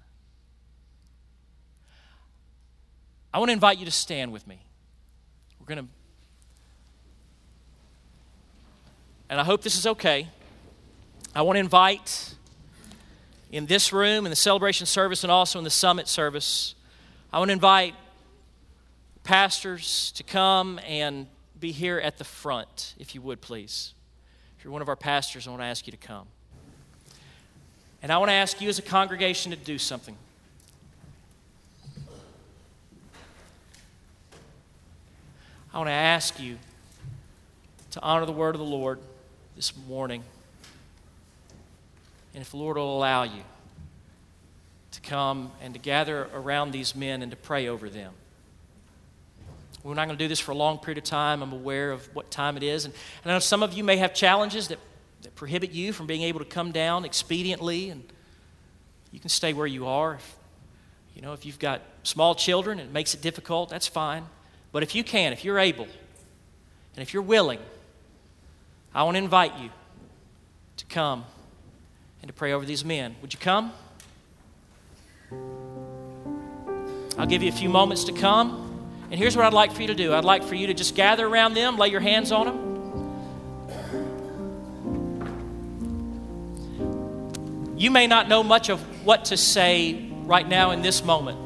I 3.34 3.40
want 3.40 3.50
to 3.50 3.54
invite 3.54 3.80
you 3.80 3.86
to 3.86 3.92
stand 3.92 4.32
with 4.32 4.48
me. 4.48 4.64
We're 5.60 5.66
going 5.66 5.88
to, 5.88 5.92
and 9.34 9.42
I 9.42 9.46
hope 9.46 9.64
this 9.64 9.76
is 9.76 9.88
okay. 9.88 10.28
I 11.34 11.42
want 11.42 11.56
to 11.56 11.60
invite 11.60 12.36
in 13.52 13.66
this 13.66 13.92
room, 13.92 14.28
in 14.28 14.30
the 14.30 14.36
celebration 14.36 14.86
service, 14.86 15.24
and 15.24 15.32
also 15.32 15.58
in 15.58 15.64
the 15.64 15.72
summit 15.72 16.08
service 16.08 16.76
I 17.34 17.40
want 17.40 17.50
to 17.50 17.54
invite 17.54 17.96
pastors 19.24 20.12
to 20.18 20.24
come 20.24 20.80
and 20.88 21.26
be 21.60 21.72
here 21.72 21.98
at 21.98 22.20
the 22.20 22.24
front, 22.24 22.94
if 23.00 23.16
you 23.16 23.24
would, 23.24 23.42
please. 23.42 23.96
If 24.60 24.64
you're 24.64 24.72
one 24.72 24.84
of 24.84 24.88
our 24.88 24.96
pastors, 24.96 25.48
I 25.48 25.50
want 25.50 25.64
to 25.64 25.66
ask 25.66 25.88
you 25.88 25.92
to 25.92 25.98
come. 25.98 26.28
And 28.04 28.12
I 28.12 28.20
want 28.20 28.30
to 28.30 28.34
ask 28.34 28.62
you 28.62 28.70
as 28.70 28.78
a 28.78 28.84
congregation 28.84 29.50
to 29.50 29.58
do 29.58 29.80
something. 29.80 30.16
I 35.74 35.78
want 35.78 35.88
to 35.88 35.92
ask 35.92 36.40
you 36.40 36.60
to 37.94 38.02
honor 38.02 38.28
the 38.28 38.32
word 38.32 38.54
of 38.54 38.60
the 38.60 38.68
Lord 38.68 39.00
this 39.56 39.74
morning. 39.88 40.24
And 42.34 42.42
if 42.42 42.52
the 42.52 42.58
Lord 42.58 42.78
will 42.78 42.98
allow 42.98 43.24
you, 43.24 43.44
to 44.94 45.02
come 45.02 45.52
and 45.62 45.74
to 45.74 45.80
gather 45.80 46.30
around 46.34 46.72
these 46.72 46.96
men 46.96 47.22
and 47.22 47.32
to 47.32 47.38
pray 47.38 47.68
over 47.68 47.90
them. 47.90 48.14
We're 49.84 49.96
not 49.96 50.06
going 50.06 50.18
to 50.18 50.24
do 50.24 50.30
this 50.30 50.40
for 50.40 50.52
a 50.52 50.56
long 50.56 50.78
period 50.78 51.00
of 51.00 51.04
time. 51.04 51.42
I'm 51.42 51.52
aware 51.52 51.92
of 51.92 52.06
what 52.16 52.32
time 52.32 52.56
it 52.56 52.64
is. 52.64 52.86
And, 52.86 52.94
and 53.24 53.32
I 53.32 53.36
know 53.36 53.40
some 53.40 53.64
of 53.64 53.74
you 53.74 53.84
may 53.84 53.98
have 53.98 54.14
challenges 54.14 54.70
that, 54.70 54.80
that 55.24 55.36
prohibit 55.36 55.72
you 55.72 55.92
from 55.92 56.08
being 56.08 56.22
able 56.22 56.40
to 56.40 56.46
come 56.46 56.72
down 56.72 57.04
expediently, 57.04 57.92
and 57.92 58.04
you 59.12 59.20
can 59.20 59.30
stay 59.30 59.52
where 59.52 59.68
you 59.68 59.88
are. 59.88 60.14
If, 60.14 60.36
you 61.16 61.22
know, 61.22 61.34
if 61.34 61.46
you've 61.46 61.60
got 61.60 61.82
small 62.04 62.34
children 62.34 62.80
and 62.80 62.90
it 62.90 62.94
makes 62.94 63.14
it 63.14 63.22
difficult, 63.22 63.70
that's 63.70 63.88
fine. 63.88 64.26
But 64.72 64.84
if 64.84 64.96
you 64.96 65.04
can, 65.04 65.34
if 65.34 65.44
you're 65.44 65.60
able, 65.60 65.88
and 66.96 67.02
if 67.02 67.14
you're 67.14 67.24
willing, 67.24 67.60
I 68.96 69.04
want 69.04 69.16
to 69.16 69.24
invite 69.24 69.58
you 69.60 69.70
to 70.78 70.86
come 70.86 71.26
and 72.22 72.30
to 72.30 72.34
pray 72.34 72.54
over 72.54 72.66
these 72.66 72.86
men. 72.86 73.16
Would 73.22 73.34
you 73.34 73.40
come? 73.40 73.74
I'll 77.18 77.26
give 77.26 77.42
you 77.42 77.50
a 77.50 77.54
few 77.54 77.70
moments 77.70 78.04
to 78.06 78.12
come. 78.12 78.70
And 79.10 79.20
here's 79.20 79.36
what 79.36 79.46
I'd 79.46 79.54
like 79.54 79.72
for 79.72 79.82
you 79.82 79.88
to 79.88 79.96
do 79.96 80.14
I'd 80.14 80.26
like 80.26 80.44
for 80.44 80.56
you 80.56 80.68
to 80.68 80.74
just 80.74 80.96
gather 80.96 81.28
around 81.28 81.54
them, 81.54 81.78
lay 81.78 81.90
your 81.90 82.02
hands 82.02 82.32
on 82.32 82.46
them. 82.46 82.74
You 87.78 87.92
may 87.92 88.08
not 88.08 88.30
know 88.30 88.44
much 88.44 88.70
of 88.70 88.80
what 89.06 89.26
to 89.26 89.38
say 89.38 90.10
right 90.24 90.48
now 90.48 90.72
in 90.72 90.82
this 90.82 91.04
moment. 91.04 91.38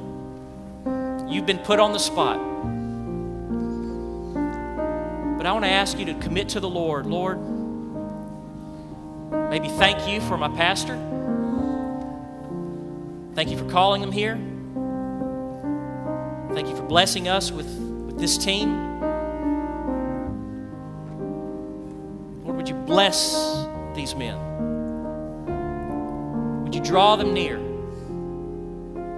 You've 1.31 1.45
been 1.45 1.59
put 1.59 1.79
on 1.79 1.93
the 1.93 1.99
spot. 1.99 2.56
But 5.37 5.45
I 5.45 5.51
want 5.53 5.65
to 5.65 5.71
ask 5.71 5.97
you 5.97 6.05
to 6.05 6.13
commit 6.15 6.49
to 6.49 6.59
the 6.59 6.69
Lord 6.69 7.05
Lord, 7.05 7.39
Maybe 9.49 9.69
thank 9.69 10.07
you 10.09 10.19
for 10.21 10.37
my 10.37 10.49
pastor. 10.49 10.95
Thank 13.33 13.49
you 13.49 13.57
for 13.57 13.69
calling 13.69 14.03
him 14.03 14.11
here. 14.11 14.35
Thank 16.53 16.67
you 16.67 16.75
for 16.75 16.83
blessing 16.83 17.27
us 17.27 17.51
with, 17.51 17.67
with 17.67 18.19
this 18.19 18.37
team. 18.37 18.99
Lord, 22.43 22.57
would 22.57 22.67
you 22.67 22.75
bless 22.75 23.65
these 23.95 24.15
men? 24.15 24.37
Would 26.63 26.75
you 26.75 26.81
draw 26.81 27.15
them 27.15 27.33
near? 27.33 27.57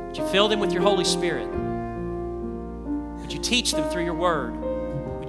Would 0.07 0.17
you 0.17 0.27
fill 0.27 0.47
them 0.47 0.59
with 0.59 0.71
your 0.71 0.83
Holy 0.83 1.05
Spirit? 1.05 1.47
Would 3.21 3.33
you 3.33 3.39
teach 3.39 3.71
them 3.71 3.89
through 3.89 4.03
your 4.05 4.13
word? 4.13 4.68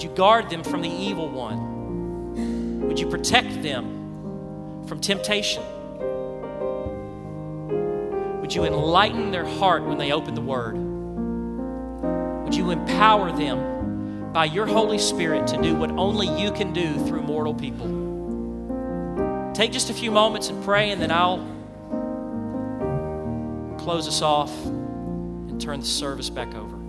Would 0.01 0.09
you 0.09 0.17
guard 0.17 0.49
them 0.49 0.65
from 0.65 0.81
the 0.81 0.89
evil 0.89 1.29
one? 1.29 2.89
Would 2.89 2.99
you 2.99 3.07
protect 3.07 3.63
them 3.63 4.87
from 4.87 4.99
temptation? 4.99 5.63
Would 8.41 8.55
you 8.55 8.65
enlighten 8.65 9.31
their 9.31 9.45
heart 9.45 9.85
when 9.85 9.99
they 9.99 10.11
open 10.11 10.35
the 10.35 10.41
word? 10.41 10.79
Would 12.45 12.55
you 12.55 12.71
empower 12.71 13.31
them 13.31 14.33
by 14.33 14.47
your 14.47 14.65
Holy 14.65 14.97
Spirit 14.97 15.47
to 15.49 15.61
do 15.61 15.75
what 15.75 15.91
only 15.91 16.29
you 16.43 16.51
can 16.51 16.73
do 16.73 16.95
through 17.07 17.21
mortal 17.21 17.53
people? 17.53 17.85
Take 19.53 19.71
just 19.71 19.91
a 19.91 19.93
few 19.93 20.11
moments 20.11 20.49
and 20.49 20.65
pray, 20.65 20.93
and 20.93 21.03
then 21.03 21.13
I'll 21.13 21.47
close 23.77 24.09
us 24.09 24.23
off 24.23 24.65
and 24.65 25.61
turn 25.61 25.81
the 25.81 25.87
service 25.87 26.31
back 26.31 26.55
over. 26.55 26.80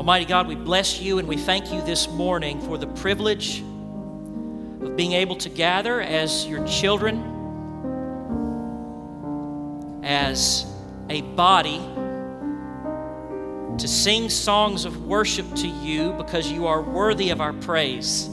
Almighty 0.00 0.24
God, 0.24 0.48
we 0.48 0.54
bless 0.54 0.98
you 0.98 1.18
and 1.18 1.28
we 1.28 1.36
thank 1.36 1.70
you 1.70 1.82
this 1.82 2.08
morning 2.08 2.58
for 2.62 2.78
the 2.78 2.86
privilege 2.86 3.60
of 3.60 4.96
being 4.96 5.12
able 5.12 5.36
to 5.36 5.50
gather 5.50 6.00
as 6.00 6.46
your 6.46 6.66
children, 6.66 7.18
as 10.02 10.64
a 11.10 11.20
body, 11.20 11.80
to 13.76 13.86
sing 13.86 14.30
songs 14.30 14.86
of 14.86 15.04
worship 15.04 15.44
to 15.56 15.68
you 15.68 16.14
because 16.14 16.50
you 16.50 16.66
are 16.66 16.80
worthy 16.80 17.28
of 17.28 17.42
our 17.42 17.52
praise. 17.52 18.26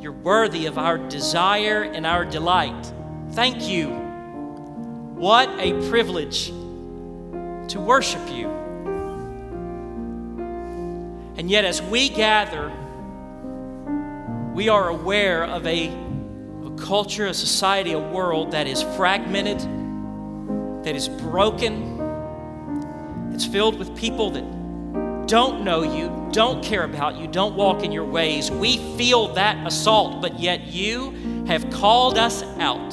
You're 0.00 0.10
worthy 0.10 0.66
of 0.66 0.78
our 0.78 0.98
desire 0.98 1.82
and 1.84 2.04
our 2.04 2.24
delight. 2.24 2.92
Thank 3.34 3.68
you. 3.68 3.90
What 5.14 5.48
a 5.60 5.88
privilege 5.88 6.48
to 6.48 7.78
worship 7.78 8.28
you. 8.32 8.63
And 11.44 11.50
yet, 11.50 11.66
as 11.66 11.82
we 11.82 12.08
gather, 12.08 12.72
we 14.54 14.70
are 14.70 14.88
aware 14.88 15.44
of 15.44 15.66
a, 15.66 15.88
a 15.88 16.70
culture, 16.78 17.26
a 17.26 17.34
society, 17.34 17.92
a 17.92 17.98
world 17.98 18.52
that 18.52 18.66
is 18.66 18.82
fragmented, 18.96 19.58
that 20.86 20.96
is 20.96 21.06
broken, 21.06 22.00
it's 23.34 23.44
filled 23.44 23.78
with 23.78 23.94
people 23.94 24.30
that 24.30 25.26
don't 25.28 25.64
know 25.64 25.82
you, 25.82 26.30
don't 26.32 26.64
care 26.64 26.84
about 26.84 27.18
you, 27.18 27.26
don't 27.26 27.54
walk 27.56 27.84
in 27.84 27.92
your 27.92 28.06
ways. 28.06 28.50
We 28.50 28.78
feel 28.96 29.34
that 29.34 29.66
assault, 29.66 30.22
but 30.22 30.40
yet 30.40 30.68
you 30.68 31.44
have 31.46 31.68
called 31.68 32.16
us 32.16 32.42
out 32.58 32.90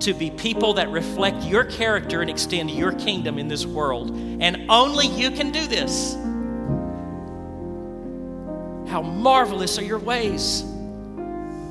to 0.00 0.12
be 0.12 0.32
people 0.32 0.74
that 0.74 0.90
reflect 0.90 1.44
your 1.44 1.62
character 1.62 2.20
and 2.20 2.28
extend 2.28 2.72
your 2.72 2.90
kingdom 2.90 3.38
in 3.38 3.46
this 3.46 3.64
world. 3.64 4.10
And 4.10 4.68
only 4.68 5.06
you 5.06 5.30
can 5.30 5.52
do 5.52 5.64
this. 5.68 6.16
How 8.92 9.00
marvelous 9.00 9.78
are 9.78 9.82
your 9.82 9.98
ways! 9.98 10.62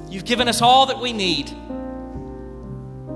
You've 0.09 0.26
given 0.26 0.47
us 0.47 0.63
all 0.63 0.88
that 0.88 0.99
we 0.99 1.13
need 1.13 1.49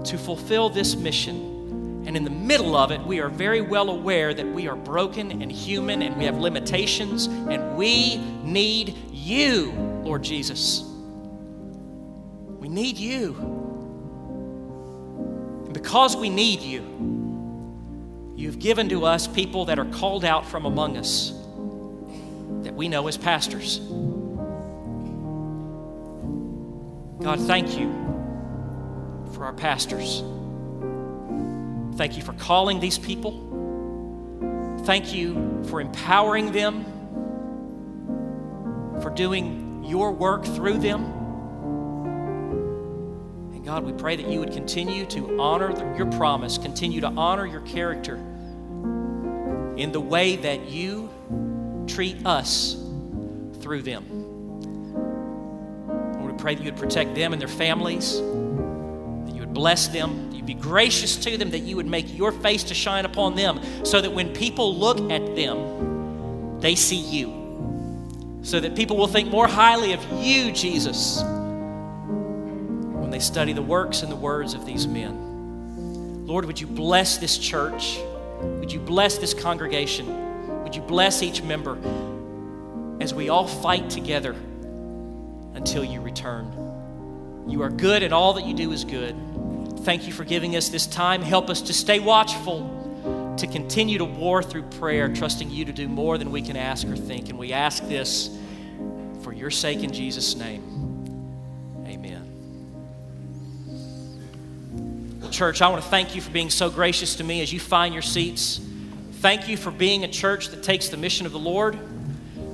to 0.06 0.16
fulfill 0.20 0.70
this 0.70 0.96
mission. 0.96 2.04
And 2.06 2.16
in 2.16 2.24
the 2.24 2.30
middle 2.30 2.76
of 2.76 2.92
it, 2.92 3.02
we 3.02 3.20
are 3.20 3.30
very 3.30 3.62
well 3.62 3.90
aware 3.90 4.32
that 4.32 4.46
we 4.46 4.68
are 4.68 4.76
broken 4.76 5.42
and 5.42 5.52
human 5.52 6.04
and 6.04 6.16
we 6.18 6.26
have 6.26 6.38
limitations 6.38 7.26
and 7.26 7.76
we 7.76 8.18
need 8.44 8.96
you, 9.12 9.72
Lord 10.04 10.22
Jesus. 10.22 10.84
We 12.60 12.70
need 12.70 13.00
you. 13.00 13.34
And 15.66 15.74
because 15.74 16.16
we 16.16 16.30
need 16.30 16.60
you, 16.62 16.84
you've 18.36 18.60
given 18.60 18.88
to 18.90 19.04
us 19.06 19.26
people 19.26 19.66
that 19.66 19.80
are 19.80 19.86
called 19.86 20.24
out 20.24 20.46
from 20.46 20.66
among 20.66 20.96
us 20.96 21.34
that 22.66 22.74
we 22.74 22.90
know 22.90 23.08
as 23.08 23.16
pastors. 23.16 23.80
God, 27.22 27.40
thank 27.42 27.78
you 27.80 27.92
for 29.34 29.46
our 29.46 29.54
pastors. 29.54 30.24
Thank 31.96 32.18
you 32.18 32.24
for 32.24 32.34
calling 32.34 32.80
these 32.80 32.98
people. 32.98 33.42
Thank 34.84 35.14
you 35.14 35.64
for 35.70 35.80
empowering 35.80 36.52
them, 36.52 36.84
for 39.02 39.12
doing 39.12 39.84
your 39.86 40.12
work 40.12 40.44
through 40.44 40.80
them. 40.80 41.04
And 43.54 43.64
God, 43.64 43.84
we 43.84 43.94
pray 43.94 44.16
that 44.16 44.28
you 44.28 44.40
would 44.40 44.52
continue 44.52 45.06
to 45.08 45.40
honor 45.40 45.96
your 45.96 46.12
promise, 46.14 46.58
continue 46.58 47.02
to 47.02 47.08
honor 47.08 47.46
your 47.46 47.62
character 47.62 48.16
in 49.78 49.92
the 49.92 50.02
way 50.02 50.36
that 50.38 50.70
you 50.70 51.10
treat 51.88 52.26
us 52.26 52.76
through 53.62 53.82
them. 53.82 54.06
Lord, 56.20 56.32
we 56.32 56.38
pray 56.38 56.56
that 56.56 56.64
you 56.64 56.72
would 56.72 56.80
protect 56.80 57.16
them 57.16 57.34
and 57.34 57.42
their 57.42 57.48
families, 57.48 58.20
that 58.20 59.34
you 59.34 59.40
would 59.40 59.54
bless 59.54 59.88
them, 59.88 60.30
that 60.30 60.36
you'd 60.38 60.46
be 60.46 60.54
gracious 60.54 61.16
to 61.18 61.38
them, 61.38 61.50
that 61.52 61.60
you 61.60 61.76
would 61.76 61.88
make 61.88 62.16
your 62.16 62.32
face 62.32 62.64
to 62.66 62.74
shine 62.74 63.06
upon 63.06 63.36
them, 63.36 63.60
so 63.84 64.02
that 64.02 64.12
when 64.14 64.34
people 64.34 64.76
look 64.76 65.00
at 65.12 65.36
them, 65.36 66.60
they 66.60 66.76
see 66.76 67.00
you. 67.00 68.40
So 68.44 68.60
that 68.60 68.76
people 68.76 68.98
will 68.98 69.08
think 69.08 69.30
more 69.30 69.48
highly 69.48 69.94
of 69.94 70.06
you, 70.24 70.52
Jesus, 70.52 71.22
when 71.24 73.10
they 73.10 73.20
study 73.20 73.54
the 73.54 73.62
works 73.62 74.04
and 74.04 74.12
the 74.12 74.16
words 74.16 74.54
of 74.54 74.66
these 74.66 74.86
men. 74.88 76.26
Lord, 76.28 76.46
would 76.46 76.60
you 76.60 76.68
bless 76.68 77.18
this 77.18 77.38
church? 77.38 78.00
Would 78.42 78.72
you 78.72 78.80
bless 78.80 79.18
this 79.18 79.34
congregation? 79.34 80.25
Would 80.66 80.76
you 80.76 80.82
bless 80.82 81.22
each 81.22 81.44
member 81.44 81.78
as 83.00 83.14
we 83.14 83.30
all 83.30 83.46
fight 83.46 83.92
together 83.92 84.32
until 85.54 85.84
you 85.84 86.02
return? 86.02 87.46
You 87.48 87.62
are 87.62 87.70
good, 87.70 88.02
and 88.02 88.12
all 88.12 88.34
that 88.34 88.48
you 88.48 88.56
do 88.56 88.72
is 88.72 88.84
good. 88.84 89.16
Thank 89.82 90.08
you 90.08 90.12
for 90.12 90.24
giving 90.24 90.56
us 90.56 90.70
this 90.70 90.88
time. 90.88 91.22
Help 91.22 91.52
us 91.52 91.62
to 91.62 91.74
stay 91.74 92.00
watchful, 92.00 93.36
to 93.38 93.46
continue 93.46 94.00
to 94.00 94.06
war 94.06 94.42
through 94.42 94.64
prayer, 94.64 95.14
trusting 95.14 95.52
you 95.52 95.66
to 95.66 95.72
do 95.72 95.88
more 95.88 96.18
than 96.18 96.32
we 96.32 96.42
can 96.42 96.58
ask 96.58 96.88
or 96.88 96.98
think. 96.98 97.30
And 97.30 97.38
we 97.38 97.54
ask 97.54 97.88
this 97.88 98.36
for 99.22 99.32
your 99.32 99.52
sake 99.52 99.84
in 99.84 99.94
Jesus' 99.94 100.36
name. 100.36 100.64
Amen. 101.86 102.24
Church, 105.30 105.62
I 105.62 105.70
want 105.70 105.84
to 105.84 105.90
thank 105.92 106.16
you 106.16 106.22
for 106.22 106.32
being 106.32 106.50
so 106.50 106.72
gracious 106.72 107.18
to 107.18 107.24
me 107.24 107.44
as 107.44 107.54
you 107.54 107.60
find 107.60 107.94
your 107.94 108.02
seats. 108.02 108.62
Thank 109.26 109.48
you 109.48 109.58
for 109.58 109.72
being 109.72 110.04
a 110.04 110.08
church 110.08 110.50
that 110.50 110.62
takes 110.62 110.90
the 110.90 110.98
mission 110.98 111.26
of 111.26 111.32
the 111.32 111.40
Lord 111.40 111.80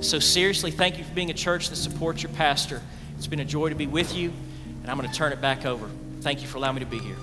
so 0.00 0.18
seriously. 0.18 0.70
Thank 0.70 0.96
you 0.96 1.04
for 1.04 1.12
being 1.12 1.28
a 1.28 1.34
church 1.34 1.68
that 1.68 1.76
supports 1.76 2.22
your 2.22 2.32
pastor. 2.32 2.80
It's 3.18 3.26
been 3.26 3.40
a 3.40 3.44
joy 3.44 3.68
to 3.68 3.74
be 3.74 3.86
with 3.86 4.14
you, 4.14 4.32
and 4.80 4.90
I'm 4.90 4.96
going 4.96 5.06
to 5.06 5.14
turn 5.14 5.34
it 5.34 5.42
back 5.42 5.66
over. 5.66 5.86
Thank 6.22 6.40
you 6.40 6.48
for 6.48 6.56
allowing 6.56 6.76
me 6.76 6.80
to 6.80 6.86
be 6.86 6.98
here. 6.98 7.18